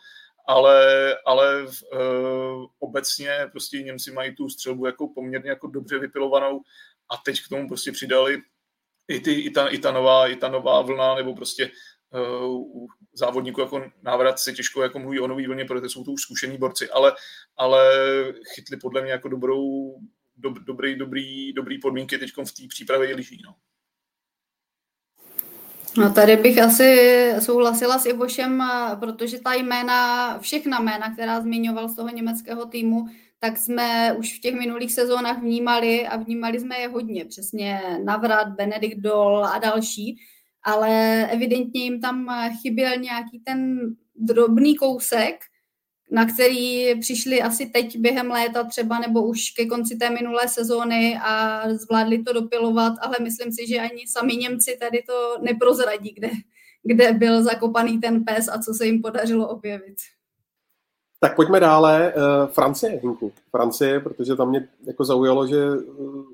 ale, 0.46 1.16
ale 1.26 1.64
uh, 1.64 2.66
obecně 2.78 3.48
prostě 3.50 3.82
Němci 3.82 4.12
mají 4.12 4.34
tu 4.34 4.48
střelbu 4.48 4.86
jako 4.86 5.08
poměrně 5.08 5.50
jako 5.50 5.66
dobře 5.66 5.98
vypilovanou 5.98 6.60
a 7.10 7.16
teď 7.16 7.44
k 7.44 7.48
tomu 7.48 7.68
prostě 7.68 7.92
přidali 7.92 8.42
i, 9.08 9.20
ty, 9.20 9.32
i, 9.32 9.50
ta, 9.50 9.68
i, 9.68 9.78
ta, 9.78 9.92
nová, 9.92 10.28
i 10.28 10.36
ta 10.36 10.48
nová 10.48 10.82
vlna, 10.82 11.14
nebo 11.14 11.34
prostě 11.34 11.70
uh, 12.44 12.82
u 12.82 12.88
závodníků 13.12 13.60
jako 13.60 13.90
návrat 14.02 14.38
se 14.38 14.52
těžko 14.52 14.82
jako 14.82 14.98
mluví 14.98 15.20
o 15.20 15.26
nový 15.26 15.46
vlně, 15.46 15.64
protože 15.64 15.88
jsou 15.88 16.04
to 16.04 16.12
už 16.12 16.22
zkušení 16.22 16.58
borci, 16.58 16.90
ale, 16.90 17.12
ale 17.56 17.90
chytli 18.54 18.76
podle 18.76 19.02
mě 19.02 19.12
jako 19.12 19.28
dobrou, 19.28 19.94
do, 20.36 20.50
dobrý, 20.50 20.96
dobrý, 20.96 21.52
dobrý 21.52 21.78
podmínky 21.78 22.18
teď 22.18 22.30
v 22.30 22.52
té 22.52 22.62
přípravě 22.68 23.14
lyží. 23.14 23.42
No. 23.44 23.54
No 25.99 26.12
tady 26.12 26.36
bych 26.36 26.62
asi 26.62 27.32
souhlasila 27.40 27.99
s 27.99 28.07
Ivošem, 28.07 28.62
protože 29.01 29.38
ta 29.40 29.55
jména, 29.55 30.38
všechna 30.38 30.80
jména, 30.80 31.12
která 31.12 31.40
zmiňoval 31.40 31.88
z 31.88 31.96
toho 31.96 32.09
německého 32.09 32.66
týmu, 32.66 33.07
tak 33.38 33.57
jsme 33.57 34.12
už 34.18 34.38
v 34.38 34.40
těch 34.40 34.55
minulých 34.55 34.92
sezónách 34.92 35.38
vnímali 35.38 36.07
a 36.07 36.16
vnímali 36.16 36.61
jsme 36.61 36.78
je 36.78 36.88
hodně. 36.88 37.24
Přesně 37.24 37.80
Navrat, 38.05 38.49
Benedikt 38.49 38.99
Dol 38.99 39.44
a 39.44 39.59
další, 39.59 40.16
ale 40.62 41.26
evidentně 41.30 41.84
jim 41.84 42.01
tam 42.01 42.28
chyběl 42.62 42.96
nějaký 42.96 43.40
ten 43.44 43.78
drobný 44.16 44.76
kousek, 44.76 45.34
na 46.11 46.26
který 46.26 47.00
přišli 47.00 47.42
asi 47.42 47.66
teď 47.66 47.98
během 47.98 48.30
léta 48.30 48.64
třeba 48.64 48.98
nebo 48.98 49.22
už 49.22 49.50
ke 49.50 49.66
konci 49.66 49.96
té 49.96 50.11
minulé 50.11 50.48
sezóny 50.48 51.18
a 51.24 51.62
zvládli 51.74 52.22
to 52.22 52.32
dopilovat, 52.32 52.92
ale 53.00 53.16
myslím 53.22 53.52
si, 53.52 53.66
že 53.66 53.80
ani 53.80 54.06
sami 54.06 54.36
Němci 54.36 54.76
tady 54.80 55.02
to 55.06 55.36
neprozradí, 55.40 56.12
kde, 56.12 56.30
kde 56.82 57.12
byl 57.12 57.42
zakopaný 57.42 58.00
ten 58.00 58.24
pes 58.24 58.48
a 58.48 58.59
co 58.59 58.74
se 58.74 58.86
jim 58.86 59.02
podařilo 59.02 59.48
objevit. 59.48 59.96
Tak 61.20 61.36
pojďme 61.36 61.61
dále. 61.61 62.12
Eh, 62.12 62.46
Francie, 62.46 63.00
Hinku. 63.02 63.32
Francie, 63.50 64.00
protože 64.00 64.36
tam 64.36 64.48
mě 64.48 64.68
jako 64.86 65.04
zaujalo, 65.04 65.46
že 65.46 65.56
eh, 65.56 65.82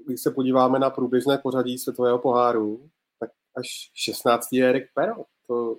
když 0.07 0.21
se 0.21 0.31
podíváme 0.31 0.79
na 0.79 0.91
průběžné 0.91 1.39
pořadí 1.39 1.79
světového 1.79 2.19
poháru, 2.19 2.91
tak 3.21 3.31
až 3.57 3.67
16. 3.95 4.53
je 4.53 4.69
Erik 4.69 4.85
Pero. 4.95 5.15
To 5.47 5.77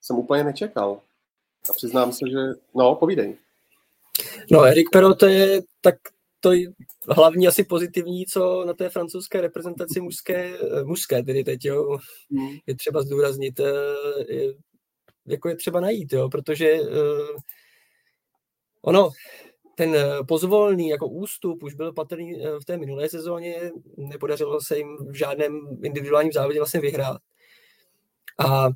jsem 0.00 0.16
úplně 0.16 0.44
nečekal. 0.44 1.00
A 1.70 1.72
přiznám 1.72 2.12
se, 2.12 2.28
že... 2.30 2.38
No, 2.74 2.94
povídej. 2.94 3.36
No, 4.50 4.64
Erik 4.64 4.86
Pero 4.92 5.14
to 5.14 5.26
je 5.26 5.62
tak 5.80 5.94
to 6.40 6.50
hlavní 7.08 7.48
asi 7.48 7.64
pozitivní, 7.64 8.26
co 8.26 8.64
na 8.64 8.74
té 8.74 8.88
francouzské 8.88 9.40
reprezentaci 9.40 10.00
mužské, 10.00 10.58
mužské 10.84 11.22
tedy 11.22 11.44
teď, 11.44 11.64
jo, 11.64 11.98
hmm. 12.30 12.56
je 12.66 12.76
třeba 12.76 13.02
zdůraznit, 13.02 13.60
eh, 13.60 13.72
je, 14.34 14.54
jako 15.26 15.48
je 15.48 15.56
třeba 15.56 15.80
najít, 15.80 16.12
jo, 16.12 16.28
protože 16.28 16.70
eh, 16.70 17.40
ono, 18.82 19.10
ten 19.74 19.96
pozvolný 20.28 20.88
jako 20.88 21.08
ústup 21.08 21.62
už 21.62 21.74
byl 21.74 21.92
patrný 21.92 22.34
v 22.62 22.64
té 22.64 22.78
minulé 22.78 23.08
sezóně, 23.08 23.70
nepodařilo 23.96 24.60
se 24.60 24.78
jim 24.78 24.96
v 24.96 25.14
žádném 25.14 25.60
individuálním 25.82 26.32
závodě 26.32 26.58
vlastně 26.58 26.80
vyhrát. 26.80 27.20
A 28.38 28.68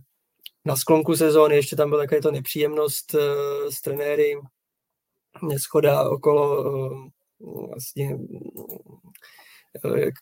na 0.65 0.77
sklonku 0.77 1.17
sezóny 1.17 1.57
ještě 1.57 1.77
tam 1.77 1.91
byla 1.91 2.03
taková 2.03 2.21
to 2.21 2.31
nepříjemnost 2.31 3.15
s 3.71 3.81
trenéry, 3.81 4.35
neschoda 5.49 6.11
okolo 6.11 6.65
vlastně 7.69 8.19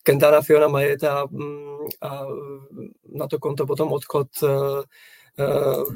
Kentana 0.02 0.40
Fiona 0.40 0.68
Majeta 0.68 1.26
mm, 1.30 1.78
a 2.02 2.26
na 3.14 3.28
to 3.28 3.38
konto 3.38 3.66
potom 3.66 3.92
odchod 3.92 4.28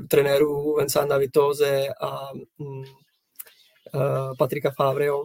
trenérů 0.08 0.76
Vincenta 0.76 1.18
Vitoze 1.18 1.88
a 2.00 2.32
uh, 2.58 2.84
Patrika 4.38 4.70
Favreo. 4.70 5.24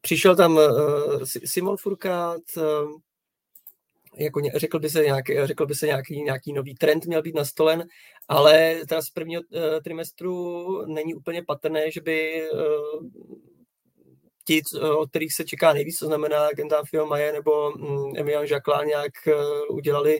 Přišel 0.00 0.36
tam 0.36 0.58
Simon 1.24 1.76
Furkát, 1.76 2.42
jako 4.16 4.40
řekl 4.54 4.78
by 4.78 4.90
se, 4.90 5.04
nějaký, 5.04 5.34
řekl 5.44 5.66
by 5.66 5.74
se 5.74 5.86
nějaký, 5.86 6.22
nějaký 6.22 6.52
nový 6.52 6.74
trend 6.74 7.06
měl 7.06 7.22
být 7.22 7.34
nastolen, 7.34 7.84
ale 8.28 8.80
teda 8.88 9.02
z 9.02 9.10
prvního 9.10 9.42
uh, 9.42 9.60
trimestru 9.84 10.86
není 10.86 11.14
úplně 11.14 11.42
patrné, 11.42 11.90
že 11.90 12.00
by 12.00 12.48
uh, 12.52 13.08
ti, 14.44 14.62
od 14.98 15.10
kterých 15.10 15.34
se 15.34 15.44
čeká 15.44 15.72
nejvíc, 15.72 15.98
to 15.98 16.06
znamená 16.06 16.48
Gentafio 16.56 17.06
Maje 17.06 17.32
nebo 17.32 17.70
mm, 17.70 18.16
Emilian 18.16 18.44
Jacquelin 18.44 18.88
nějak 18.88 19.12
eh, 19.26 19.34
udělali 19.70 20.18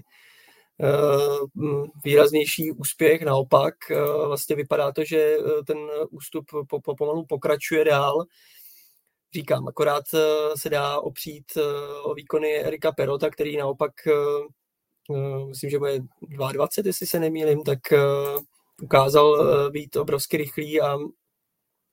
eh, 0.81 1.39
mm, 1.55 1.85
výraznější 2.05 2.73
úspěch. 2.73 3.23
Naopak 3.23 3.75
eh, 3.91 3.97
vlastně 4.27 4.57
vypadá 4.57 4.93
to, 4.93 5.05
že 5.05 5.37
ten 5.67 5.79
ústup 6.11 6.45
po, 6.69 6.81
po, 6.81 6.95
pomalu 6.95 7.27
pokračuje 7.27 7.85
dál. 7.85 8.25
Říkám, 9.35 9.69
akorát 9.69 10.05
se 10.57 10.71
dá 10.71 11.01
opřít 11.01 11.45
o 12.03 12.15
výkony 12.15 12.55
Erika 12.55 12.93
Perota, 12.93 13.31
který 13.31 13.57
naopak 13.57 13.93
myslím, 15.47 15.71
že 15.71 15.79
bude 15.79 15.99
22, 16.53 16.89
jestli 16.89 17.07
se 17.07 17.21
nemýlim, 17.21 17.63
tak 17.63 17.79
ukázal 18.83 19.37
být 19.71 19.97
obrovsky 19.97 20.37
rychlý 20.37 20.81
a 20.81 20.99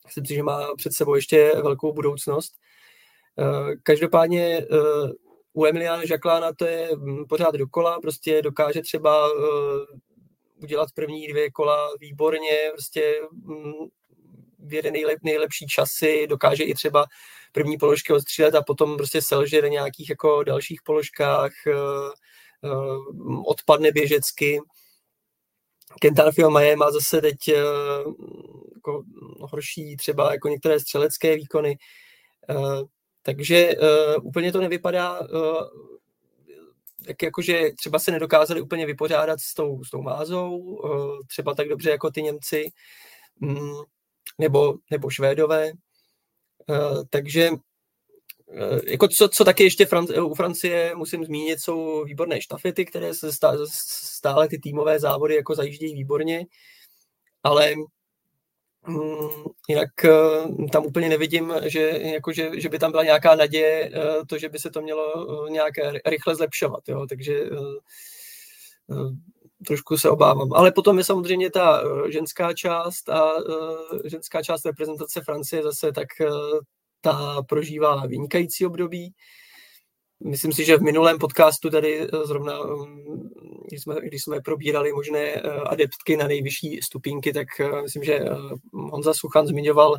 Myslím 0.05 0.25
si, 0.25 0.35
že 0.35 0.43
má 0.43 0.75
před 0.75 0.93
sebou 0.93 1.15
ještě 1.15 1.51
velkou 1.63 1.93
budoucnost. 1.93 2.53
Eh, 3.39 3.75
každopádně 3.83 4.57
eh, 4.57 4.65
u 5.53 5.65
Emiliana 5.65 6.05
Žaklána 6.05 6.53
to 6.53 6.65
je 6.65 6.89
hm, 6.95 7.25
pořád 7.29 7.55
dokola, 7.55 7.99
prostě 7.99 8.41
dokáže 8.41 8.81
třeba 8.81 9.27
eh, 9.29 9.97
udělat 10.63 10.89
první 10.95 11.27
dvě 11.27 11.51
kola 11.51 11.89
výborně, 11.99 12.57
prostě 12.71 13.21
vyjede 14.61 14.91
nejlep, 14.91 15.19
nejlepší 15.23 15.67
časy, 15.67 16.27
dokáže 16.29 16.63
i 16.63 16.73
třeba 16.73 17.05
první 17.51 17.77
položky 17.77 18.13
odstřílet 18.13 18.55
a 18.55 18.61
potom 18.61 18.97
prostě 18.97 19.21
selže 19.21 19.61
na 19.61 19.67
nějakých 19.67 20.09
jako 20.09 20.43
dalších 20.43 20.81
položkách, 20.85 21.51
odpadne 23.45 23.91
běžecky. 23.91 24.61
Kentan 26.01 26.31
Maje 26.49 26.75
má 26.75 26.91
zase 26.91 27.21
teď 27.21 27.47
jako 28.75 29.03
horší 29.39 29.95
třeba 29.97 30.33
jako 30.33 30.47
některé 30.47 30.79
střelecké 30.79 31.35
výkony. 31.35 31.77
Eh, 32.49 32.83
takže 33.21 33.55
eh, 33.57 34.15
úplně 34.15 34.51
to 34.51 34.61
nevypadá 34.61 35.19
tak 37.05 37.23
jakože 37.23 37.69
třeba 37.77 37.99
se 37.99 38.11
nedokázali 38.11 38.61
úplně 38.61 38.85
vypořádat 38.85 39.39
s 39.39 39.53
tou, 39.53 39.83
s 39.83 39.89
tou 39.89 40.01
mázou, 40.01 40.81
eh, 40.85 41.25
třeba 41.27 41.55
tak 41.55 41.67
dobře 41.67 41.89
jako 41.89 42.11
ty 42.11 42.21
Němci 42.21 42.71
mm, 43.39 43.73
nebo, 44.37 44.75
nebo 44.91 45.09
Švédové. 45.09 45.71
Takže 47.09 47.49
jako 48.87 49.07
co, 49.07 49.29
co 49.29 49.45
taky 49.45 49.63
ještě 49.63 49.87
u 50.23 50.33
Francie 50.33 50.95
musím 50.95 51.25
zmínit, 51.25 51.59
jsou 51.59 52.03
výborné 52.03 52.41
štafety, 52.41 52.85
které 52.85 53.13
se 53.13 53.31
stále, 53.87 54.47
ty 54.47 54.59
týmové 54.59 54.99
závody 54.99 55.35
jako 55.35 55.55
zajíždějí 55.55 55.95
výborně, 55.95 56.45
ale 57.43 57.75
Mm, 58.87 59.29
jinak 59.69 60.05
eh, 60.05 60.67
tam 60.71 60.85
úplně 60.85 61.09
nevidím, 61.09 61.53
že, 61.65 61.79
jako, 61.89 62.33
že, 62.33 62.61
že 62.61 62.69
by 62.69 62.79
tam 62.79 62.91
byla 62.91 63.03
nějaká 63.03 63.35
naděje, 63.35 63.91
eh, 63.93 64.25
to, 64.25 64.37
že 64.37 64.49
by 64.49 64.59
se 64.59 64.69
to 64.69 64.81
mělo 64.81 65.05
eh, 65.47 65.51
nějak 65.51 65.73
rychle 66.05 66.35
zlepšovat. 66.35 66.79
Jo? 66.87 67.05
Takže 67.09 67.49
trošku 69.67 69.97
se 69.97 70.09
obávám. 70.09 70.53
Ale 70.53 70.71
potom 70.71 70.97
je 70.97 71.03
samozřejmě 71.03 71.49
ta 71.49 71.83
ženská 72.09 72.53
část 72.53 73.09
a 73.09 73.31
ženská 74.05 74.43
část 74.43 74.65
reprezentace 74.65 75.21
Francie 75.21 75.63
zase 75.63 75.91
tak 75.91 76.07
ta 77.01 77.41
prožívá 77.47 78.05
vynikající 78.05 78.65
období. 78.65 79.13
Myslím 80.23 80.53
si, 80.53 80.65
že 80.65 80.77
v 80.77 80.81
minulém 80.81 81.17
podcastu 81.17 81.69
tady 81.69 82.01
eh, 82.01 82.07
zrovna, 82.25 82.63
mm, 82.63 83.29
když 83.67 83.81
jsme, 83.81 83.95
když 84.01 84.23
jsme 84.23 84.41
probírali 84.41 84.93
možné 84.93 85.19
eh, 85.19 85.41
adeptky 85.49 86.17
na 86.17 86.27
nejvyšší 86.27 86.79
stupínky, 86.83 87.33
tak 87.33 87.47
eh, 87.59 87.81
myslím, 87.81 88.03
že 88.03 88.19
Honza 88.73 89.13
Suchan 89.13 89.47
zmiňoval 89.47 89.97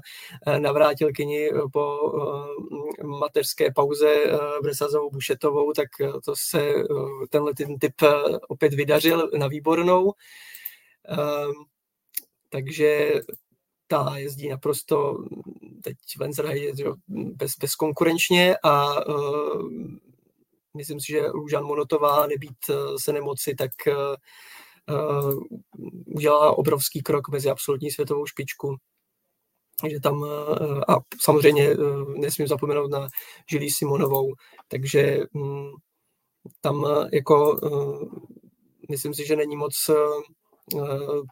navrátilkyni 0.59 1.51
po 1.73 2.13
mateřské 3.19 3.73
pauze 3.75 4.15
Bresazovou 4.63 5.11
Bušetovou, 5.11 5.73
tak 5.73 5.89
to 6.25 6.35
se 6.37 6.73
tenhle 7.31 7.55
ten 7.55 7.79
typ 7.79 7.95
opět 8.49 8.75
vydařil 8.75 9.31
na 9.39 9.47
výbornou. 9.49 10.13
Takže 12.49 13.13
ta 13.87 14.17
jezdí 14.17 14.49
naprosto 14.49 15.25
teď 15.83 15.97
Lenzerheide 16.21 16.85
bez, 17.09 17.53
bezkonkurenčně 17.59 18.57
a 18.65 18.95
myslím 20.77 21.01
si, 21.01 21.13
že 21.13 21.27
Lužan 21.27 21.65
Monotová 21.65 22.27
nebýt 22.27 22.57
eh, 22.71 22.75
se 23.03 23.13
nemoci, 23.13 23.55
tak 23.55 23.71
udělala 26.07 26.59
obrovský 26.59 27.03
krok 27.03 27.29
mezi 27.29 27.51
absolutní 27.51 27.91
světovou 27.91 28.27
špičku. 28.27 28.77
Takže 29.83 30.01
tam, 30.01 30.21
uh, 30.21 30.29
a 30.89 30.97
samozřejmě 31.21 31.77
uh, 31.77 32.15
nesmím 32.15 32.49
zapomenout 32.49 32.91
na 32.91 33.09
Žilí 33.51 33.71
Simonovou, 33.71 34.33
takže 34.69 35.19
um, 35.33 35.71
tam 36.61 36.87
jako 37.13 37.61
myslím 38.91 39.15
si, 39.15 39.27
že 39.27 39.37
není 39.37 39.57
moc 39.57 39.73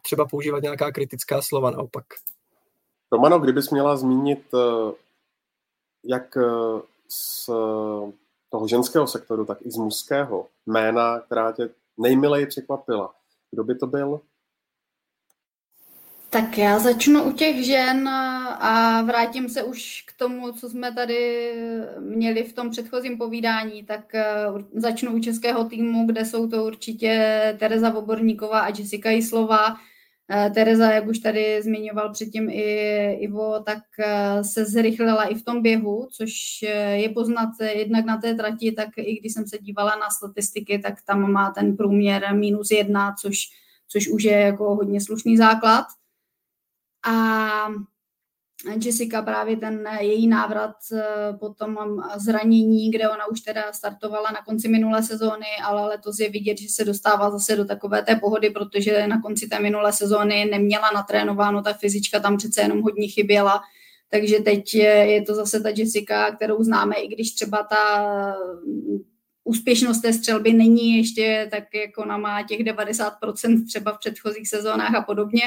třeba 0.03 0.25
používat 0.25 0.63
nějaká 0.63 0.91
kritická 0.91 1.41
slova 1.41 1.71
naopak. 1.71 2.05
Romano, 3.11 3.39
kdybys 3.39 3.69
měla 3.69 3.97
zmínit, 3.97 4.39
jak 6.05 6.37
s 7.09 7.45
toho 8.49 8.67
ženského 8.67 9.07
sektoru, 9.07 9.45
tak 9.45 9.57
i 9.61 9.71
z 9.71 9.77
mužského 9.77 10.47
jména, 10.65 11.19
která 11.19 11.51
tě 11.51 11.69
nejmileji 11.97 12.45
překvapila. 12.45 13.13
Kdo 13.51 13.63
by 13.63 13.75
to 13.75 13.87
byl? 13.87 14.21
Tak 16.33 16.57
já 16.57 16.79
začnu 16.79 17.23
u 17.23 17.31
těch 17.31 17.65
žen 17.65 18.09
a 18.09 19.01
vrátím 19.01 19.49
se 19.49 19.63
už 19.63 20.03
k 20.07 20.17
tomu, 20.17 20.51
co 20.51 20.69
jsme 20.69 20.93
tady 20.93 21.51
měli 21.99 22.43
v 22.43 22.53
tom 22.53 22.69
předchozím 22.69 23.17
povídání. 23.17 23.83
Tak 23.83 24.15
eh, 24.15 24.45
začnu 24.73 25.11
u 25.11 25.19
českého 25.19 25.63
týmu, 25.65 26.05
kde 26.05 26.25
jsou 26.25 26.47
to 26.47 26.65
určitě 26.65 27.55
Tereza 27.59 27.89
Voborníková 27.89 28.59
a 28.59 28.69
Jessica 28.69 29.09
Jislová, 29.09 29.75
Eh, 30.33 30.49
Tereza, 30.49 30.91
jak 30.91 31.07
už 31.07 31.19
tady 31.19 31.61
zmiňoval 31.61 32.13
předtím 32.13 32.49
i 32.49 32.61
Ivo, 33.13 33.59
tak 33.59 33.83
eh, 33.99 34.43
se 34.43 34.65
zrychlila 34.65 35.23
i 35.23 35.35
v 35.35 35.45
tom 35.45 35.61
běhu, 35.61 36.07
což 36.11 36.31
je 36.93 37.09
poznat 37.09 37.49
jednak 37.75 38.05
na 38.05 38.17
té 38.17 38.35
trati, 38.35 38.71
tak 38.71 38.89
i 38.97 39.19
když 39.19 39.33
jsem 39.33 39.47
se 39.47 39.57
dívala 39.57 39.91
na 39.95 40.09
statistiky, 40.09 40.79
tak 40.79 40.93
tam 41.05 41.31
má 41.31 41.51
ten 41.51 41.77
průměr 41.77 42.35
minus 42.35 42.71
jedna, 42.71 43.15
což, 43.21 43.37
což 43.87 44.07
už 44.07 44.23
je 44.23 44.39
jako 44.39 44.75
hodně 44.75 45.01
slušný 45.01 45.37
základ. 45.37 45.85
A 47.05 47.67
Jessica 48.85 49.21
právě 49.21 49.57
ten 49.57 49.87
její 49.99 50.27
návrat 50.27 50.75
eh, 50.93 51.33
po 51.39 51.49
tom 51.49 51.77
zranění, 52.17 52.91
kde 52.91 53.09
ona 53.09 53.27
už 53.27 53.41
teda 53.41 53.73
startovala 53.73 54.31
na 54.31 54.41
konci 54.41 54.67
minulé 54.67 55.03
sezóny, 55.03 55.45
ale 55.63 55.87
letos 55.87 56.19
je 56.19 56.29
vidět, 56.29 56.57
že 56.57 56.69
se 56.69 56.85
dostává 56.85 57.31
zase 57.31 57.55
do 57.55 57.65
takové 57.65 58.03
té 58.03 58.15
pohody, 58.15 58.49
protože 58.49 59.07
na 59.07 59.21
konci 59.21 59.47
té 59.47 59.59
minulé 59.59 59.93
sezóny 59.93 60.45
neměla 60.45 60.91
natrénováno, 60.93 61.61
ta 61.61 61.73
fyzička 61.73 62.19
tam 62.19 62.37
přece 62.37 62.61
jenom 62.61 62.81
hodně 62.81 63.07
chyběla, 63.07 63.61
takže 64.09 64.39
teď 64.39 64.75
je 64.75 65.21
to 65.21 65.35
zase 65.35 65.59
ta 65.59 65.69
Jessica, 65.69 66.31
kterou 66.31 66.63
známe, 66.63 66.95
i 66.95 67.07
když 67.07 67.31
třeba 67.31 67.63
ta 67.63 68.35
úspěšnost 69.43 70.01
té 70.01 70.13
střelby 70.13 70.53
není 70.53 70.97
ještě 70.97 71.47
tak, 71.51 71.63
jako 71.73 72.01
ona 72.01 72.17
má 72.17 72.43
těch 72.43 72.59
90% 72.59 73.67
třeba 73.67 73.93
v 73.93 73.99
předchozích 73.99 74.49
sezónách 74.49 74.95
a 74.95 75.01
podobně, 75.01 75.41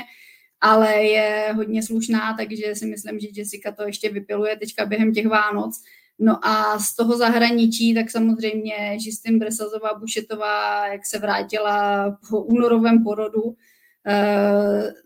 ale 0.64 1.02
je 1.02 1.52
hodně 1.56 1.82
slušná, 1.82 2.34
takže 2.38 2.74
si 2.74 2.86
myslím, 2.86 3.20
že 3.20 3.28
Jessica 3.34 3.72
to 3.72 3.82
ještě 3.82 4.10
vypiluje 4.10 4.56
teďka 4.56 4.86
během 4.86 5.12
těch 5.12 5.26
Vánoc. 5.26 5.82
No 6.18 6.46
a 6.46 6.78
z 6.78 6.96
toho 6.96 7.16
zahraničí, 7.16 7.94
tak 7.94 8.10
samozřejmě 8.10 8.98
Žistin 9.00 9.38
Bresazová 9.38 9.94
Bušetová, 9.94 10.86
jak 10.86 11.06
se 11.06 11.18
vrátila 11.18 12.10
po 12.30 12.42
únorovém 12.42 13.04
porodu, 13.04 13.54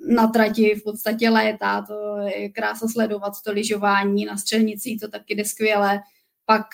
na 0.09 0.27
trati 0.27 0.75
v 0.75 0.83
podstatě 0.83 1.31
léta, 1.31 1.83
to 1.83 2.17
je 2.37 2.49
krása 2.49 2.89
sledovat 2.89 3.33
to 3.45 3.53
lyžování, 3.53 4.25
na 4.25 4.37
střelnici 4.37 4.97
to 5.01 5.09
taky 5.09 5.35
jde 5.35 5.45
skvěle. 5.45 6.01
Pak, 6.47 6.67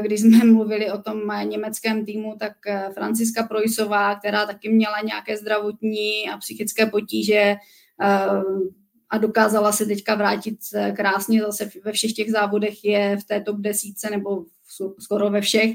když 0.00 0.20
jsme 0.20 0.44
mluvili 0.52 0.90
o 0.90 0.98
tom 0.98 1.20
německém 1.42 2.04
týmu, 2.04 2.36
tak 2.38 2.52
Franciska 2.94 3.42
Projsová, 3.42 4.14
která 4.14 4.46
taky 4.46 4.68
měla 4.68 5.00
nějaké 5.04 5.36
zdravotní 5.36 6.30
a 6.32 6.38
psychické 6.38 6.86
potíže, 6.86 7.56
a 9.10 9.18
dokázala 9.18 9.72
se 9.72 9.86
teďka 9.86 10.14
vrátit 10.14 10.58
krásně 10.96 11.42
zase 11.42 11.70
ve 11.84 11.92
všech 11.92 12.12
těch 12.12 12.30
závodech 12.30 12.84
je 12.84 13.16
v 13.16 13.24
té 13.24 13.40
top 13.40 13.56
desíce 13.56 14.10
nebo 14.10 14.44
skoro 14.98 15.30
ve 15.30 15.40
všech 15.40 15.70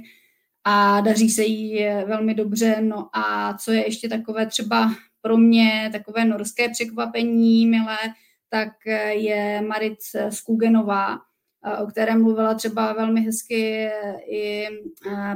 a 0.63 1.01
daří 1.01 1.29
se 1.29 1.43
jí 1.43 1.85
velmi 2.05 2.33
dobře. 2.33 2.81
No 2.81 3.09
a 3.13 3.53
co 3.57 3.71
je 3.71 3.85
ještě 3.85 4.09
takové 4.09 4.45
třeba 4.45 4.95
pro 5.21 5.37
mě 5.37 5.89
takové 5.91 6.25
norské 6.25 6.69
překvapení, 6.69 7.67
milé, 7.67 7.97
tak 8.49 8.69
je 9.09 9.61
Marit 9.61 9.99
Skugenová, 10.29 11.19
o 11.83 11.87
kterém 11.87 12.21
mluvila 12.21 12.53
třeba 12.53 12.93
velmi 12.93 13.21
hezky 13.21 13.89
i 14.31 14.67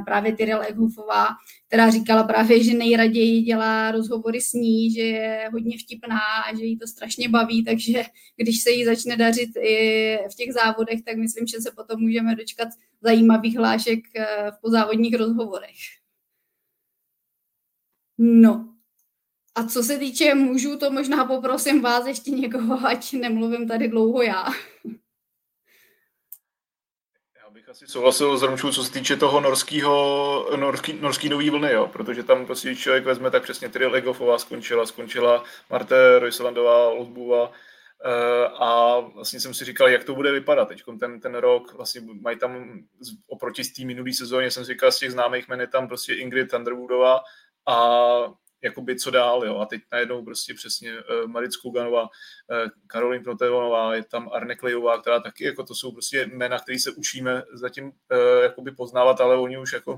právě 0.04 0.36
Tyrell 0.36 0.62
Eghofová, 0.62 1.26
která 1.66 1.90
říkala 1.90 2.24
právě, 2.24 2.64
že 2.64 2.74
nejraději 2.74 3.42
dělá 3.42 3.90
rozhovory 3.90 4.40
s 4.40 4.52
ní, 4.52 4.92
že 4.92 5.02
je 5.02 5.50
hodně 5.52 5.78
vtipná 5.78 6.18
a 6.18 6.56
že 6.56 6.64
jí 6.64 6.78
to 6.78 6.86
strašně 6.86 7.28
baví, 7.28 7.64
takže 7.64 8.02
když 8.36 8.62
se 8.62 8.70
jí 8.70 8.84
začne 8.84 9.16
dařit 9.16 9.50
i 9.56 10.18
v 10.32 10.34
těch 10.34 10.52
závodech, 10.52 11.02
tak 11.02 11.16
myslím, 11.16 11.46
že 11.46 11.60
se 11.60 11.70
potom 11.70 12.00
můžeme 12.00 12.34
dočkat 12.34 12.68
zajímavých 13.00 13.58
hlášek 13.58 14.00
v 14.50 14.60
pozávodních 14.60 15.14
rozhovorech. 15.14 15.76
No, 18.18 18.74
a 19.54 19.66
co 19.66 19.82
se 19.82 19.98
týče 19.98 20.34
mužů, 20.34 20.78
to 20.78 20.90
možná 20.90 21.24
poprosím 21.24 21.80
vás 21.82 22.06
ještě 22.06 22.30
někoho, 22.30 22.86
ať 22.86 23.12
nemluvím 23.12 23.68
tady 23.68 23.88
dlouho 23.88 24.22
já 24.22 24.44
asi 27.76 27.86
souhlasil 27.86 28.38
s 28.38 28.42
Romčou, 28.42 28.72
co 28.72 28.84
se 28.84 28.92
týče 28.92 29.16
toho 29.16 29.40
norského, 29.40 30.56
norský, 30.56 30.98
norský 31.00 31.28
nový 31.28 31.50
vlny, 31.50 31.72
jo, 31.72 31.86
protože 31.86 32.22
tam 32.22 32.46
prostě, 32.46 32.76
člověk 32.76 33.04
vezme, 33.04 33.30
tak 33.30 33.42
přesně 33.42 33.68
Tyrell 33.68 33.92
Legofová 33.92 34.38
skončila, 34.38 34.86
skončila 34.86 35.44
Marte 35.70 36.18
Royselandová, 36.18 36.88
Lodbova, 36.88 37.52
eh, 38.04 38.46
a 38.46 39.00
vlastně 39.00 39.40
jsem 39.40 39.54
si 39.54 39.64
říkal, 39.64 39.88
jak 39.88 40.04
to 40.04 40.14
bude 40.14 40.32
vypadat. 40.32 40.68
Teď 40.68 40.82
ten, 41.00 41.20
ten 41.20 41.34
rok, 41.34 41.74
vlastně 41.74 42.00
mají 42.20 42.38
tam 42.38 42.80
oproti 43.26 43.62
té 43.62 43.84
minulé 43.84 44.12
sezóně, 44.12 44.50
jsem 44.50 44.64
si 44.64 44.72
říkal, 44.72 44.92
z 44.92 44.98
těch 44.98 45.12
známých 45.12 45.48
men 45.48 45.60
je 45.60 45.66
tam 45.66 45.88
prostě 45.88 46.14
Ingrid 46.14 46.50
Thunderwoodová 46.50 47.20
a 47.66 47.76
jakoby 48.62 48.96
co 48.96 49.10
dál, 49.10 49.44
jo. 49.44 49.58
A 49.58 49.66
teď 49.66 49.82
najednou 49.92 50.24
prostě 50.24 50.54
přesně 50.54 50.92
uh, 50.92 51.26
Marit 51.26 51.56
Kuganová, 51.56 52.02
uh, 52.02 52.08
Karolín 52.86 53.22
Protevonová, 53.22 53.94
je 53.94 54.04
tam 54.04 54.30
Arne 54.32 54.56
Klejová, 54.56 55.00
která 55.00 55.20
taky, 55.20 55.44
jako 55.44 55.62
to 55.64 55.74
jsou 55.74 55.92
prostě 55.92 56.26
jména, 56.32 56.58
které 56.58 56.78
se 56.78 56.90
učíme 56.90 57.42
zatím 57.52 57.84
uh, 57.84 57.92
jakoby 58.42 58.70
poznávat, 58.70 59.20
ale 59.20 59.36
oni 59.36 59.58
už 59.58 59.72
jako 59.72 59.94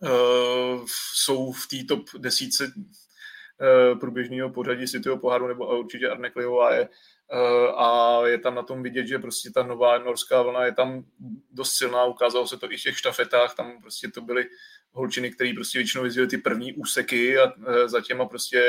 uh, 0.00 0.86
jsou 1.14 1.52
v 1.52 1.66
té 1.66 1.76
top 1.88 2.04
desíce 2.18 2.72
uh, 2.74 3.98
průběžného 3.98 4.50
pořadí 4.50 4.86
světového 4.86 5.20
poháru, 5.20 5.48
nebo 5.48 5.78
určitě 5.78 6.08
Arne 6.08 6.30
Klejová 6.30 6.74
je 6.74 6.88
uh, 6.88 7.80
a 7.80 8.20
je 8.26 8.38
tam 8.38 8.54
na 8.54 8.62
tom 8.62 8.82
vidět, 8.82 9.06
že 9.06 9.18
prostě 9.18 9.50
ta 9.50 9.62
nová 9.62 9.98
norská 9.98 10.42
vlna 10.42 10.64
je 10.64 10.74
tam 10.74 11.04
dost 11.50 11.72
silná, 11.72 12.04
ukázalo 12.04 12.46
se 12.46 12.56
to 12.56 12.72
i 12.72 12.76
v 12.76 12.82
těch 12.82 12.98
štafetách, 12.98 13.54
tam 13.54 13.82
prostě 13.82 14.08
to 14.08 14.20
byly 14.20 14.46
holčiny, 14.92 15.30
který 15.30 15.54
prostě 15.54 15.78
většinou 15.78 16.04
jezdili 16.04 16.26
ty 16.26 16.38
první 16.38 16.74
úseky 16.74 17.38
a 17.38 17.52
e, 17.66 17.88
za 17.88 18.00
těma 18.00 18.24
prostě 18.26 18.60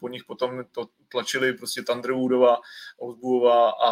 po 0.00 0.08
nich 0.08 0.24
potom 0.24 0.64
to 0.72 0.88
tlačili 1.08 1.52
prostě 1.52 1.82
Thunderwoodová, 1.82 2.60
Osbuová 2.98 3.70
a, 3.70 3.90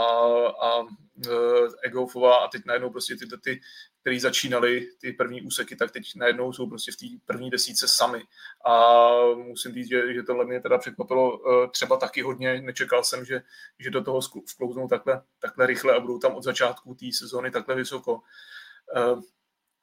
a 0.48 0.80
uh, 0.80 1.72
Egofová 1.82 2.36
a 2.36 2.48
teď 2.48 2.62
najednou 2.66 2.90
prostě 2.90 3.16
ty, 3.16 3.26
ty 3.44 3.60
který 4.00 4.20
začínali 4.20 4.88
ty 5.00 5.12
první 5.12 5.42
úseky, 5.42 5.76
tak 5.76 5.90
teď 5.90 6.02
najednou 6.16 6.52
jsou 6.52 6.66
prostě 6.66 6.92
v 6.92 6.96
té 6.96 7.06
první 7.26 7.50
desíce 7.50 7.86
sami. 7.88 8.22
A 8.66 9.10
musím 9.36 9.72
říct, 9.72 9.88
že, 9.88 10.14
že 10.14 10.22
tohle 10.22 10.44
mě 10.44 10.60
teda 10.60 10.78
překvapilo 10.78 11.40
třeba 11.68 11.96
taky 11.96 12.22
hodně. 12.22 12.60
Nečekal 12.60 13.04
jsem, 13.04 13.24
že, 13.24 13.42
že 13.78 13.90
do 13.90 14.04
toho 14.04 14.20
vklouznou 14.52 14.88
takhle, 14.88 15.22
takhle 15.38 15.66
rychle 15.66 15.94
a 15.94 16.00
budou 16.00 16.18
tam 16.18 16.34
od 16.34 16.42
začátku 16.42 16.94
té 16.94 17.06
sezóny 17.18 17.50
takhle 17.50 17.74
vysoko. 17.74 18.20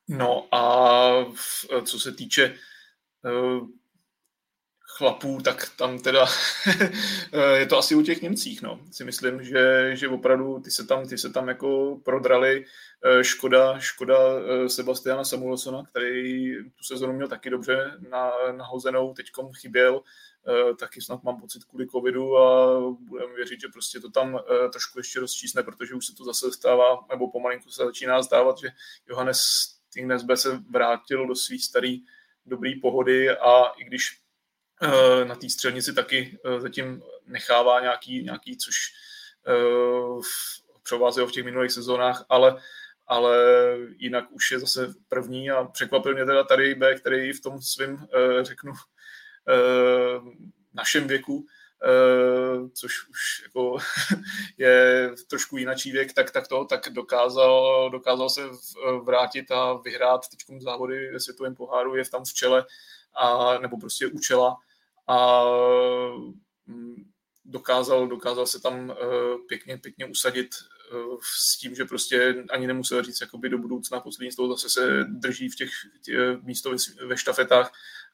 No 0.07 0.47
a 0.55 1.25
co 1.83 1.99
se 1.99 2.11
týče 2.11 2.55
uh, 3.25 3.67
chlapů, 4.97 5.41
tak 5.41 5.69
tam 5.77 5.99
teda 5.99 6.25
je 7.55 7.65
to 7.65 7.77
asi 7.77 7.95
u 7.95 8.01
těch 8.01 8.21
Němcích, 8.21 8.61
no. 8.61 8.79
Si 8.91 9.03
myslím, 9.03 9.43
že, 9.43 9.91
že 9.95 10.07
opravdu 10.07 10.59
ty 10.59 10.71
se 10.71 10.85
tam, 10.85 11.07
ty 11.07 11.17
se 11.17 11.29
tam 11.29 11.47
jako 11.47 11.99
prodrali. 12.05 12.65
Eh, 13.05 13.23
škoda, 13.23 13.79
škoda 13.79 14.17
eh, 14.17 14.69
Sebastiana 14.69 15.23
Samuelsona, 15.23 15.83
který 15.85 16.55
tu 16.75 16.83
sezonu 16.83 17.13
měl 17.13 17.27
taky 17.27 17.49
dobře 17.49 17.91
na, 18.09 18.31
nahozenou, 18.51 19.13
teďkom 19.13 19.53
chyběl, 19.53 20.01
taky 20.79 21.01
snad 21.01 21.23
mám 21.23 21.39
pocit 21.39 21.63
kvůli 21.63 21.87
covidu 21.87 22.37
a 22.37 22.79
budeme 22.91 23.35
věřit, 23.35 23.61
že 23.61 23.67
prostě 23.67 23.99
to 23.99 24.11
tam 24.11 24.39
trošku 24.71 24.99
ještě 24.99 25.19
rozčísne, 25.19 25.63
protože 25.63 25.95
už 25.95 26.05
se 26.05 26.15
to 26.15 26.23
zase 26.23 26.51
stává, 26.51 27.05
nebo 27.09 27.31
pomalinku 27.31 27.69
se 27.69 27.85
začíná 27.85 28.23
stávat, 28.23 28.57
že 28.57 28.69
Johannes 29.09 29.39
Tingnesbe 29.93 30.37
se 30.37 30.63
vrátil 30.69 31.27
do 31.27 31.35
svých 31.35 31.65
staré 31.65 31.97
dobré 32.45 32.71
pohody 32.81 33.29
a 33.29 33.65
i 33.65 33.83
když 33.83 34.21
uh, 34.83 35.27
na 35.27 35.35
té 35.35 35.49
střelnici 35.49 35.93
taky 35.93 36.39
uh, 36.45 36.59
zatím 36.59 37.03
nechává 37.25 37.79
nějaký, 37.79 38.23
nějaký 38.23 38.57
což 38.57 38.75
uh, 39.47 40.21
provázelo 40.89 41.27
v 41.27 41.31
těch 41.31 41.45
minulých 41.45 41.71
sezónách, 41.71 42.25
ale 42.29 42.61
ale 43.07 43.37
jinak 43.97 44.31
už 44.31 44.51
je 44.51 44.59
zase 44.59 44.93
první 45.07 45.51
a 45.51 45.63
překvapil 45.63 46.13
mě 46.13 46.25
teda 46.25 46.43
tady 46.43 46.75
B, 46.75 46.95
který 46.95 47.33
v 47.33 47.41
tom 47.41 47.61
svém, 47.61 48.07
řeknu, 48.41 48.73
našem 50.73 51.07
věku 51.07 51.47
což 52.73 53.09
už 53.09 53.43
jako 53.43 53.77
je 54.57 55.11
trošku 55.29 55.57
jinačí 55.57 55.91
věk, 55.91 56.13
tak, 56.13 56.31
tak 56.31 56.47
to, 56.47 56.65
tak 56.65 56.89
dokázal, 56.89 57.89
dokázal 57.89 58.29
se 58.29 58.41
vrátit 59.03 59.51
a 59.51 59.73
vyhrát 59.73 60.21
teď 60.29 60.61
závody 60.61 61.11
ve 61.11 61.19
světovém 61.19 61.55
poháru, 61.55 61.95
je 61.95 62.09
tam 62.09 62.25
v 62.25 62.33
čele, 62.33 62.65
a, 63.15 63.57
nebo 63.57 63.77
prostě 63.77 64.07
u 64.07 64.19
čela 64.19 64.57
a 65.07 65.43
mm, 66.65 66.95
dokázal, 67.45 68.07
dokázal 68.07 68.45
se 68.45 68.61
tam 68.61 68.89
uh, 68.89 68.95
pěkně, 69.47 69.77
pěkně 69.77 70.05
usadit 70.05 70.55
uh, 70.93 71.17
s 71.21 71.57
tím, 71.57 71.75
že 71.75 71.85
prostě 71.85 72.45
ani 72.49 72.67
nemusel 72.67 73.03
říct 73.03 73.21
jakoby 73.21 73.49
do 73.49 73.57
budoucna 73.57 73.99
poslední 73.99 74.31
z 74.31 74.35
toho 74.35 74.55
zase 74.55 74.69
se 74.69 75.03
drží 75.03 75.49
v 75.49 75.55
těch, 75.55 75.69
těch 76.01 76.43
místo 76.43 76.75
ve 77.05 77.17
štafetách 77.17 77.71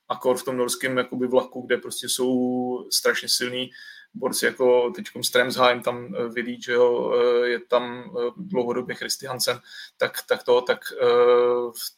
akor 0.10 0.38
v 0.38 0.44
tom 0.44 0.58
norském 0.58 0.98
jakoby 0.98 1.28
vlaku, 1.28 1.62
kde 1.62 1.78
prostě 1.78 2.10
jsou 2.10 2.88
strašně 2.92 3.30
silní 3.30 3.70
borci 4.14 4.46
jako 4.46 4.92
teď 4.96 5.06
Stremsheim, 5.22 5.82
tam 5.82 6.16
eh, 6.16 6.30
vidí, 6.30 6.62
že 6.62 6.74
jo, 6.74 7.14
eh, 7.14 7.48
je 7.48 7.60
tam 7.60 8.04
eh, 8.04 8.32
dlouhodobě 8.38 8.96
Christiansen, 8.96 9.60
tak, 9.98 10.18
tak 10.28 10.44
to, 10.44 10.62
tak 10.62 10.80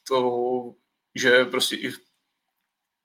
to, 0.07 0.73
že 1.15 1.45
prostě 1.45 1.75
i 1.75 1.91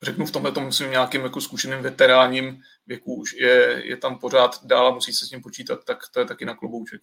řeknu 0.03 0.27
v 0.27 0.31
tomhle 0.31 0.53
tom 0.53 0.73
svým 0.73 0.91
nějakým 0.91 1.23
jako 1.23 1.41
zkušeným 1.41 1.83
veteráním 1.83 2.63
věku 2.87 3.15
už 3.15 3.33
je, 3.33 3.83
je 3.85 3.97
tam 3.97 4.19
pořád 4.19 4.65
dál 4.65 4.87
a 4.87 4.95
musí 4.95 5.13
se 5.13 5.27
s 5.27 5.29
tím 5.29 5.43
počítat, 5.43 5.85
tak 5.85 5.99
to 6.13 6.21
je 6.21 6.27
taky 6.27 6.45
na 6.45 6.55
klobouček. 6.55 7.03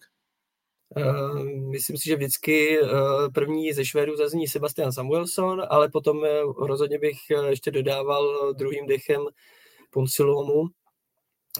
Uh, 0.96 1.44
myslím 1.70 1.96
si, 1.96 2.04
že 2.04 2.16
vždycky 2.16 2.80
uh, 2.80 2.88
první 3.34 3.72
ze 3.72 3.84
Švédů 3.84 4.16
zazní 4.16 4.48
Sebastian 4.48 4.92
Samuelson, 4.92 5.62
ale 5.70 5.88
potom 5.88 6.18
uh, 6.18 6.66
rozhodně 6.66 6.98
bych 6.98 7.16
ještě 7.48 7.70
dodával 7.70 8.54
druhým 8.54 8.86
dechem 8.86 9.22
Ponsilomu, 9.90 10.64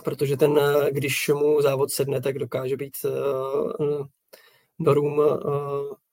protože 0.05 0.37
ten, 0.37 0.61
když 0.91 1.29
mu 1.29 1.63
závod 1.63 1.91
sedne, 1.91 2.21
tak 2.21 2.39
dokáže 2.39 2.77
být 2.77 2.97
Norům 4.79 5.23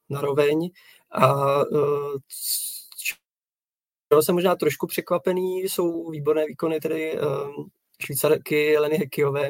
naroveň 0.10 0.70
a 1.12 1.36
čeho 4.10 4.22
jsem 4.22 4.36
možná 4.36 4.56
trošku 4.56 4.88
překvapený, 4.88 5.62
jsou 5.62 6.10
výborné 6.10 6.46
výkony 6.46 6.80
tedy 6.80 7.20
švýcarky 8.06 8.78
Leny 8.78 8.98
Hekiové, 8.98 9.50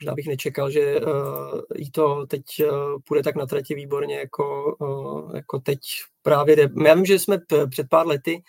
možná 0.00 0.14
bych 0.14 0.26
nečekal, 0.26 0.70
že 0.70 1.00
uh, 1.00 1.60
jí 1.76 1.90
to 1.90 2.26
teď 2.26 2.42
uh, 2.60 3.00
půjde 3.04 3.22
tak 3.22 3.36
na 3.36 3.46
trati 3.46 3.74
výborně, 3.74 4.18
jako, 4.18 4.76
uh, 4.80 5.36
jako 5.36 5.58
teď 5.58 5.78
právě 6.22 6.56
jde. 6.56 6.68
Já 6.84 6.94
vím, 6.94 7.04
že 7.04 7.18
jsme 7.18 7.38
p- 7.38 7.66
před 7.66 7.86
pár 7.90 8.06
lety 8.06 8.42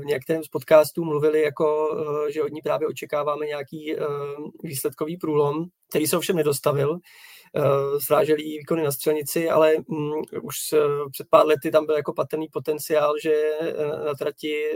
v 0.00 0.04
některém 0.04 0.44
z 0.44 0.48
podcastů 0.48 1.04
mluvili, 1.04 1.42
jako, 1.42 1.96
že 2.30 2.42
od 2.42 2.52
ní 2.52 2.60
právě 2.62 2.88
očekáváme 2.88 3.46
nějaký 3.46 3.96
výsledkový 4.62 5.16
průlom, 5.16 5.64
který 5.88 6.06
se 6.06 6.16
ovšem 6.16 6.36
nedostavil. 6.36 6.98
Sráželý 7.98 8.58
výkony 8.58 8.82
na 8.82 8.92
střelnici, 8.92 9.50
ale 9.50 9.74
mm, 9.88 10.12
už 10.42 10.56
před 11.12 11.26
pár 11.30 11.46
lety 11.46 11.70
tam 11.70 11.86
byl 11.86 11.96
jako 11.96 12.12
patrný 12.12 12.48
potenciál, 12.52 13.14
že 13.22 13.42
na 14.04 14.14
trati 14.14 14.70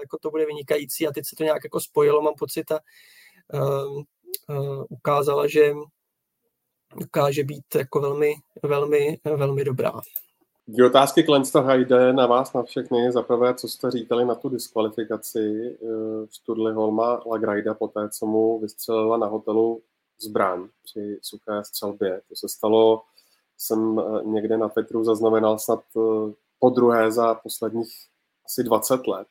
jako 0.00 0.18
to 0.20 0.30
bude 0.30 0.46
vynikající 0.46 1.06
a 1.06 1.12
teď 1.12 1.24
se 1.26 1.36
to 1.36 1.44
nějak 1.44 1.64
jako 1.64 1.80
spojilo, 1.80 2.22
mám 2.22 2.34
pocit, 2.38 2.72
a 2.72 2.78
ukázala, 4.88 5.46
že 5.46 5.74
dokáže 7.00 7.44
být 7.44 7.74
jako 7.74 8.00
velmi, 8.00 8.34
velmi, 8.62 9.18
velmi 9.36 9.64
dobrá. 9.64 9.92
Dvě 10.68 10.86
otázky 10.86 11.22
k 11.22 11.28
Lenstoha 11.28 11.74
jde 11.74 12.12
na 12.12 12.26
vás, 12.26 12.52
na 12.52 12.62
všechny. 12.62 13.12
Za 13.12 13.22
prvé, 13.22 13.54
co 13.54 13.68
jste 13.68 13.90
říkali 13.90 14.24
na 14.24 14.34
tu 14.34 14.48
diskvalifikaci 14.48 15.76
eh, 16.48 16.72
Holma 16.72 17.20
Lagrajda 17.26 17.74
po 17.74 17.88
té, 17.88 18.08
co 18.08 18.26
mu 18.26 18.58
vystřelila 18.58 19.16
na 19.16 19.26
hotelu 19.26 19.82
zbraň 20.18 20.68
při 20.82 21.18
suché 21.22 21.64
střelbě. 21.64 22.20
To 22.28 22.36
se 22.36 22.48
stalo, 22.48 23.02
jsem 23.58 23.98
eh, 24.00 24.24
někde 24.24 24.56
na 24.56 24.68
Petru 24.68 25.04
zaznamenal 25.04 25.58
snad 25.58 25.80
eh, 25.96 26.32
po 26.58 26.70
druhé 26.70 27.12
za 27.12 27.34
posledních 27.34 27.92
asi 28.46 28.62
20 28.62 29.06
let. 29.06 29.28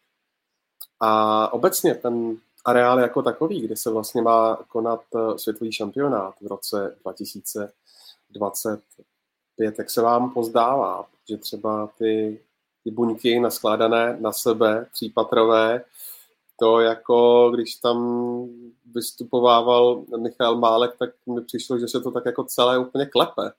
A 0.99 1.53
obecně 1.53 1.95
ten 1.95 2.37
areál 2.65 2.99
jako 2.99 3.21
takový, 3.21 3.61
kde 3.61 3.75
se 3.75 3.89
vlastně 3.89 4.21
má 4.21 4.59
konat 4.67 5.01
světový 5.37 5.71
šampionát 5.71 6.35
v 6.41 6.47
roce 6.47 6.95
2025, 7.01 9.79
jak 9.79 9.89
se 9.89 10.01
vám 10.01 10.33
pozdává? 10.33 11.05
že 11.29 11.37
třeba 11.37 11.89
ty, 11.97 12.39
ty 12.83 12.91
buňky 12.91 13.39
naskládané 13.39 14.17
na 14.19 14.31
sebe, 14.31 14.87
třípatrové, 14.93 15.83
to 16.59 16.79
jako, 16.79 17.51
když 17.53 17.75
tam 17.75 17.97
vystupovával 18.93 20.03
Michal 20.17 20.57
Málek, 20.57 20.95
tak 20.99 21.09
mi 21.25 21.41
přišlo, 21.41 21.79
že 21.79 21.87
se 21.87 22.01
to 22.01 22.11
tak 22.11 22.25
jako 22.25 22.43
celé 22.43 22.79
úplně 22.79 23.05
klepe. 23.05 23.51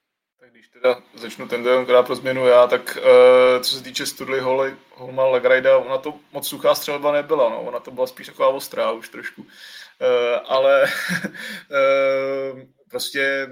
Když 0.56 0.68
teda 0.68 1.02
začnu 1.14 1.48
ten 1.48 1.64
teda 1.64 2.02
pro 2.02 2.16
změnu 2.16 2.46
já, 2.46 2.66
tak 2.66 2.98
uh, 3.00 3.62
co 3.62 3.76
se 3.76 3.84
týče 3.84 4.06
Studley 4.06 4.40
Holly, 4.40 4.76
Holma 4.94 5.24
Lagrajda, 5.24 5.78
ona 5.78 5.98
to 5.98 6.20
moc 6.32 6.48
suchá 6.48 6.74
střelba 6.74 7.12
nebyla, 7.12 7.50
no. 7.50 7.62
ona 7.62 7.80
to 7.80 7.90
byla 7.90 8.06
spíš 8.06 8.26
taková 8.26 8.48
ostrá 8.48 8.92
už 8.92 9.08
trošku. 9.08 9.42
Uh, 9.42 9.48
ale 10.44 10.84
uh, 10.84 12.60
prostě 12.90 13.48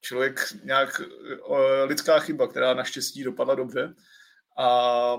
člověk 0.00 0.40
nějak 0.64 1.00
lidská 1.84 2.18
chyba, 2.18 2.46
která 2.48 2.74
naštěstí 2.74 3.24
dopadla 3.24 3.54
dobře 3.54 3.94
a 4.58 5.16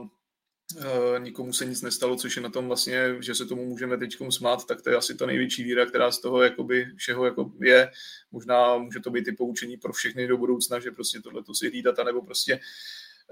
nikomu 1.17 1.53
se 1.53 1.65
nic 1.65 1.81
nestalo, 1.81 2.15
což 2.15 2.35
je 2.35 2.41
na 2.41 2.49
tom 2.49 2.67
vlastně, 2.67 3.15
že 3.19 3.35
se 3.35 3.45
tomu 3.45 3.65
můžeme 3.65 3.97
teď 3.97 4.17
smát, 4.29 4.65
tak 4.65 4.81
to 4.81 4.89
je 4.89 4.95
asi 4.95 5.15
ta 5.15 5.25
největší 5.25 5.63
víra, 5.63 5.85
která 5.85 6.11
z 6.11 6.19
toho 6.19 6.43
jakoby 6.43 6.87
všeho 6.95 7.25
jako 7.25 7.51
je. 7.61 7.91
Možná 8.31 8.77
může 8.77 8.99
to 8.99 9.09
být 9.09 9.27
i 9.27 9.31
poučení 9.31 9.77
pro 9.77 9.93
všechny 9.93 10.27
do 10.27 10.37
budoucna, 10.37 10.79
že 10.79 10.91
prostě 10.91 11.21
tohle 11.21 11.43
to 11.43 11.53
si 11.53 11.69
hlídat, 11.69 11.95
nebo 12.05 12.21
prostě 12.21 12.59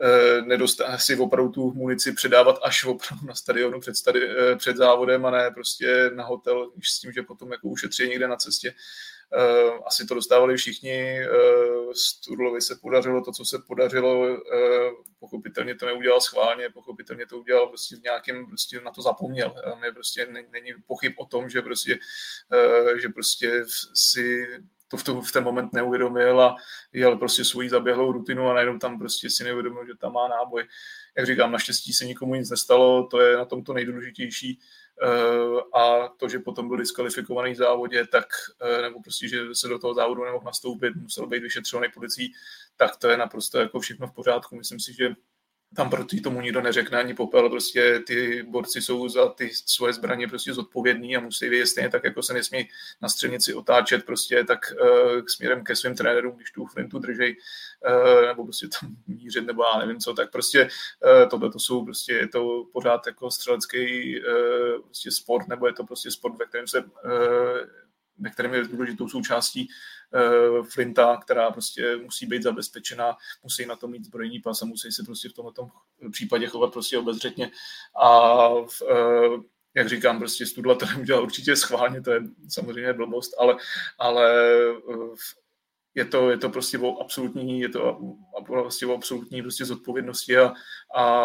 e, 0.02 0.42
nedostat, 0.42 1.02
si 1.02 1.16
opravdu 1.16 1.52
tu 1.52 1.72
munici 1.72 2.12
předávat 2.12 2.60
až 2.64 2.86
opravdu 2.86 3.28
na 3.28 3.36
stadionu 3.36 3.80
před, 3.80 3.98
stadi, 3.98 4.20
e, 4.30 4.56
před 4.56 4.78
závodem 4.78 5.26
a 5.26 5.32
ne 5.32 5.52
prostě 5.52 6.12
na 6.16 6.26
hotel, 6.26 6.72
s 6.84 7.00
tím, 7.00 7.12
že 7.12 7.24
potom 7.24 7.52
jako 7.52 7.68
ušetří 7.68 8.08
někde 8.08 8.28
na 8.28 8.36
cestě. 8.36 8.74
Eh, 9.34 9.80
asi 9.86 10.06
to 10.06 10.16
dostávali 10.16 10.58
všichni. 10.58 11.20
Sturlovi 11.94 12.58
eh, 12.58 12.62
se 12.62 12.76
podařilo 12.76 13.24
to, 13.24 13.32
co 13.32 13.46
se 13.46 13.58
podařilo. 13.68 14.28
Eh, 14.28 14.92
pochopitelně 15.20 15.76
to 15.76 15.86
neudělal 15.86 16.22
schválně, 16.22 16.70
pochopitelně 16.70 17.26
to 17.26 17.38
udělal 17.40 17.68
prostě 17.68 17.96
v 17.96 18.04
nějakém, 18.04 18.48
prostě 18.48 18.82
na 18.82 18.92
to 18.92 19.02
zapomněl. 19.02 19.56
Mě 19.80 19.92
prostě 19.92 20.28
není 20.52 20.74
pochyb 20.88 21.14
o 21.18 21.26
tom, 21.26 21.50
že 21.50 21.62
prostě, 21.62 22.00
že 23.02 23.10
prostě 23.10 23.66
si 23.94 24.48
to 24.88 24.98
v, 24.98 25.04
to 25.04 25.22
v 25.22 25.32
ten 25.32 25.44
moment 25.44 25.74
neuvědomil 25.74 26.42
a 26.42 26.56
jel 26.94 27.18
prostě 27.18 27.46
svoji 27.46 27.70
zaběhlou 27.70 28.12
rutinu 28.12 28.50
a 28.50 28.54
najednou 28.54 28.80
tam 28.80 29.00
prostě 29.00 29.30
si 29.30 29.44
neuvědomil, 29.44 29.86
že 29.86 29.98
tam 29.98 30.14
má 30.14 30.28
náboj. 30.28 30.68
Jak 31.18 31.26
říkám, 31.26 31.52
naštěstí 31.52 31.94
se 31.94 32.06
nikomu 32.06 32.36
nic 32.36 32.50
nestalo, 32.50 33.08
to 33.08 33.22
je 33.22 33.38
na 33.38 33.46
tom 33.46 33.64
to 33.64 33.74
nejdůležitější. 33.74 34.60
Eh, 35.04 35.80
a 35.80 36.08
to, 36.08 36.30
že 36.30 36.40
potom 36.40 36.68
byl 36.68 36.78
diskvalifikovaný 36.78 37.54
v 37.54 37.58
závodě, 37.58 38.08
tak, 38.08 38.26
eh, 38.62 38.82
nebo 38.82 39.02
prostě, 39.02 39.28
že 39.28 39.56
se 39.56 39.68
do 39.68 39.80
toho 39.80 39.94
závodu 39.94 40.24
nemohl 40.24 40.46
nastoupit, 40.46 40.96
musel 40.96 41.28
být 41.28 41.44
vyšetřovaný 41.44 41.92
policií, 41.94 42.34
tak 42.76 42.96
to 42.96 43.08
je 43.08 43.18
naprosto 43.18 43.60
jako 43.60 43.80
všechno 43.80 44.08
v 44.08 44.14
pořádku. 44.14 44.56
Myslím 44.56 44.80
si, 44.80 44.94
že 44.94 45.10
tam 45.76 45.90
proti 45.90 46.22
tomu 46.22 46.42
nikdo 46.42 46.62
neřekne 46.62 47.00
ani 47.00 47.14
popel, 47.14 47.50
prostě 47.50 48.00
ty 48.00 48.44
borci 48.44 48.82
jsou 48.82 49.10
za 49.10 49.30
ty 49.30 49.52
svoje 49.66 49.94
zbraně 49.94 50.28
prostě 50.28 50.54
zodpovědní 50.54 51.18
a 51.18 51.20
musí 51.20 51.50
vědět 51.50 51.66
stejně 51.66 51.90
tak, 51.90 52.04
jako 52.04 52.24
se 52.24 52.34
nesmí 52.34 52.70
na 53.02 53.10
střelnici 53.10 53.54
otáčet 53.54 54.06
prostě 54.06 54.44
tak 54.44 54.60
uh, 54.82 55.22
k 55.22 55.30
směrem 55.30 55.64
ke 55.64 55.76
svým 55.76 55.96
trenérům, 55.96 56.36
když 56.36 56.52
tu 56.52 56.66
flintu 56.66 57.00
držej, 57.00 57.36
uh, 57.88 58.28
nebo 58.28 58.44
prostě 58.44 58.68
tam 58.68 58.96
mířit, 59.08 59.46
nebo 59.46 59.64
já 59.64 59.80
nevím 59.80 60.00
co, 60.00 60.14
tak 60.14 60.32
prostě 60.32 60.64
uh, 60.64 61.30
tohle 61.30 61.52
to 61.52 61.60
jsou 61.60 61.86
prostě, 61.86 62.14
je 62.14 62.28
to 62.28 62.66
pořád 62.74 63.08
jako 63.08 63.32
střelecký 63.32 64.16
uh, 64.20 64.82
prostě 64.84 65.12
sport, 65.12 65.48
nebo 65.48 65.68
je 65.68 65.74
to 65.74 65.84
prostě 65.84 66.12
sport, 66.12 66.38
ve 66.38 66.46
kterém 66.46 66.68
se 66.68 66.80
uh, 66.80 66.90
ve 68.20 68.30
kterém 68.30 68.54
je 68.54 68.64
důležitou 68.64 69.10
součástí 69.10 69.68
uh, 69.70 70.66
flinta, 70.66 71.20
která 71.24 71.52
prostě 71.52 71.98
musí 71.98 72.26
být 72.26 72.44
zabezpečena, 72.44 73.18
musí 73.44 73.66
na 73.66 73.76
to 73.76 73.88
mít 73.88 74.06
zbrojní 74.06 74.40
pas 74.40 74.62
a 74.62 74.66
musí 74.66 74.92
se 74.92 75.04
prostě 75.04 75.30
v 75.30 75.34
tomto 75.34 75.70
případě 76.12 76.48
chovat 76.48 76.74
prostě 76.74 76.98
obezřetně. 76.98 77.52
A 78.02 78.48
v, 78.50 78.82
uh, 78.82 79.44
jak 79.76 79.90
říkám, 79.90 80.20
prostě 80.20 80.46
Studla 80.46 80.76
to 80.76 80.86
neudělal 80.86 81.24
určitě 81.24 81.56
schválně, 81.56 82.02
to 82.02 82.12
je 82.12 82.22
samozřejmě 82.50 82.94
blbost, 82.94 83.34
ale, 83.40 83.58
ale 84.00 84.56
uh, 84.78 85.16
je 85.96 86.06
to, 86.06 86.30
je 86.30 86.38
to 86.38 86.50
prostě 86.50 86.78
o 86.78 87.00
absolutní, 87.00 87.62
je 87.62 87.70
to 87.70 88.00
prostě 88.46 88.86
o 88.86 88.94
absolutní 88.94 89.42
prostě 89.42 89.66
zodpovědnosti 89.66 90.38
a, 90.38 90.54
a 90.96 91.16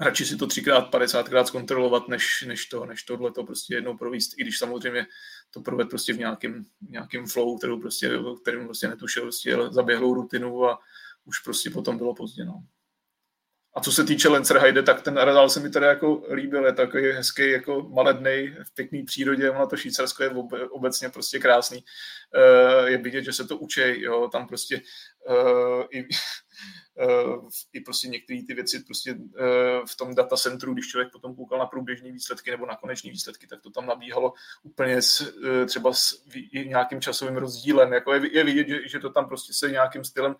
radši 0.00 0.26
si 0.26 0.36
to 0.36 0.46
třikrát, 0.46 0.90
padesátkrát 0.90 1.46
zkontrolovat, 1.46 2.08
než, 2.08 2.44
než, 2.46 2.66
to, 2.66 2.86
než 2.86 3.02
tohle 3.02 3.32
to 3.32 3.44
prostě 3.44 3.74
jednou 3.74 3.96
províst, 3.96 4.38
i 4.38 4.42
když 4.42 4.58
samozřejmě 4.58 5.06
to 5.50 5.60
proved 5.60 5.88
prostě 5.88 6.12
v 6.12 6.18
nějakém, 6.18 6.64
nějakém 6.88 7.26
flow, 7.26 7.58
kterou 7.58 7.80
prostě, 7.80 8.18
kterým 8.42 8.64
prostě 8.64 8.88
netušil, 8.88 9.22
prostě 9.22 9.56
zaběhlou 9.70 10.14
rutinu 10.14 10.64
a 10.64 10.78
už 11.24 11.38
prostě 11.38 11.70
potom 11.70 11.98
bylo 11.98 12.14
pozdě. 12.14 12.44
No. 12.44 12.62
A 13.74 13.80
co 13.80 13.92
se 13.92 14.04
týče 14.04 14.28
Lancerheide, 14.28 14.82
tak 14.82 15.02
ten 15.02 15.18
areál 15.18 15.48
se 15.48 15.60
mi 15.60 15.70
teda 15.70 15.86
jako 15.86 16.22
líbil, 16.32 16.66
je 16.66 16.72
takový 16.72 17.12
hezký, 17.12 17.50
jako 17.50 17.82
malednej, 17.82 18.56
v 18.64 18.74
pěkný 18.74 19.02
přírodě, 19.02 19.50
ono 19.50 19.66
to 19.66 19.76
Švýcarsko 19.76 20.22
je 20.22 20.30
obecně 20.70 21.08
prostě 21.08 21.38
krásný. 21.38 21.84
Eh, 22.34 22.90
je 22.90 22.98
vidět, 22.98 23.24
že 23.24 23.32
se 23.32 23.44
to 23.44 23.56
učí, 23.56 24.02
jo, 24.02 24.28
tam 24.32 24.48
prostě 24.48 24.82
eh, 25.30 25.98
i 25.98 26.08
i 27.72 27.80
prostě 27.80 28.08
některé 28.08 28.42
ty 28.46 28.54
věci 28.54 28.80
prostě 28.84 29.10
eh, 29.10 29.80
v 29.86 29.96
tom 29.96 30.14
datacentru, 30.14 30.72
když 30.74 30.88
člověk 30.88 31.12
potom 31.12 31.34
koukal 31.34 31.58
na 31.58 31.66
průběžné 31.66 32.12
výsledky 32.12 32.50
nebo 32.50 32.66
na 32.66 32.76
koneční 32.76 33.10
výsledky, 33.10 33.46
tak 33.46 33.60
to 33.60 33.70
tam 33.70 33.86
nabíhalo 33.86 34.32
úplně 34.62 35.02
s, 35.02 35.20
eh, 35.44 35.66
třeba 35.66 35.92
s 35.92 36.24
nějakým 36.52 37.00
časovým 37.00 37.36
rozdílem. 37.36 37.92
Jako 37.92 38.14
je, 38.14 38.36
je 38.36 38.44
vidět, 38.44 38.68
že, 38.68 38.88
že 38.88 38.98
to 38.98 39.10
tam 39.10 39.28
prostě 39.28 39.52
se 39.52 39.70
nějakým 39.70 40.04
stylem 40.04 40.36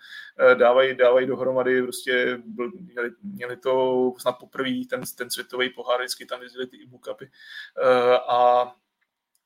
dávají, 0.55 0.97
dávají 0.97 1.27
dohromady. 1.27 1.83
Prostě 1.83 2.39
byl, 2.45 2.73
měli, 2.81 3.11
měli, 3.23 3.57
to 3.57 4.13
snad 4.19 4.33
poprvé 4.33 4.71
ten, 4.91 5.01
ten 5.17 5.31
světový 5.31 5.71
pohár, 5.71 6.01
vždycky 6.01 6.27
tam 6.27 6.43
jezdili 6.43 6.67
ty 6.67 6.77
e-bookupy. 6.77 7.31
A 8.29 8.73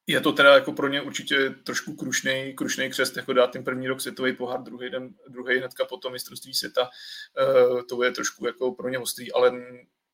je 0.06 0.20
to 0.20 0.32
teda 0.32 0.54
jako 0.54 0.72
pro 0.72 0.88
ně 0.88 1.02
určitě 1.02 1.50
trošku 1.50 1.96
krušný, 1.96 2.54
krušný 2.56 2.90
křest, 2.90 3.16
jako 3.16 3.32
dát 3.32 3.46
ten 3.46 3.64
první 3.64 3.88
rok 3.88 4.00
světový 4.00 4.32
pohár, 4.32 4.62
druhý 4.62 4.90
den, 4.90 5.10
druhý 5.28 5.58
hnedka 5.58 5.84
potom 5.84 6.12
mistrovství 6.12 6.54
světa, 6.54 6.88
uh, 7.70 7.82
to 7.82 8.02
je 8.02 8.10
trošku 8.10 8.46
jako 8.46 8.72
pro 8.72 8.88
ně 8.88 8.98
ostrý, 8.98 9.32
ale 9.32 9.52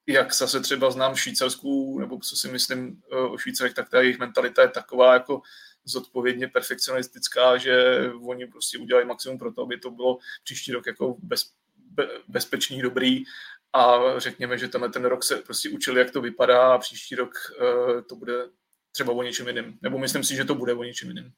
jak 0.06 0.34
zase 0.34 0.60
třeba 0.60 0.90
znám 0.90 1.14
Švýcarskou, 1.14 1.98
nebo 1.98 2.18
co 2.18 2.36
si 2.36 2.48
myslím 2.48 3.02
uh, 3.12 3.32
o 3.32 3.38
Švýcarech, 3.38 3.74
tak 3.74 3.88
ta 3.88 4.00
jejich 4.00 4.18
mentalita 4.18 4.62
je 4.62 4.68
taková 4.68 5.14
jako 5.14 5.42
zodpovědně 5.84 6.48
perfekcionistická, 6.48 7.56
že 7.56 8.04
oni 8.22 8.46
prostě 8.46 8.78
udělají 8.78 9.06
maximum 9.06 9.38
pro 9.38 9.52
to, 9.52 9.62
aby 9.62 9.78
to 9.78 9.90
bylo 9.90 10.18
příští 10.44 10.72
rok 10.72 10.86
jako 10.86 11.16
bez, 11.18 11.52
be, 11.76 12.08
bezpečný, 12.28 12.82
dobrý. 12.82 13.24
A 13.72 13.98
řekněme, 14.16 14.58
že 14.58 14.68
tenhle 14.68 14.90
ten 14.90 15.04
rok 15.04 15.24
se 15.24 15.36
prostě 15.36 15.68
učili, 15.68 16.00
jak 16.00 16.10
to 16.10 16.20
vypadá 16.20 16.74
a 16.74 16.78
příští 16.78 17.14
rok 17.14 17.34
uh, 17.60 18.00
to 18.02 18.16
bude 18.16 18.34
třeba 18.92 19.12
o 19.12 19.22
něčem 19.22 19.46
jiném. 19.48 19.78
Nebo 19.82 19.98
myslím 19.98 20.24
si, 20.24 20.36
že 20.36 20.44
to 20.44 20.54
bude 20.54 20.74
o 20.74 20.84
něčem 20.84 21.08
jiném. 21.08 21.32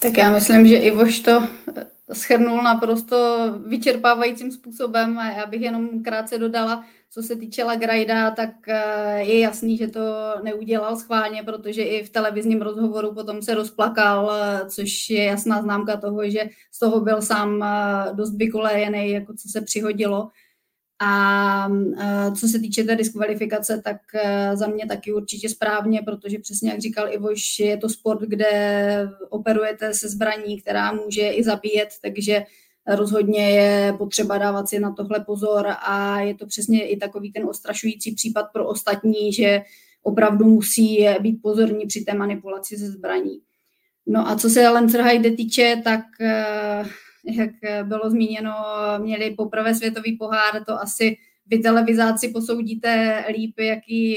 Tak 0.00 0.16
já 0.16 0.30
myslím, 0.30 0.66
že 0.66 0.76
Ivoš 0.76 1.20
to 1.20 1.48
schrnul 2.12 2.62
naprosto 2.62 3.46
vyčerpávajícím 3.66 4.52
způsobem 4.52 5.18
a 5.18 5.30
já 5.30 5.46
bych 5.46 5.60
jenom 5.60 6.02
krátce 6.02 6.38
dodala 6.38 6.84
co 7.12 7.22
se 7.22 7.36
týče 7.36 7.64
Lagrajda, 7.64 8.30
tak 8.30 8.68
eh, 8.68 9.20
je 9.20 9.38
jasný, 9.38 9.76
že 9.76 9.88
to 9.88 10.34
neudělal 10.42 10.96
schválně, 10.96 11.42
protože 11.42 11.82
i 11.82 12.04
v 12.04 12.10
televizním 12.10 12.62
rozhovoru 12.62 13.14
potom 13.14 13.42
se 13.42 13.54
rozplakal, 13.54 14.32
eh, 14.32 14.70
což 14.70 15.10
je 15.10 15.24
jasná 15.24 15.62
známka 15.62 15.96
toho, 15.96 16.30
že 16.30 16.48
z 16.72 16.78
toho 16.78 17.00
byl 17.00 17.22
sám 17.22 17.62
eh, 17.62 18.14
dost 18.14 18.36
vykolejený, 18.36 19.10
jako 19.10 19.34
co 19.34 19.48
se 19.48 19.60
přihodilo. 19.60 20.28
A 21.02 21.68
co 22.40 22.48
se 22.48 22.58
týče 22.58 22.84
té 22.84 22.96
diskvalifikace, 22.96 23.82
tak 23.84 24.00
za 24.54 24.66
mě 24.66 24.86
taky 24.86 25.12
určitě 25.12 25.48
správně, 25.48 26.02
protože 26.04 26.38
přesně 26.38 26.70
jak 26.70 26.80
říkal 26.80 27.12
Ivoš, 27.12 27.58
je 27.58 27.76
to 27.76 27.88
sport, 27.88 28.20
kde 28.20 29.08
operujete 29.28 29.94
se 29.94 30.08
zbraní, 30.08 30.60
která 30.60 30.92
může 30.92 31.28
i 31.28 31.44
zabíjet, 31.44 31.88
takže 32.02 32.44
rozhodně 32.86 33.50
je 33.50 33.92
potřeba 33.92 34.38
dávat 34.38 34.68
si 34.68 34.78
na 34.78 34.92
tohle 34.92 35.20
pozor 35.20 35.66
a 35.86 36.20
je 36.20 36.34
to 36.34 36.46
přesně 36.46 36.88
i 36.88 36.96
takový 36.96 37.32
ten 37.32 37.44
ostrašující 37.44 38.14
případ 38.14 38.46
pro 38.52 38.68
ostatní, 38.68 39.32
že 39.32 39.62
opravdu 40.02 40.44
musí 40.44 41.06
být 41.20 41.42
pozorní 41.42 41.86
při 41.86 42.00
té 42.00 42.14
manipulaci 42.14 42.76
ze 42.76 42.90
zbraní. 42.90 43.40
No 44.06 44.28
a 44.28 44.36
co 44.36 44.50
se 44.50 44.68
Lancerheide 44.68 45.30
týče, 45.30 45.80
tak 45.84 46.00
eh, 46.20 46.84
jak 47.24 47.50
bylo 47.82 48.10
zmíněno, 48.10 48.54
měli 48.98 49.30
poprvé 49.30 49.74
světový 49.74 50.16
pohár, 50.16 50.64
to 50.64 50.80
asi 50.80 51.16
vy 51.46 51.58
televizáci 51.58 52.28
posoudíte 52.28 53.24
líp, 53.32 53.58
jaký 53.58 54.16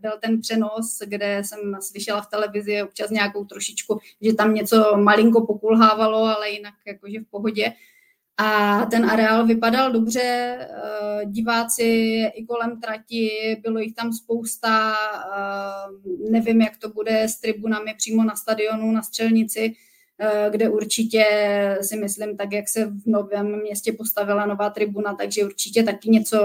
byl 0.00 0.12
ten 0.20 0.40
přenos, 0.40 0.98
kde 1.06 1.42
jsem 1.44 1.58
slyšela 1.80 2.20
v 2.20 2.30
televizi 2.30 2.82
občas 2.82 3.10
nějakou 3.10 3.44
trošičku, 3.44 3.98
že 4.20 4.32
tam 4.32 4.54
něco 4.54 4.96
malinko 4.96 5.46
pokulhávalo, 5.46 6.24
ale 6.24 6.50
jinak 6.50 6.74
jakože 6.86 7.20
v 7.20 7.30
pohodě. 7.30 7.72
A 8.36 8.84
ten 8.86 9.10
areál 9.10 9.46
vypadal 9.46 9.92
dobře, 9.92 10.20
eh, 10.22 11.26
diváci 11.26 11.84
i 12.34 12.44
kolem 12.44 12.80
trati, 12.80 13.30
bylo 13.62 13.78
jich 13.78 13.94
tam 13.94 14.12
spousta, 14.12 14.94
eh, 15.36 16.30
nevím, 16.30 16.60
jak 16.60 16.76
to 16.76 16.88
bude 16.88 17.22
s 17.22 17.40
tribunami 17.40 17.94
přímo 17.96 18.24
na 18.24 18.36
stadionu, 18.36 18.92
na 18.92 19.02
střelnici, 19.02 19.74
eh, 19.74 19.91
kde 20.50 20.68
určitě 20.68 21.24
si 21.80 21.96
myslím, 21.96 22.36
tak 22.36 22.52
jak 22.52 22.68
se 22.68 22.84
v 22.84 23.06
novém 23.06 23.60
městě 23.60 23.92
postavila 23.92 24.46
nová 24.46 24.70
tribuna, 24.70 25.14
takže 25.14 25.44
určitě 25.44 25.82
taky 25.82 26.10
něco 26.10 26.38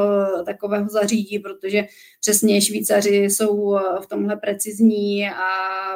takového 0.46 0.90
zařídí, 0.90 1.40
protože 1.40 1.88
přesně 2.20 2.62
Švýcaři 2.62 3.16
jsou 3.16 3.80
v 4.02 4.08
tomhle 4.10 4.36
precizní 4.36 5.30
a 5.30 5.48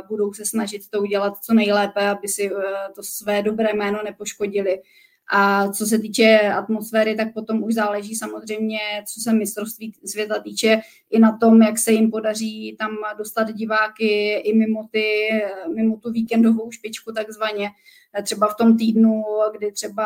budou 0.10 0.34
se 0.34 0.46
snažit 0.46 0.82
to 0.90 1.02
udělat 1.02 1.34
co 1.42 1.54
nejlépe, 1.54 2.10
aby 2.10 2.28
si 2.28 2.52
to 2.96 3.04
své 3.04 3.44
dobré 3.44 3.74
jméno 3.74 4.00
nepoškodili. 4.04 4.82
A 5.34 5.72
co 5.72 5.86
se 5.86 6.00
týče 6.00 6.40
atmosféry, 6.40 7.16
tak 7.16 7.34
potom 7.34 7.64
už 7.64 7.74
záleží 7.74 8.16
samozřejmě, 8.16 8.80
co 9.14 9.22
se 9.22 9.34
mistrovství 9.34 9.94
světa 10.06 10.40
týče, 10.40 10.82
i 11.10 11.20
na 11.20 11.38
tom, 11.38 11.62
jak 11.62 11.80
se 11.80 11.92
jim 11.92 12.12
podaří 12.12 12.76
tam 12.80 12.92
dostat 13.18 13.52
diváky 13.52 14.34
i 14.34 14.58
mimo, 14.58 14.88
ty, 14.92 15.30
mimo 15.76 15.98
tu 15.98 16.12
víkendovou 16.12 16.72
špičku 16.72 17.12
takzvaně. 17.12 17.70
Třeba 18.24 18.48
v 18.48 18.56
tom 18.56 18.78
týdnu, 18.78 19.24
kdy 19.58 19.72
třeba 19.72 20.06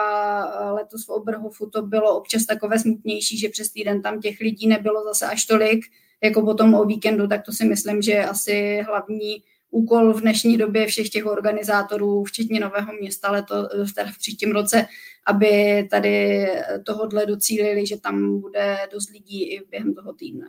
letos 0.71 1.05
v 1.05 1.09
Oberhofu 1.09 1.69
to 1.69 1.81
bylo 1.81 2.17
občas 2.17 2.45
takové 2.45 2.79
smutnější, 2.79 3.37
že 3.37 3.49
přes 3.49 3.71
týden 3.71 4.01
tam 4.01 4.21
těch 4.21 4.39
lidí 4.39 4.67
nebylo 4.67 5.03
zase 5.03 5.25
až 5.25 5.45
tolik, 5.45 5.85
jako 6.23 6.41
potom 6.41 6.73
o 6.73 6.85
víkendu, 6.85 7.27
tak 7.27 7.45
to 7.45 7.51
si 7.51 7.65
myslím, 7.65 8.01
že 8.01 8.11
je 8.11 8.25
asi 8.25 8.83
hlavní 8.85 9.43
úkol 9.71 10.13
v 10.13 10.21
dnešní 10.21 10.57
době 10.57 10.85
všech 10.85 11.09
těch 11.09 11.25
organizátorů, 11.25 12.23
včetně 12.23 12.59
Nového 12.59 12.93
města 12.93 13.31
leto, 13.31 13.55
teda 13.95 14.11
v 14.11 14.17
příštím 14.17 14.51
roce, 14.51 14.85
aby 15.25 15.83
tady 15.91 16.45
tohodle 16.85 17.25
docílili, 17.25 17.87
že 17.87 17.99
tam 17.99 18.39
bude 18.39 18.77
dost 18.91 19.09
lidí 19.09 19.53
i 19.53 19.65
během 19.69 19.93
toho 19.93 20.13
týdne. 20.13 20.45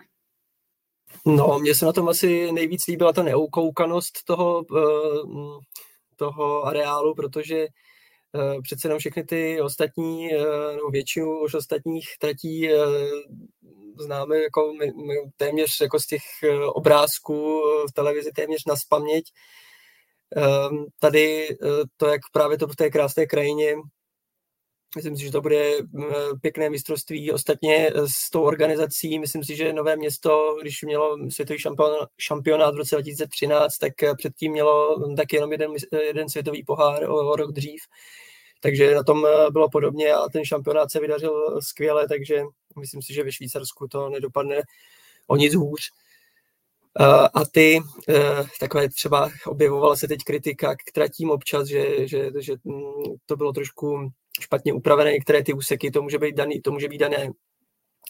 No, 1.26 1.58
mně 1.58 1.74
se 1.74 1.86
na 1.86 1.92
tom 1.92 2.08
asi 2.08 2.52
nejvíc 2.52 2.86
líbila 2.86 3.12
ta 3.12 3.22
neukoukanost 3.22 4.24
toho, 4.24 4.64
eh, 4.76 5.60
toho 6.16 6.62
areálu, 6.62 7.14
protože 7.14 7.56
eh, 7.58 8.62
přece 8.62 8.88
jenom 8.88 8.98
všechny 8.98 9.24
ty 9.24 9.60
ostatní, 9.60 10.34
eh, 10.34 10.38
no 10.76 10.90
většinu 10.90 11.40
už 11.40 11.54
ostatních 11.54 12.06
tratí 12.18 12.68
známe 13.98 14.38
jako 14.38 14.72
my, 14.72 14.92
my 15.06 15.14
téměř 15.36 15.80
jako 15.80 16.00
z 16.00 16.06
těch 16.06 16.22
obrázků 16.68 17.62
v 17.90 17.92
televizi 17.92 18.32
téměř 18.32 18.64
na 18.66 18.76
spaměť. 18.76 19.24
Tady 21.00 21.48
to, 21.96 22.06
jak 22.06 22.20
právě 22.32 22.58
to 22.58 22.66
v 22.66 22.76
té 22.76 22.90
krásné 22.90 23.26
krajině 23.26 23.74
Myslím 24.96 25.16
si, 25.16 25.22
že 25.22 25.32
to 25.32 25.40
bude 25.40 25.72
pěkné 26.40 26.70
mistrovství. 26.70 27.32
Ostatně 27.32 27.90
s 28.06 28.30
tou 28.30 28.42
organizací, 28.42 29.18
myslím 29.18 29.44
si, 29.44 29.56
že 29.56 29.72
Nové 29.72 29.96
město, 29.96 30.56
když 30.62 30.82
mělo 30.82 31.30
světový 31.30 31.58
šampionát 32.18 32.74
v 32.74 32.78
roce 32.78 32.96
2013, 32.96 33.78
tak 33.78 33.92
předtím 34.18 34.52
mělo 34.52 34.98
tak 35.16 35.32
jenom 35.32 35.52
jeden, 35.52 35.72
jeden 36.02 36.28
světový 36.28 36.64
pohár 36.64 37.04
o, 37.10 37.32
o 37.32 37.36
rok 37.36 37.52
dřív. 37.52 37.80
Takže 38.60 38.94
na 38.94 39.02
tom 39.02 39.26
bylo 39.52 39.70
podobně 39.70 40.14
a 40.14 40.28
ten 40.28 40.44
šampionát 40.44 40.92
se 40.92 41.00
vydařil 41.00 41.60
skvěle, 41.60 42.08
takže 42.08 42.42
myslím 42.80 43.02
si, 43.02 43.14
že 43.14 43.24
ve 43.24 43.32
Švýcarsku 43.32 43.88
to 43.88 44.08
nedopadne 44.08 44.62
o 45.26 45.36
nic 45.36 45.54
hůř. 45.54 45.90
A 47.34 47.44
ty, 47.52 47.80
takové 48.60 48.88
třeba 48.88 49.30
objevovala 49.46 49.96
se 49.96 50.08
teď 50.08 50.20
kritika 50.24 50.74
k 50.74 50.92
tratím 50.94 51.30
občas, 51.30 51.68
že, 51.68 52.08
že, 52.08 52.30
že 52.38 52.54
to 53.26 53.36
bylo 53.36 53.52
trošku 53.52 54.10
špatně 54.40 54.72
upravené 54.72 55.12
některé 55.12 55.42
ty 55.42 55.52
úseky, 55.52 55.90
to 55.90 56.02
může 56.02 56.18
být 56.18 56.34
daný, 56.34 56.60
to 56.60 56.72
může 56.72 56.88
být 56.88 56.98
dané 56.98 57.30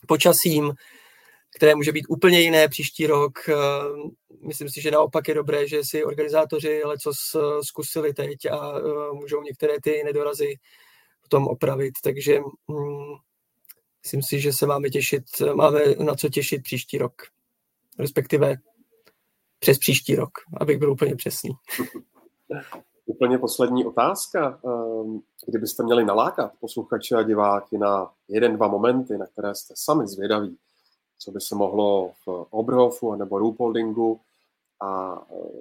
počasím, 0.09 0.73
které 1.57 1.75
může 1.75 1.93
být 1.93 2.07
úplně 2.09 2.41
jiné 2.41 2.69
příští 2.69 3.07
rok. 3.07 3.39
Eh, 3.49 3.55
myslím 4.47 4.69
si, 4.69 4.81
že 4.81 4.91
naopak 4.91 5.29
je 5.29 5.35
dobré, 5.35 5.69
že 5.69 5.85
si 5.85 6.05
organizátoři 6.05 6.83
leco 6.85 7.13
zkusili 7.63 8.15
teď 8.15 8.47
a 8.51 8.79
eh, 8.79 9.13
můžou 9.13 9.43
některé 9.43 9.81
ty 9.83 10.03
nedorazy 10.05 10.57
tom 11.29 11.49
opravit, 11.49 11.95
takže 12.03 12.39
hm, 12.71 13.15
myslím 14.03 14.23
si, 14.23 14.41
že 14.41 14.53
se 14.53 14.67
máme 14.67 14.91
těšit, 14.91 15.25
máme 15.55 15.81
na 16.05 16.15
co 16.15 16.29
těšit 16.29 16.63
příští 16.63 16.99
rok, 16.99 17.23
respektive 17.99 18.57
přes 19.59 19.79
příští 19.79 20.15
rok, 20.15 20.31
abych 20.61 20.79
byl 20.79 20.93
úplně 20.93 21.17
přesný. 21.17 21.51
Úplně 23.07 23.39
poslední 23.39 23.85
otázka. 23.85 24.61
Ehm, 24.65 25.21
kdybyste 25.47 25.83
měli 25.83 26.05
nalákat 26.05 26.53
posluchače 26.61 27.17
a 27.17 27.23
diváky 27.23 27.79
na 27.79 28.11
jeden, 28.29 28.57
dva 28.57 28.69
momenty, 28.69 29.19
na 29.19 29.27
které 29.27 29.55
jste 29.55 29.75
sami 29.77 30.07
zvědaví, 30.07 30.57
co 31.19 31.31
by 31.31 31.41
se 31.41 31.55
mohlo 31.55 32.13
v 32.27 32.47
Oberhofu 32.51 33.15
nebo 33.15 33.39
Ruhpoldingu 33.39 34.21
a, 34.81 35.19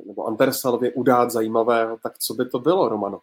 nebo 0.07 0.25
Antersalvě 0.25 0.93
udát 0.93 1.31
zajímavého, 1.31 1.97
tak 2.03 2.17
co 2.19 2.33
by 2.33 2.49
to 2.49 2.59
bylo, 2.59 2.89
Romano? 2.89 3.21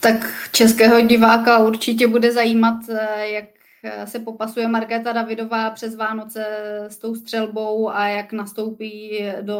Tak 0.00 0.50
českého 0.52 1.00
diváka 1.00 1.58
určitě 1.58 2.08
bude 2.08 2.32
zajímat, 2.32 2.76
eh, 2.88 3.28
jak 3.28 3.57
se 4.04 4.18
popasuje 4.18 4.68
Markéta 4.68 5.12
Davidová 5.12 5.70
přes 5.70 5.96
Vánoce 5.96 6.46
s 6.88 6.96
tou 6.96 7.14
střelbou 7.14 7.90
a 7.90 8.08
jak 8.08 8.32
nastoupí 8.32 9.24
do 9.40 9.58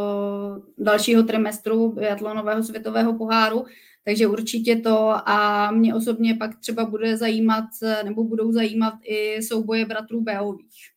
dalšího 0.79 1.23
trimestru 1.23 1.93
biatlonového 1.93 2.63
světového 2.63 3.15
poháru. 3.15 3.65
Takže 4.05 4.27
určitě 4.27 4.77
to 4.77 5.13
a 5.29 5.71
mě 5.71 5.95
osobně 5.95 6.35
pak 6.35 6.59
třeba 6.61 6.85
bude 6.85 7.17
zajímat, 7.17 7.65
nebo 8.05 8.25
budou 8.25 8.53
zajímat 8.53 8.95
i 9.03 9.43
souboje 9.43 9.85
bratrů 9.85 10.21
Beových. 10.21 10.91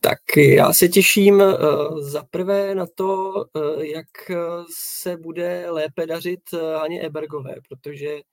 Tak 0.00 0.18
já 0.36 0.72
se 0.72 0.88
těším 0.88 1.34
uh, 1.34 2.00
za 2.00 2.22
prvé 2.30 2.74
na 2.74 2.86
to, 2.94 3.32
jak 3.80 4.06
se 4.70 5.16
bude 5.16 5.66
lépe 5.68 6.06
dařit 6.06 6.40
Haně 6.78 7.00
Ebergové, 7.00 7.54
protože 7.68 8.08
Eh, 8.08 8.31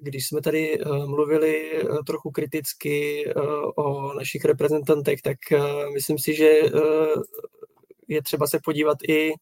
když 0.00 0.28
jsme 0.28 0.40
tady 0.40 0.80
eh, 0.80 0.84
mluvili 1.06 1.72
eh, 1.72 2.02
trochu 2.06 2.30
kriticky 2.30 3.24
o 3.76 4.14
našich 4.14 4.44
reprezentantech, 4.44 5.22
tak 5.22 5.38
myslím 5.94 6.18
si, 6.18 6.34
že 6.34 6.50
je 8.08 8.22
třeba 8.22 8.46
se 8.46 8.58
podívat 8.64 8.98
i 9.08 9.32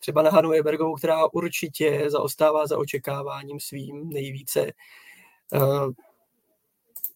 třeba 0.00 0.22
na 0.22 0.30
Hanu 0.30 0.52
Ebergovou, 0.52 0.94
která 0.94 1.32
určitě 1.32 2.04
zaostává 2.06 2.66
za 2.66 2.78
očekáváním 2.78 3.60
svým 3.60 4.08
nejvíce. 4.08 4.72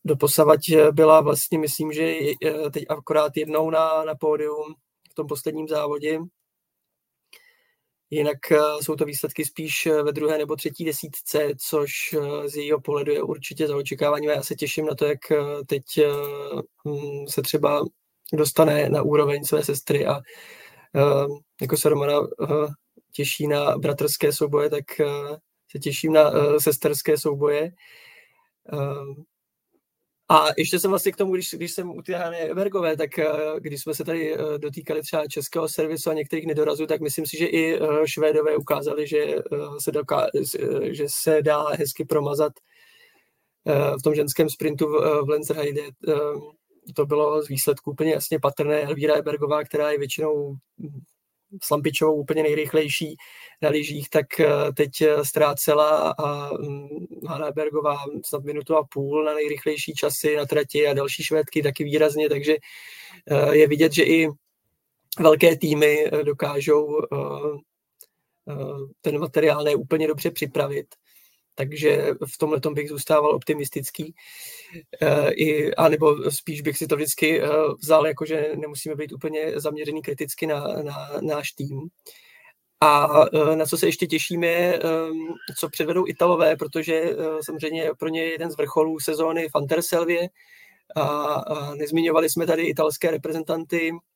Doposavať 0.05 0.61
byla 0.91 1.21
vlastně, 1.21 1.59
myslím, 1.59 1.93
že 1.93 2.15
teď 2.73 2.85
akorát 2.89 3.37
jednou 3.37 3.71
na, 3.71 4.05
na 4.05 4.15
pódium 4.15 4.75
v 5.11 5.15
tom 5.15 5.27
posledním 5.27 5.69
závodě, 5.69 6.19
Jinak 8.13 8.53
eh, 8.53 8.59
jsou 8.83 8.97
to 8.97 9.05
výsledky 9.05 9.45
spíš 9.45 9.87
eh, 9.87 10.03
ve 10.03 10.13
druhé 10.13 10.39
nebo 10.39 10.57
třetí 10.57 10.85
desítce, 10.85 11.49
což 11.59 11.91
eh, 12.13 12.49
z 12.49 12.57
jejího 12.57 12.81
pohledu 12.81 13.13
je 13.13 13.23
určitě 13.23 13.67
za 13.67 13.77
očekávání. 13.77 14.27
Já 14.27 14.43
se 14.43 14.55
těším 14.55 14.87
na 14.87 14.95
to, 14.95 15.05
jak 15.05 15.19
teď 15.67 15.85
mm, 16.85 17.27
se 17.29 17.43
třeba 17.43 17.85
dostane 18.33 18.89
na 18.89 19.03
úroveň 19.03 19.45
své 19.45 19.65
sestry 19.65 20.07
a 20.07 20.21
jako 21.61 21.77
se 21.77 21.89
Romana 21.89 22.21
těší 23.13 23.47
na 23.49 23.79
bratrské 23.79 24.33
souboje, 24.33 24.71
tak 24.71 24.85
se 25.71 25.79
těším 25.79 26.13
na 26.13 26.33
sesterské 26.59 27.19
souboje. 27.19 27.73
A 30.29 30.47
ještě 30.59 30.79
jsem 30.79 30.91
vlastně 30.91 31.13
k 31.13 31.17
tomu, 31.17 31.33
když, 31.35 31.55
když 31.55 31.73
jsem 31.73 31.91
u 31.91 32.03
té 32.03 32.17
Hany 32.17 32.55
Bergové, 32.55 32.97
tak 32.97 33.19
eh, 33.19 33.27
když 33.59 33.83
jsme 33.83 33.95
se 33.95 34.05
tady 34.05 34.35
eh, 34.35 34.59
dotýkali 34.59 35.03
třeba 35.03 35.27
českého 35.27 35.69
servisu 35.69 36.11
a 36.11 36.15
některých 36.15 36.47
nedorazů, 36.47 36.87
tak 36.87 37.01
myslím 37.01 37.27
si, 37.27 37.37
že 37.37 37.47
i 37.47 37.75
eh, 37.75 37.87
Švédové 38.05 38.57
ukázali, 38.57 39.07
že 39.07 39.37
se, 39.79 39.93
doká, 39.93 40.27
že 40.91 41.05
se 41.09 41.43
dá 41.43 41.69
hezky 41.69 42.05
promazat 42.05 42.53
v 43.99 44.03
tom 44.03 44.15
ženském 44.15 44.51
sprintu 44.51 44.87
v 45.25 45.29
Lenzerheide. 45.29 45.83
To 46.95 47.07
bylo 47.07 47.43
z 47.43 47.49
výsledku 47.49 47.91
úplně 47.91 48.13
jasně 48.13 48.39
patrné. 48.41 48.83
Elvíra 48.83 49.15
Ebergová, 49.15 49.65
která 49.65 49.91
je 49.91 49.99
většinou 49.99 50.57
s 51.63 51.71
Lampičovou 51.71 52.15
úplně 52.15 52.43
nejrychlejší 52.43 53.17
na 53.63 53.69
lyžích, 53.69 54.11
tak 54.11 54.41
eh, 54.41 54.47
teď 54.77 55.01
eh, 55.01 55.25
ztrácela 55.25 56.15
a 56.19 56.53
mm, 56.57 56.89
Hanna 57.29 57.51
Bergová 57.51 57.97
snad 58.25 58.45
minutu 58.45 58.77
a 58.77 58.85
půl 58.85 59.25
na 59.25 59.35
nejrychlejší 59.35 59.95
časy 59.95 60.37
na 60.37 60.47
trati 60.47 60.87
a 60.87 60.95
další 60.95 61.23
švédky 61.23 61.63
taky 61.63 61.85
výrazně, 61.85 62.29
takže 62.29 62.57
eh, 63.31 63.57
je 63.57 63.69
vidět, 63.69 63.93
že 63.93 64.03
i 64.03 64.29
velké 65.21 65.57
týmy 65.57 66.11
dokážou 66.23 67.01
ten 69.01 69.19
materiál 69.19 69.65
ne 69.65 69.75
úplně 69.75 70.09
dobře 70.09 70.31
připravit 70.31 70.87
takže 71.55 72.07
v 72.35 72.39
tomhle 72.39 72.61
bych 72.75 72.89
zůstával 72.89 73.35
optimistický. 73.35 74.15
E, 75.01 75.33
I, 75.33 75.75
a 75.75 75.89
nebo 75.89 76.31
spíš 76.31 76.61
bych 76.61 76.79
si 76.79 76.87
to 76.87 76.97
vždycky 76.97 77.43
e, 77.43 77.49
vzal, 77.81 78.07
jako 78.07 78.27
že 78.27 78.53
nemusíme 78.57 78.95
být 78.95 79.13
úplně 79.13 79.61
zaměřený 79.61 80.03
kriticky 80.03 80.47
na, 80.47 80.61
na 80.83 81.11
náš 81.21 81.53
tým. 81.53 81.81
A 82.81 83.09
e, 83.33 83.57
na 83.57 83.67
co 83.67 83.79
se 83.79 83.87
ještě 83.87 84.07
těšíme, 84.07 84.79
co 85.59 85.69
předvedou 85.69 86.09
Italové, 86.09 86.57
protože 86.57 87.03
samozřejmě 87.45 87.91
pro 87.99 88.09
ně 88.09 88.23
je 88.23 88.31
jeden 88.31 88.51
z 88.51 88.57
vrcholů 88.57 89.01
sezóny 89.01 89.49
v 89.49 89.55
Anterselvě. 89.55 90.29
A, 90.97 91.03
a 91.03 91.75
nezmiňovali 91.75 92.31
jsme 92.31 92.47
tady 92.47 92.63
italské 92.63 93.11
reprezentanty, 93.11 93.93
Eh, 93.93 94.12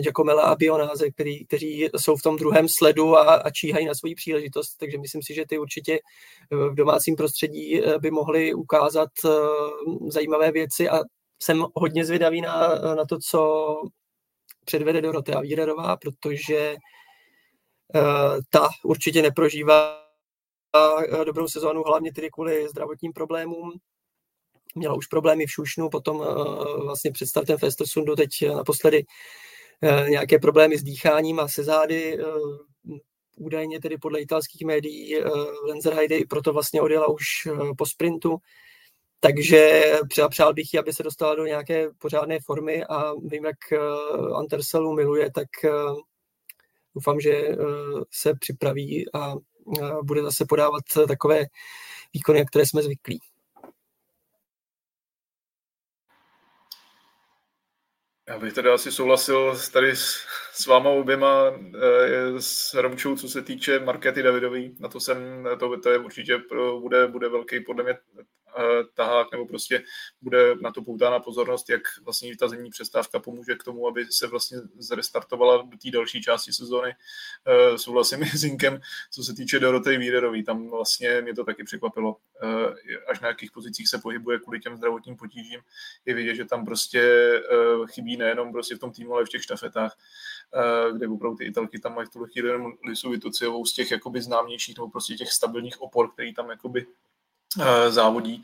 Giacomela 0.00 0.42
a 0.42 0.54
Bionáze, 0.54 1.10
který, 1.10 1.44
kteří 1.46 1.88
jsou 1.96 2.16
v 2.16 2.22
tom 2.22 2.36
druhém 2.36 2.66
sledu 2.78 3.16
a, 3.16 3.34
a 3.34 3.50
číhají 3.50 3.86
na 3.86 3.94
svoji 3.94 4.14
příležitost, 4.14 4.76
takže 4.76 4.98
myslím 4.98 5.22
si, 5.22 5.34
že 5.34 5.44
ty 5.48 5.58
určitě 5.58 5.94
eh, 5.94 6.56
v 6.56 6.74
domácím 6.74 7.16
prostředí 7.16 7.84
eh, 7.84 7.98
by 7.98 8.10
mohly 8.10 8.54
ukázat 8.54 9.08
zajímavé 10.08 10.52
věci 10.52 10.88
a 10.88 11.00
jsem 11.42 11.64
hodně 11.74 12.04
zvědavý 12.04 12.40
na, 12.40 12.74
na 12.94 13.04
to, 13.04 13.18
co 13.30 13.74
předvede 14.64 15.02
Dorotea 15.02 15.40
Vírerová, 15.40 15.96
protože 15.96 16.76
ta 18.50 18.68
určitě 18.84 19.22
neprožívá 19.22 20.04
dobrou 21.24 21.48
sezónu, 21.48 21.82
hlavně 21.82 22.12
tedy 22.12 22.30
kvůli 22.30 22.68
zdravotním 22.68 23.12
problémům 23.12 23.72
měla 24.74 24.94
už 24.94 25.06
problémy 25.06 25.46
v 25.46 25.50
Šušnu, 25.50 25.88
potom 25.88 26.16
uh, 26.16 26.84
vlastně 26.84 27.12
před 27.12 27.26
startem 27.26 27.58
Festersundu, 27.58 28.16
teď 28.16 28.30
naposledy 28.54 29.04
uh, 29.82 30.08
nějaké 30.08 30.38
problémy 30.38 30.78
s 30.78 30.82
dýcháním 30.82 31.40
a 31.40 31.48
se 31.48 31.64
zády, 31.64 32.18
údajně 33.36 33.80
tedy 33.80 33.98
podle 33.98 34.20
italských 34.20 34.66
médií 34.66 35.16
Lenzerheide 35.66 36.16
i 36.16 36.24
proto 36.24 36.52
vlastně 36.52 36.80
odjela 36.80 37.08
už 37.08 37.48
po 37.78 37.86
sprintu, 37.86 38.36
takže 39.20 39.82
přál 40.28 40.54
bych 40.54 40.74
jí, 40.74 40.78
aby 40.80 40.92
se 40.92 41.02
dostala 41.02 41.34
do 41.34 41.46
nějaké 41.46 41.90
pořádné 41.98 42.38
formy 42.40 42.84
a 42.84 43.12
vím, 43.14 43.44
jak 43.44 43.56
Anterselu 44.34 44.92
miluje, 44.92 45.30
tak 45.32 45.48
doufám, 46.94 47.20
že 47.20 47.48
se 48.10 48.34
připraví 48.40 49.14
a 49.14 49.34
bude 50.02 50.22
zase 50.22 50.44
podávat 50.48 50.82
takové 51.08 51.44
výkony, 52.14 52.46
které 52.46 52.66
jsme 52.66 52.82
zvyklí. 52.82 53.20
Já 58.28 58.38
bych 58.38 58.52
tedy 58.52 58.70
asi 58.70 58.92
souhlasil 58.92 59.56
tady 59.72 59.96
s, 59.96 60.26
s 60.52 60.66
váma 60.66 60.90
oběma, 60.90 61.52
e, 61.74 62.40
s 62.40 62.74
Romčou, 62.74 63.16
co 63.16 63.28
se 63.28 63.42
týče 63.42 63.78
Markety 63.78 64.22
Davidový. 64.22 64.76
Na 64.80 64.88
to 64.88 65.00
jsem, 65.00 65.48
to, 65.58 65.80
to 65.80 65.90
je 65.90 65.98
určitě 65.98 66.42
bude, 66.80 67.06
bude 67.06 67.28
velký 67.28 67.60
podle 67.60 67.84
mě 67.84 67.94
Eh, 68.18 68.43
tahák, 68.94 69.32
nebo 69.32 69.46
prostě 69.46 69.82
bude 70.22 70.54
na 70.54 70.72
to 70.72 70.82
poutána 70.82 71.20
pozornost, 71.20 71.70
jak 71.70 71.82
vlastně 72.02 72.36
ta 72.36 72.48
zimní 72.48 72.70
přestávka 72.70 73.18
pomůže 73.18 73.54
k 73.54 73.64
tomu, 73.64 73.88
aby 73.88 74.06
se 74.10 74.26
vlastně 74.26 74.58
zrestartovala 74.78 75.56
do 75.56 75.78
té 75.82 75.90
další 75.90 76.22
části 76.22 76.52
sezóny. 76.52 76.94
Eh, 77.46 77.78
souhlasím 77.78 78.24
s 78.24 78.44
Inkem, 78.44 78.80
co 79.10 79.24
se 79.24 79.34
týče 79.34 79.60
Dorotej 79.60 79.98
Víderový, 79.98 80.44
tam 80.44 80.70
vlastně 80.70 81.20
mě 81.20 81.34
to 81.34 81.44
taky 81.44 81.64
překvapilo. 81.64 82.16
Eh, 82.42 82.96
až 83.10 83.20
na 83.20 83.28
jakých 83.28 83.52
pozicích 83.52 83.88
se 83.88 83.98
pohybuje 83.98 84.38
kvůli 84.38 84.60
těm 84.60 84.76
zdravotním 84.76 85.16
potížím, 85.16 85.60
je 86.06 86.14
vidět, 86.14 86.34
že 86.34 86.44
tam 86.44 86.64
prostě 86.64 87.04
chybí 87.86 88.16
nejenom 88.16 88.52
prostě 88.52 88.76
v 88.76 88.78
tom 88.78 88.92
týmu, 88.92 89.14
ale 89.14 89.24
v 89.24 89.28
těch 89.28 89.42
štafetách, 89.42 89.96
kde 90.92 91.08
opravdu 91.08 91.36
ty 91.36 91.44
Italky 91.44 91.78
tam 91.78 91.94
mají 91.94 92.06
v 92.06 92.10
tuhle 92.10 92.28
chvíli 92.28 92.48
jenom 92.48 92.72
Lisu 92.86 93.10
Vituciovou 93.10 93.64
z 93.64 93.74
těch 93.74 93.90
jakoby 93.90 94.22
známějších 94.22 94.78
nebo 94.78 94.90
prostě 94.90 95.14
těch 95.14 95.32
stabilních 95.32 95.80
opor, 95.80 96.12
který 96.12 96.34
tam 96.34 96.50
jakoby 96.50 96.86
Eh, 96.86 97.13
závodí. 97.88 98.42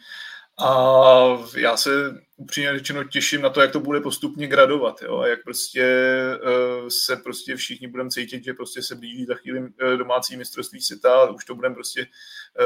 A 0.58 1.14
já 1.56 1.76
se 1.76 1.90
upřímně 2.36 2.78
řečeno 2.78 3.04
těším 3.04 3.42
na 3.42 3.50
to, 3.50 3.61
jak 3.61 3.72
to 3.72 3.80
bude 3.80 4.00
postupně 4.00 4.46
gradovat, 4.46 5.02
jo? 5.02 5.18
a 5.18 5.26
jak 5.26 5.42
prostě 5.44 6.14
uh, 6.44 6.88
se 6.88 7.16
prostě 7.16 7.56
všichni 7.56 7.88
budeme 7.88 8.11
cítit, 8.11 8.44
že 8.44 8.54
prostě 8.54 8.82
se 8.82 8.94
blíží 8.94 9.24
za 9.24 9.34
chvíli 9.34 9.61
uh, 9.61 9.68
domácí 9.96 10.36
mistrovství 10.36 10.80
světa, 10.80 11.30
už 11.30 11.44
to 11.44 11.54
budeme 11.54 11.74
prostě 11.74 12.06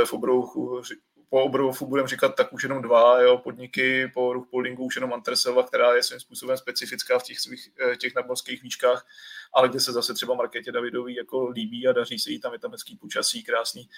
v 0.05 0.13
obrouchu 0.13 0.83
po 1.29 1.45
Obrovofu 1.45 1.87
budeme 1.87 2.09
říkat 2.09 2.29
tak 2.29 2.53
už 2.53 2.63
jenom 2.63 2.83
dva 2.83 3.21
jo, 3.21 3.39
podniky, 3.39 4.11
po 4.15 4.33
Ruch 4.33 4.47
Poldingu 4.51 4.85
už 4.85 4.97
jenom 4.97 5.13
Anterselva, 5.13 5.63
která 5.63 5.95
je 5.95 6.03
svým 6.03 6.21
způsobem 6.21 6.57
specifická 6.57 7.19
v 7.19 7.23
těch, 7.23 7.41
svých, 7.41 7.71
eh, 7.81 7.97
těch 7.97 8.15
nadmorských 8.15 8.63
výškách, 8.63 9.07
ale 9.53 9.69
kde 9.69 9.81
se 9.81 9.93
zase 9.93 10.15
třeba 10.15 10.35
Markétě 10.35 10.73
Davidový 10.73 11.15
jako 11.15 11.49
líbí 11.49 11.89
a 11.89 11.93
daří 11.93 12.19
se 12.19 12.31
jí 12.31 12.41
tam, 12.41 12.53
je 12.53 12.59
tam 12.59 12.73
hezký 12.73 12.97
počasí, 12.97 13.43
krásný, 13.43 13.89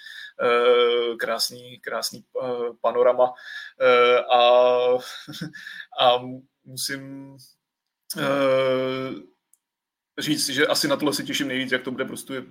eh, 0.41 1.15
krásný, 1.15 1.79
krásný 1.79 2.25
eh, 2.43 2.47
panorama 2.81 3.33
a, 4.33 4.41
a 5.99 6.19
musím 6.65 7.37
říct, 10.19 10.49
že 10.49 10.67
asi 10.67 10.87
na 10.87 10.95
tohle 10.95 11.13
si 11.13 11.23
těším 11.23 11.47
nejvíc, 11.47 11.71
jak 11.71 11.83
to 11.83 11.91
bude 11.91 12.05
prostě 12.05 12.43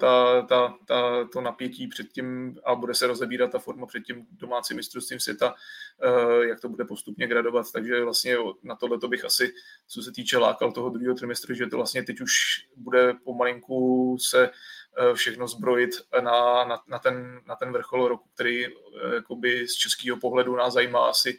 ta, 0.00 0.42
ta, 0.42 0.74
ta, 0.86 1.24
to 1.32 1.40
napětí 1.40 1.88
předtím 1.88 2.58
a 2.64 2.74
bude 2.74 2.94
se 2.94 3.06
rozebírat 3.06 3.50
ta 3.52 3.58
forma 3.58 3.86
před 3.86 4.00
tím 4.00 4.26
domácím 4.30 4.76
mistrovstvím 4.76 5.20
světa, 5.20 5.54
eh, 6.02 6.46
jak 6.46 6.60
to 6.60 6.68
bude 6.68 6.84
postupně 6.84 7.26
gradovat. 7.26 7.72
Takže 7.72 8.04
vlastně 8.04 8.36
na 8.62 8.74
tohle 8.74 8.98
bych 9.08 9.24
asi, 9.24 9.54
co 9.86 10.02
se 10.02 10.12
týče 10.12 10.38
lákal 10.38 10.72
toho 10.72 10.90
druhého 10.90 11.14
trimestru, 11.14 11.54
že 11.54 11.66
to 11.66 11.76
vlastně 11.76 12.02
teď 12.02 12.20
už 12.20 12.32
bude 12.76 13.14
pomalinku 13.24 14.16
se 14.20 14.50
eh, 14.98 15.14
všechno 15.14 15.48
zbrojit 15.48 15.90
na, 16.20 16.64
na, 16.64 16.82
na, 16.88 16.98
ten, 16.98 17.40
na 17.46 17.56
ten 17.56 17.72
vrchol 17.72 18.08
roku, 18.08 18.28
který 18.34 18.66
eh, 18.66 18.70
jakoby 19.14 19.68
z 19.68 19.74
českého 19.74 20.16
pohledu 20.16 20.56
nás 20.56 20.74
zajímá 20.74 21.08
asi 21.08 21.38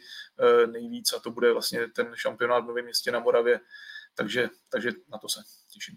nejvíc 0.72 1.12
a 1.12 1.18
to 1.18 1.30
bude 1.30 1.52
vlastně 1.52 1.88
ten 1.88 2.10
šampionát 2.14 2.64
v 2.64 2.66
Novém 2.66 2.84
městě 2.84 3.12
na 3.12 3.20
Moravě, 3.20 3.60
takže, 4.14 4.48
takže 4.68 4.90
na 5.08 5.18
to 5.18 5.28
se 5.28 5.40
těším. 5.72 5.96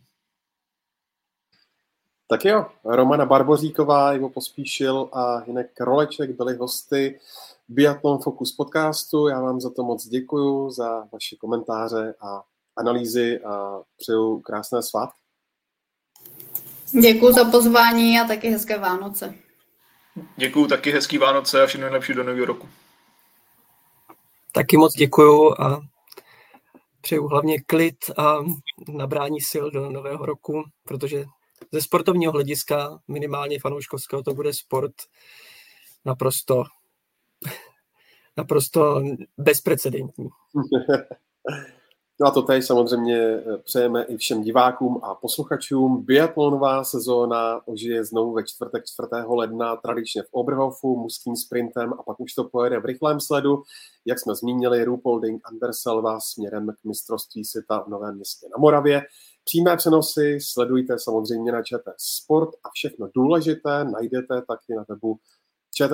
Tak 2.28 2.46
jo, 2.46 2.66
Romana 2.84 3.26
Barboříková, 3.26 4.14
Ivo 4.14 4.30
Pospíšil 4.30 5.10
a 5.12 5.38
Hinek 5.38 5.80
Roleček 5.80 6.32
byli 6.32 6.56
hosty 6.56 7.20
Biathlon 7.68 8.22
Focus 8.22 8.52
podcastu. 8.52 9.28
Já 9.28 9.42
vám 9.42 9.62
za 9.62 9.70
to 9.70 9.84
moc 9.84 10.08
děkuju, 10.08 10.70
za 10.70 11.08
vaše 11.12 11.36
komentáře 11.36 12.16
a 12.22 12.44
analýzy 12.76 13.40
a 13.40 13.82
přeju 13.98 14.40
krásné 14.40 14.84
svátky. 14.84 15.20
Děkuji 17.02 17.34
za 17.34 17.46
pozvání 17.46 18.20
a 18.20 18.28
taky 18.28 18.50
hezké 18.50 18.80
Vánoce. 18.80 19.36
Děkuji 20.38 20.68
taky 20.68 20.92
hezký 20.92 21.18
Vánoce 21.18 21.64
a 21.64 21.66
všechno 21.66 21.86
nejlepší 21.86 22.14
do 22.14 22.24
nového 22.24 22.46
roku. 22.46 22.70
Taky 24.52 24.78
moc 24.78 24.94
děkuju 24.94 25.62
a 25.62 25.82
přeju 27.04 27.28
hlavně 27.28 27.62
klid 27.62 27.98
a 28.18 28.38
nabrání 28.90 29.42
sil 29.52 29.66
do 29.72 29.90
nového 29.90 30.26
roku, 30.26 30.64
protože 30.84 31.26
ze 31.72 31.82
sportovního 31.82 32.32
hlediska, 32.32 33.00
minimálně 33.08 33.60
fanouškovského, 33.60 34.24
to 34.24 34.34
bude 34.34 34.54
sport 34.54 34.94
naprosto, 36.06 36.64
naprosto 38.38 39.02
bezprecedentní. 39.38 40.30
No 42.22 42.28
a 42.28 42.32
to 42.32 42.42
tady 42.42 42.62
samozřejmě 42.62 43.18
eh, 43.18 43.58
přejeme 43.58 44.04
i 44.04 44.18
všem 44.18 44.42
divákům 44.42 45.00
a 45.04 45.16
posluchačům. 45.16 46.06
Biatlonová 46.06 46.84
sezóna 46.84 47.68
ožije 47.68 48.06
znovu 48.06 48.34
ve 48.34 48.44
čtvrtek 48.44 48.84
4. 48.86 49.08
ledna, 49.28 49.76
tradičně 49.76 50.24
v 50.24 50.28
Oberhofu, 50.32 51.00
mužským 51.00 51.36
sprintem 51.36 51.94
a 51.94 52.04
pak 52.04 52.20
už 52.20 52.34
to 52.34 52.44
pojede 52.44 52.80
v 52.80 52.86
rychlém 52.86 53.20
sledu. 53.20 53.64
Jak 54.06 54.20
jsme 54.20 54.36
zmínili, 54.36 54.84
Rupolding 54.84 55.42
Anderselva 55.46 56.20
směrem 56.20 56.68
k 56.82 56.84
mistrovství 56.84 57.46
světa 57.46 57.80
v 57.80 57.88
Novém 57.88 58.16
městě 58.16 58.48
na 58.52 58.62
Moravě. 58.62 59.02
Přímé 59.44 59.78
přenosy 59.78 60.40
sledujte 60.42 61.00
samozřejmě 61.00 61.52
na 61.52 61.64
ČT 61.64 61.96
Sport 61.98 62.50
a 62.64 62.70
všechno 62.74 63.10
důležité 63.16 63.84
najdete 63.84 64.42
taky 64.42 64.76
na 64.76 64.86
webu 64.90 65.20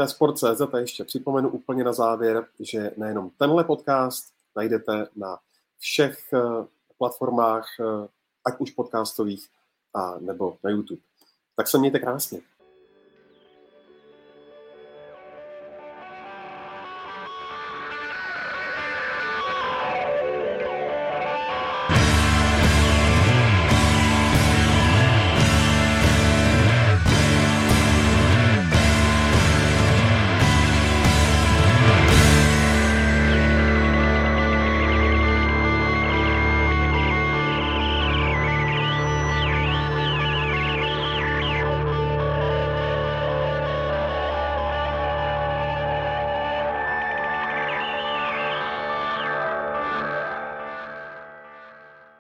Sport.cz 0.06 0.62
a 0.74 0.78
ještě 0.78 1.04
připomenu 1.04 1.50
úplně 1.50 1.84
na 1.84 1.94
závěr, 1.94 2.46
že 2.60 2.92
nejenom 2.98 3.30
tenhle 3.38 3.64
podcast 3.64 4.24
najdete 4.56 5.08
na 5.16 5.38
všech 5.80 6.34
eh, 6.34 6.66
platformách, 6.98 7.68
eh, 7.80 8.08
ať 8.46 8.60
už 8.60 8.72
podcastových, 8.72 9.50
a 9.94 10.20
nebo 10.20 10.58
na 10.64 10.70
YouTube. 10.70 11.02
Tak 11.56 11.68
se 11.68 11.78
mějte 11.78 12.00
krásně. 12.00 12.42